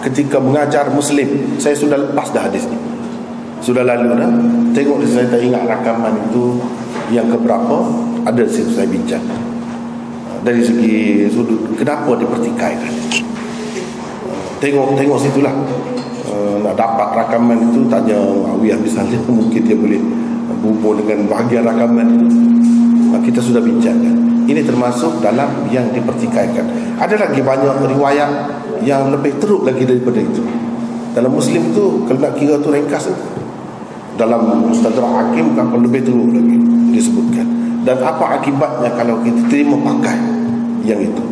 [0.03, 1.55] ketika mengajar Muslim.
[1.62, 2.74] Saya sudah lepas dah hadis ini.
[3.62, 4.27] Sudah lalu dah.
[4.74, 6.59] Tengok saya tak ingat rakaman itu
[7.15, 7.87] yang keberapa
[8.27, 9.23] ada situ saya bincang.
[10.43, 12.91] Dari segi sudut kenapa dipertikaikan
[14.59, 15.55] tengok tengok situlah
[16.35, 18.19] uh, nak dapat rakaman itu tanya
[18.59, 20.03] Awiyah misalnya mungkin dia boleh
[20.66, 22.27] berhubung dengan bahagian rakaman itu
[23.23, 26.97] kita sudah bincangkan ini termasuk dalam yang dipertikaikan.
[26.98, 28.31] Ada lagi banyak riwayat
[28.82, 30.43] yang lebih teruk lagi daripada itu.
[31.12, 33.12] Dalam muslim tu kalau nak kira tu ringkas
[34.16, 36.56] dalam Ustazah Hakim akan lebih teruk lagi
[36.93, 37.47] disebutkan.
[37.82, 40.16] Dan apa akibatnya kalau kita terima pakai
[40.86, 41.24] yang itu?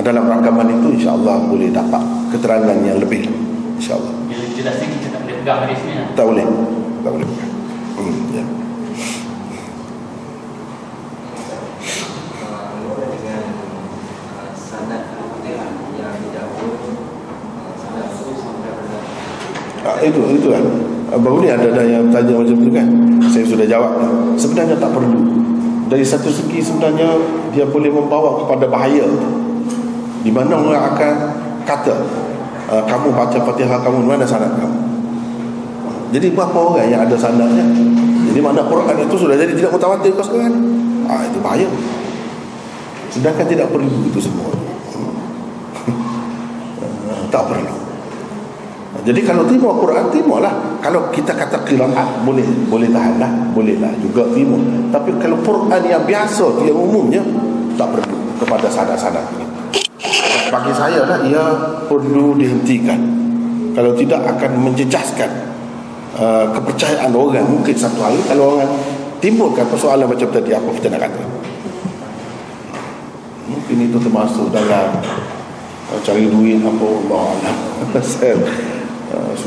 [0.00, 2.00] Dalam rakaman itu insyaAllah boleh dapat
[2.32, 3.28] keterangan yang lebih
[3.76, 4.16] insyaAllah.
[4.56, 6.44] Jelas ni kita tak boleh pegang hadis ni tak boleh.
[7.00, 7.28] Tak boleh.
[7.96, 8.44] hmm, ya.
[19.80, 20.64] Ah, itu itu kan.
[21.10, 22.86] Baru ni ada ada yang tanya macam tu kan.
[23.30, 23.92] Saya sudah jawab
[24.38, 25.20] sebenarnya tak perlu.
[25.90, 27.18] Dari satu segi sebenarnya
[27.50, 29.04] dia boleh membawa kepada bahaya.
[30.20, 31.14] Di mana orang akan
[31.64, 31.96] kata
[32.68, 34.78] uh, kamu baca Fatihah kamu mana sanad kamu?
[36.10, 37.66] Jadi berapa orang yang ada sanadnya?
[38.30, 40.54] Jadi mana Quran itu sudah jadi tidak mutawatir kau sekarang.
[41.10, 41.66] Ah itu bahaya.
[43.10, 44.60] Sedangkan tidak perlu itu semua
[47.30, 47.74] tak perlu
[49.00, 50.12] jadi kalau terima Quran
[50.44, 50.54] lah.
[50.84, 53.32] kalau kita kata qiraat boleh boleh tahan lah.
[53.56, 54.60] Boleh lah juga terima
[54.92, 57.24] tapi kalau Quran yang biasa yang umumnya
[57.80, 59.44] tak perlu kepada ini.
[60.50, 61.44] Bagi saya lah ia
[61.88, 63.00] perlu dihentikan.
[63.72, 65.30] Kalau tidak akan menjejaskan
[66.18, 67.46] uh, kepercayaan orang.
[67.46, 68.68] Mungkin satu hari kalau orang
[69.22, 71.22] timbulkan persoalan macam tadi apa kita nak kata?
[73.48, 74.98] Mungkin itu termasuk dalam
[75.88, 77.24] uh, cari duit apa Allah
[78.02, 78.36] saya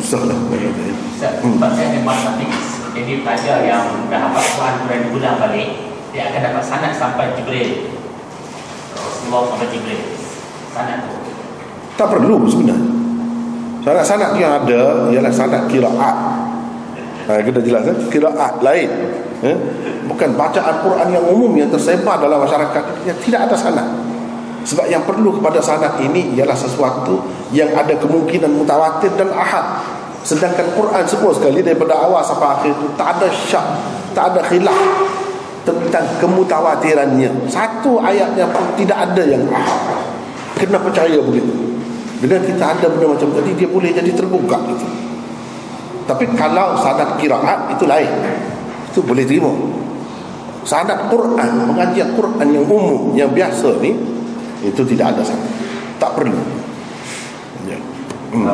[0.03, 1.63] susah lah hmm.
[1.63, 2.19] saya memang
[2.93, 7.89] jadi pelajar yang dah hafal Quran Quran diulang balik dia akan dapat sanad sampai Jibril.
[8.93, 10.01] Rasulullah sampai Jibril.
[11.97, 12.91] Tak perlu sebenarnya.
[13.83, 16.17] Sanat-sanat yang ada Ialah sanat kiraat.
[17.27, 18.89] Ha, Kita jelas kan Kiraat lain.
[19.43, 19.57] Eh?
[20.07, 23.87] Bukan bacaan Quran yang umum Yang tersebar dalam masyarakat Yang tidak ada sanat
[24.63, 29.83] Sebab yang perlu kepada sanat ini Ialah sesuatu Yang ada kemungkinan mutawatir dan ahad
[30.23, 33.65] Sedangkan Quran semua sekali Daripada awal sampai akhir itu Tak ada syak
[34.15, 34.79] Tak ada khilaf
[35.67, 39.43] Tentang kemutawatirannya Satu ayatnya pun tidak ada yang
[40.63, 41.51] kena percaya begitu.
[42.23, 44.87] Bila kita ada benda macam tadi dia boleh jadi terbuka gitu.
[46.03, 48.11] tapi kalau sanad kiraat itu lain.
[48.91, 49.51] Itu boleh terima.
[50.63, 53.91] Sanad Quran pengajian Quran yang umum yang biasa ni
[54.63, 55.51] itu tidak ada sanad.
[55.99, 56.39] Tak perlu.
[57.67, 57.79] Ya.
[58.35, 58.47] hmm.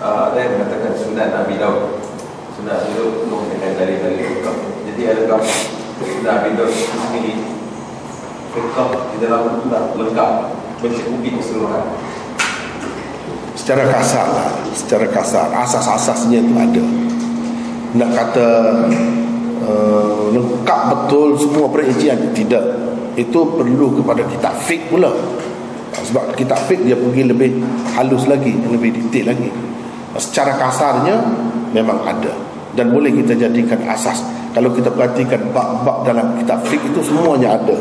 [0.00, 2.00] Uh, ada yang mengatakan sunat Nabi Daud.
[2.56, 4.48] Sunat itu menggunakan dari dari Fiqh
[4.90, 5.40] jadi adakah
[6.00, 7.34] sunat Nabi Daud sendiri?
[8.50, 8.78] Fiqh
[9.14, 10.30] di dalam itu lengkap
[10.80, 11.84] mencukupi keseluruhan.
[13.54, 14.50] Secara kasar lah.
[14.72, 15.46] Secara kasar.
[15.52, 16.84] Asas-asasnya itu ada.
[18.00, 18.48] Nak kata
[19.68, 22.32] uh, lengkap betul semua perincian?
[22.32, 22.64] Tidak.
[23.20, 25.12] Itu perlu kepada kitab fik pula.
[25.92, 27.60] Sebab kitab fik dia pergi lebih
[27.94, 29.69] halus lagi lebih detail lagi
[30.18, 31.14] secara kasarnya
[31.70, 32.34] memang ada
[32.74, 37.76] dan boleh kita jadikan asas kalau kita perhatikan bab-bab dalam kitab fik itu semuanya ada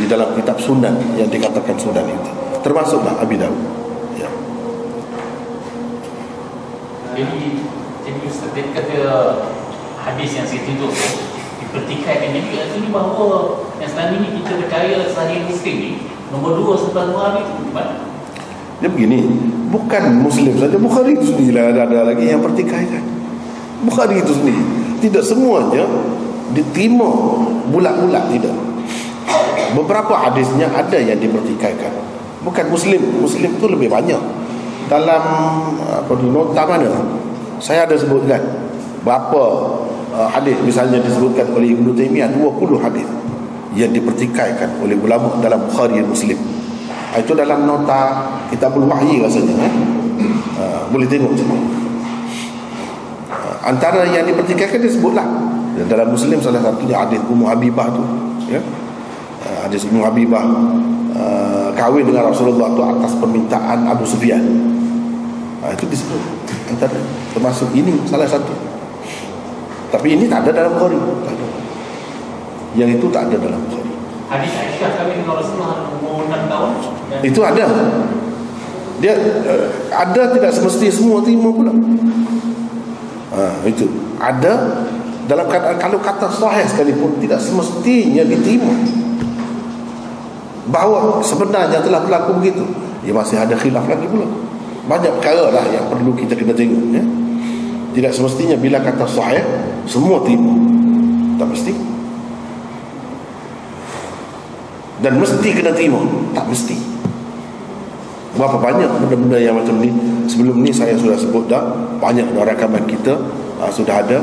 [0.00, 2.30] di dalam kitab sunan yang dikatakan sunan itu
[2.64, 3.64] termasuklah Abi Dawud
[4.16, 4.28] ya.
[7.12, 7.40] jadi
[8.04, 9.00] jadi Ustaz kata
[10.08, 10.92] hadis yang saya tunjuk
[11.60, 15.92] dipertikaikan jadi sini bahawa yang selama ini kita percaya sahih muslim ni
[16.32, 17.94] nombor dua setelah Bukhari itu gimana?
[18.78, 19.18] Dia begini,
[19.68, 21.72] bukan Muslim saja, Bukhari itu sendiri lah.
[21.72, 23.02] Ada, ada lagi yang pertikaikan.
[23.84, 24.62] Bukhari itu sendiri.
[24.98, 25.86] Tidak semuanya
[26.52, 27.08] diterima
[27.68, 28.56] bulat-bulat, tidak.
[29.68, 31.92] beberapa hadisnya ada yang dipertikaikan.
[32.40, 32.98] Bukan muslim.
[33.20, 34.16] Muslim tu lebih banyak.
[34.88, 35.22] Dalam
[35.76, 36.88] apa tu nota mana?
[37.60, 38.40] Saya ada sebutkan
[39.04, 39.42] berapa
[40.16, 40.56] uh, hadis.
[40.64, 43.04] Misalnya disebutkan oleh Ibnu Taimiyah 20 hadis
[43.76, 46.57] yang dipertikaikan oleh ulama dalam Bukhari dan Muslim
[47.16, 49.72] itu dalam nota kitabul wahyi rasanya eh?
[50.60, 51.56] uh, boleh tengok semua
[53.32, 55.24] uh, antara yang dipertikaikan disebutlah
[55.86, 58.02] dalam muslim salah satunya hadis Ummu Habibah tu
[58.50, 58.58] ya.
[59.38, 60.42] Uh, hadis Ummu Habibah
[61.14, 64.42] uh, kahwin dengan Rasulullah tu atas permintaan Abu Sufyan.
[65.62, 66.18] Uh, itu disebut
[66.74, 66.98] antara
[67.30, 68.50] termasuk ini salah satu.
[69.88, 70.98] Tapi ini tak ada dalam Bukhari.
[72.76, 73.92] Yang itu tak ada dalam Bukhari.
[74.28, 75.88] Hadis Aisyah kami dengan Rasulullah
[76.28, 76.70] umur 6 tahun.
[77.08, 77.64] Dan Itu ada.
[78.98, 81.72] Dia uh, ada tidak semesti semua terima pula.
[83.32, 83.88] Ha, itu.
[84.20, 84.84] Ada
[85.24, 88.72] dalam keadaan kalau kata sahih sekalipun tidak semestinya diterima.
[90.68, 92.64] Bahawa sebenarnya telah berlaku begitu.
[93.06, 94.28] Ya masih ada khilaf lagi pula.
[94.88, 97.04] Banyak perkara lah yang perlu kita kena tengok ya.
[97.96, 99.44] Tidak semestinya bila kata sahih
[99.88, 100.52] semua terima.
[101.40, 101.97] Tak mesti.
[104.98, 106.02] Dan mesti kena terima.
[106.34, 106.76] Tak mesti.
[108.34, 109.90] Berapa banyak benda-benda yang macam ni
[110.30, 113.18] sebelum ni saya sudah sebut dah banyak rakaman kita
[113.58, 114.18] uh, sudah ada.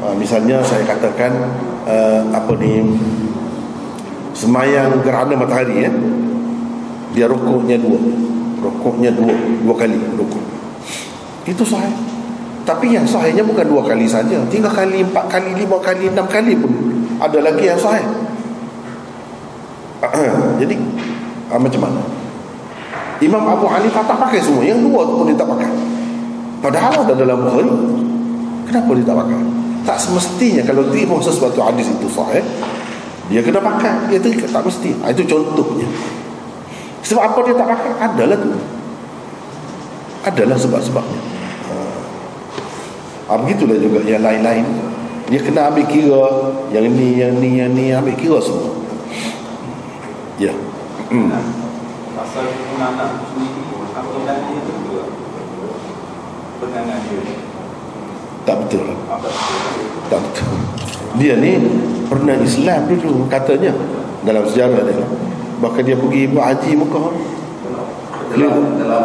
[0.00, 1.32] Uh, misalnya saya katakan
[1.84, 2.84] uh, apa ni
[4.36, 5.90] semayang gerhana matahari ya.
[7.16, 7.98] Dia rukuknya dua.
[8.60, 9.34] Rukuknya dua
[9.64, 10.44] dua kali rukuk.
[11.48, 11.92] Itu sahih.
[12.64, 14.36] Tapi yang sahihnya bukan dua kali saja.
[14.52, 16.70] Tiga kali, empat kali, lima kali, enam kali pun.
[17.18, 18.19] Ada lagi yang sahih
[20.60, 20.74] jadi
[21.52, 22.00] uh, macam mana?
[23.20, 24.64] Imam Abu Hanifah tak pakai semua.
[24.64, 25.68] Yang dua pun dia tak pakai.
[26.60, 27.72] Padahal ada dalam Bukhari
[28.68, 29.40] kenapa dia tak pakai?
[29.84, 32.44] Tak semestinya kalau terima sesuatu hadis itu sahih
[33.28, 34.16] dia kena pakai.
[34.16, 34.96] Terikat tak mesti.
[35.04, 35.86] Ha, itu contohnya.
[37.04, 37.92] Sebab apa dia tak pakai?
[38.00, 38.50] Adalah tu.
[40.24, 41.20] Adalah sebab-sebabnya.
[43.28, 44.64] Ha, begitulah juga yang lain-lain.
[45.30, 46.24] Dia kena ambil kira
[46.74, 48.80] yang ni yang ni yang ni ambil kira semua
[50.40, 50.56] Ya.
[51.12, 51.28] Hmm.
[52.16, 52.48] Pasal
[52.80, 53.60] anak sendiri
[53.92, 55.04] Akidah dia itu juga
[56.56, 57.36] Penangan dia
[58.48, 58.88] Tak betul.
[60.08, 60.48] Tak betul.
[61.20, 61.60] Dia ni
[62.08, 63.76] pernah Islam dulu katanya
[64.24, 65.04] dalam sejarah dia.
[65.60, 67.06] Bahkan dia pergi buat haji Mekah.
[68.32, 69.04] Dalam Dalam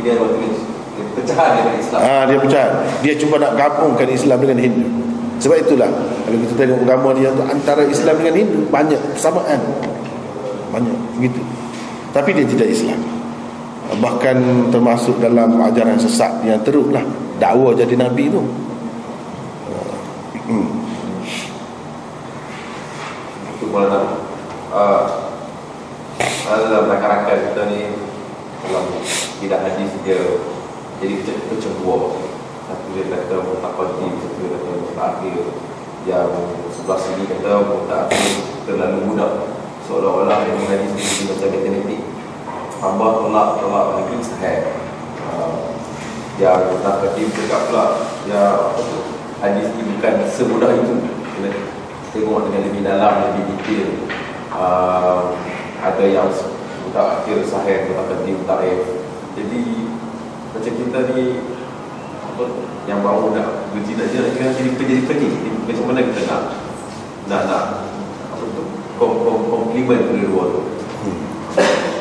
[0.00, 0.16] dia
[1.10, 2.66] Pecahan dia dari Islam Ah dia pecah.
[3.04, 4.88] Dia cuba nak gabungkan Islam dengan Hindu.
[5.44, 5.92] Sebab itulah
[6.24, 9.60] kalau kita tengok agama dia tu antara Islam dengan Hindu banyak persamaan.
[10.70, 11.40] Banyak begitu.
[12.10, 13.00] Tapi dia tidak Islam.
[13.90, 17.02] Bahkan termasuk dalam ajaran sesat yang teruklah
[17.42, 18.42] dakwa jadi nabi tu.
[20.50, 20.66] Hmm.
[23.54, 23.86] Itu tahu
[24.74, 25.06] uh,
[26.50, 27.94] Dalam rakan-rakan kita ni
[28.66, 28.84] Dalam
[29.38, 30.18] tidak hadis dia
[30.98, 32.18] Jadi bercembua
[32.66, 35.42] Satu dia kata mutaqaddim Satu dia kata mutakhir
[36.02, 36.30] Yang
[36.74, 38.32] sebelah sini kata mutakhir
[38.66, 39.30] Terlalu mudah
[39.90, 42.02] Seolah-olah yang hadis ni macam matematik
[42.78, 44.70] Hamba tolak tolak lagi sahih
[45.26, 45.74] uh,
[46.38, 47.84] Yang mutaqaddim cakap pula.
[48.30, 48.98] Yang apa tu
[49.42, 50.94] Hadis ni bukan semudah itu.
[51.34, 51.50] Kena
[52.14, 53.88] tengok dengan lebih dalam, lebih detail.
[54.54, 55.34] Uh,
[55.82, 56.30] Ada yang
[56.94, 58.62] tak akhir sahih, tak ketim, tak
[59.34, 59.62] Jadi
[60.54, 61.42] macam kita ni
[62.30, 62.42] apa,
[62.86, 65.28] Yang baru nak berhenti nak jadi Kita jadi kerja-kerja
[65.66, 66.42] Macam mana kita nak
[67.26, 67.64] Nak, nak
[68.30, 70.60] apa tu kom, kom, Komplimen kedua tu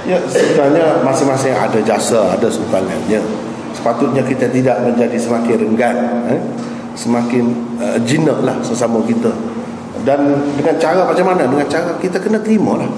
[0.10, 3.22] Ya sebenarnya masing-masing ada jasa, ada sumbangannya.
[3.78, 5.98] Sepatutnya kita tidak menjadi semakin renggan,
[6.34, 6.42] eh?
[6.98, 9.30] semakin uh, jinak lah sesama kita.
[10.02, 11.46] Dan dengan cara macam mana?
[11.46, 12.90] Dengan cara kita kena terima lah.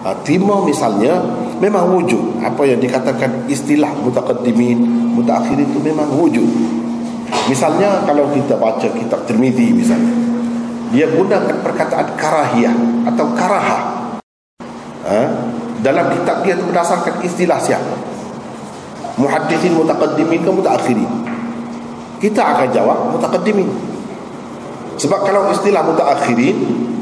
[0.00, 1.20] Uh, terima misalnya
[1.60, 4.80] memang wujud apa yang dikatakan istilah mutaqaddimin,
[5.12, 6.48] mutaakhirin itu memang wujud.
[7.52, 10.39] Misalnya kalau kita baca kitab Tirmizi misalnya,
[10.90, 12.76] dia gunakan perkataan karahiyah
[13.14, 13.82] atau karahah.
[15.00, 15.22] Ha?
[15.80, 17.96] dalam kitab dia itu berdasarkan istilah siapa?
[19.16, 21.10] Muhaddithin mutaqaddimin ke mutaakhirin
[22.20, 23.68] kita akan jawab mutaqaddimin.
[25.00, 26.56] Sebab kalau istilah mutaakhirin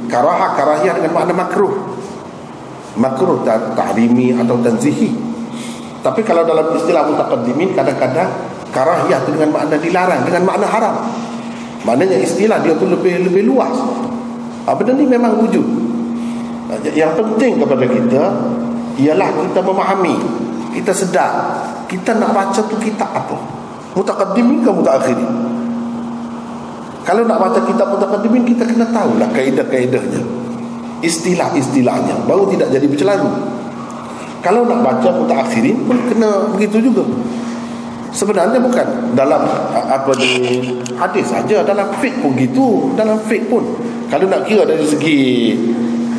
[0.07, 1.75] karaha karahiyah dengan makna makruh.
[2.95, 5.11] Makruh tak tahrimi atau tanzihi.
[5.99, 8.31] Tapi kalau dalam istilah mutaqaddimin kadang-kadang
[8.71, 10.95] karahiyah itu dengan makna dilarang dengan makna haram
[11.87, 13.75] maknanya istilah dia tu lebih lebih luas.
[14.67, 15.67] Ha, benda ni memang wujud.
[16.93, 18.23] Yang penting kepada kita
[18.99, 20.17] ialah kita memahami
[20.75, 21.33] kita sedar
[21.87, 23.37] kita nak baca tu kitab apa
[23.97, 25.33] mutaqaddimin ke mutaakhirin
[27.07, 30.23] kalau nak baca kitab mutaqaddimin kita kena tahulah kaedah-kaedahnya
[31.01, 33.31] istilah-istilahnya baru tidak jadi bercelaru
[34.43, 37.07] kalau nak baca mutaakhirin pun kena begitu juga
[38.13, 39.15] sebenarnya bukan.
[39.17, 40.63] Dalam apa di
[40.97, 41.65] hadis saja.
[41.65, 42.93] Dalam fiqh pun gitu.
[42.95, 43.65] Dalam fiqh pun.
[44.09, 45.21] Kalau nak kira dari segi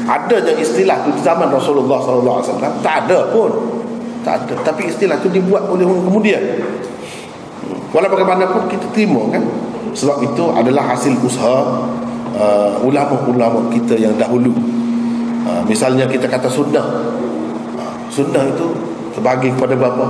[0.09, 3.51] adanya istilah di zaman Rasulullah sallallahu alaihi wasallam tak ada pun.
[4.25, 4.53] Tak ada.
[4.65, 6.41] Tapi istilah itu dibuat oleh orang kemudian.
[7.89, 9.41] Walau bagaimanapun kita terima kan?
[9.97, 11.89] Sebab itu adalah hasil usaha
[12.37, 14.53] uh, ulama-ulama kita yang dahulu.
[15.49, 16.85] Uh, misalnya kita kata sunnah.
[17.73, 18.69] Uh, sunnah itu
[19.17, 20.05] terbagi kepada berapa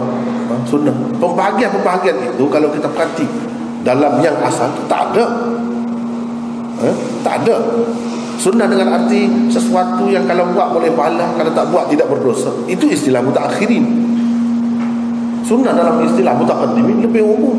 [0.49, 0.93] uh, sunnah.
[1.21, 3.25] Pembahagian-pembahagian itu kalau kita perhati
[3.85, 5.25] dalam yang asal itu tak ada.
[6.81, 7.55] Uh, tak ada.
[8.39, 12.49] Sunnah dengan arti sesuatu yang kalau buat boleh pahala kalau tak buat tidak berdosa.
[12.65, 13.83] Itu istilah mutakhirin.
[15.43, 17.57] Sunnah dalam istilah mutakaddimin lebih umum.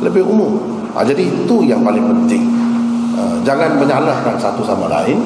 [0.00, 0.56] Lebih umum.
[0.92, 2.48] Ha, jadi itu yang paling penting.
[3.12, 5.20] Uh, jangan menyalahkan satu sama lain.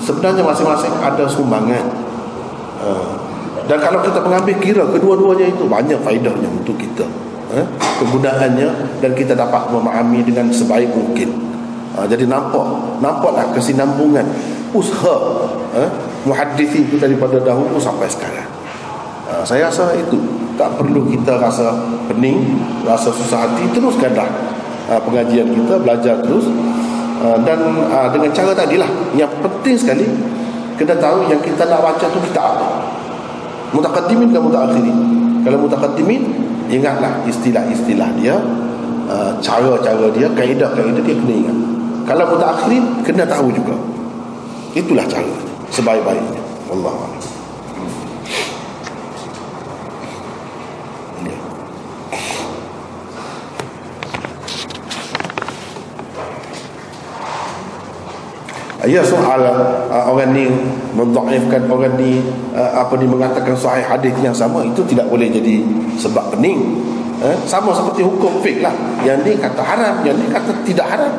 [0.00, 1.82] Sebenarnya masing-masing ada sumbangan
[3.66, 7.02] dan kalau kita mengambil kira kedua-duanya itu banyak faedahnya untuk kita.
[7.46, 7.66] Uh,
[8.02, 11.34] kegunaannya dan kita dapat memahami dengan sebaik mungkin.
[11.98, 12.62] Uh, jadi nampak
[13.02, 14.26] nampaklah kesinambungan
[14.70, 15.14] usaha
[15.74, 15.90] uh,
[16.26, 18.46] muhaddisin itu daripada dahulu sampai sekarang.
[19.26, 20.18] Uh, saya rasa itu.
[20.56, 21.68] Tak perlu kita rasa
[22.08, 24.24] pening rasa susah hati teruskanlah
[24.88, 26.46] uh, pengajian kita belajar terus.
[27.16, 27.58] Uh, dan
[27.90, 28.90] uh, dengan cara tadilah.
[29.18, 30.06] Yang penting sekali
[30.78, 32.95] kena tahu yang kita nak baca tu kita apa
[33.74, 34.98] mutakaddimin ke mutakhirin
[35.46, 36.22] kalau mutakaddimin
[36.66, 38.34] ingatlah istilah-istilah dia
[39.06, 41.56] uh, cara-cara dia kaedah-kaedah dia kena ingat.
[42.06, 43.78] Kalau mutakhirin kena tahu juga.
[44.74, 45.30] Itulah cara
[45.70, 46.42] sebaik-baiknya.
[46.66, 46.94] Allah
[58.86, 60.46] Ya soal uh, orang ni
[60.94, 62.22] mendhaifkan orang ni
[62.54, 65.58] uh, apa ni mengatakan sahih hadis yang sama itu tidak boleh jadi
[65.98, 66.86] sebab pening.
[67.18, 67.34] Eh?
[67.50, 68.70] Sama seperti hukum fiqh lah.
[69.02, 71.12] Yang ni kata haram, yang ni kata tidak haram.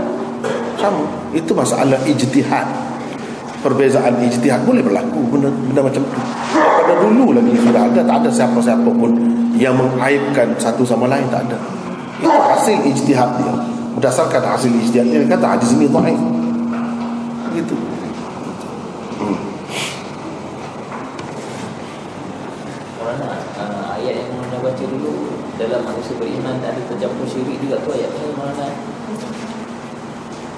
[0.79, 1.03] Sama.
[1.35, 2.67] Itu masalah ijtihad.
[3.59, 6.19] Perbezaan ijtihad boleh berlaku benda, benda macam tu.
[6.55, 9.11] Pada dulu lagi sudah ada tak ada siapa-siapa pun
[9.59, 11.59] yang mengaibkan satu sama lain tak ada.
[12.15, 13.53] Itu hasil ijtihad dia.
[13.99, 16.36] Berdasarkan hasil ijtihad dia kata hadis ini dhaif
[17.57, 17.75] gitu.
[19.17, 19.37] Hmm.
[23.97, 25.13] Ayat yang mana baca dulu
[25.57, 28.67] dalam manusia beriman ada tercampur syirik juga tu ayat mana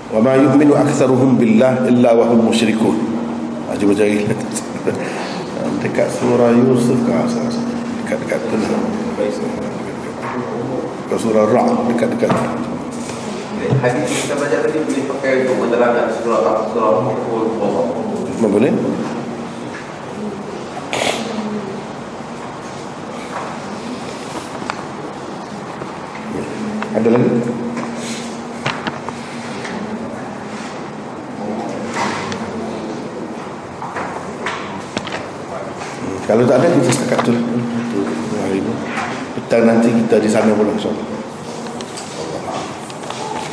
[0.10, 2.98] Wa ma yu'minu aktsaruhum billah illa wa hum musyrikun.
[3.70, 4.26] Aja baca lagi.
[5.80, 7.48] dekat surah Yusuf ke asal
[8.04, 8.82] dekat-dekat tu lah.
[11.08, 12.32] Ke surah Ra dekat-dekat.
[13.60, 17.88] Hadis kita baca tadi boleh pakai untuk menerangkan surah surah Al-Qur'an.
[18.40, 18.72] Mana boleh?
[26.96, 27.32] Ada lagi?
[36.30, 37.44] Kalau tak ada kita setakat tu lah.
[39.36, 41.19] Petang nanti kita di sana pula insyaAllah.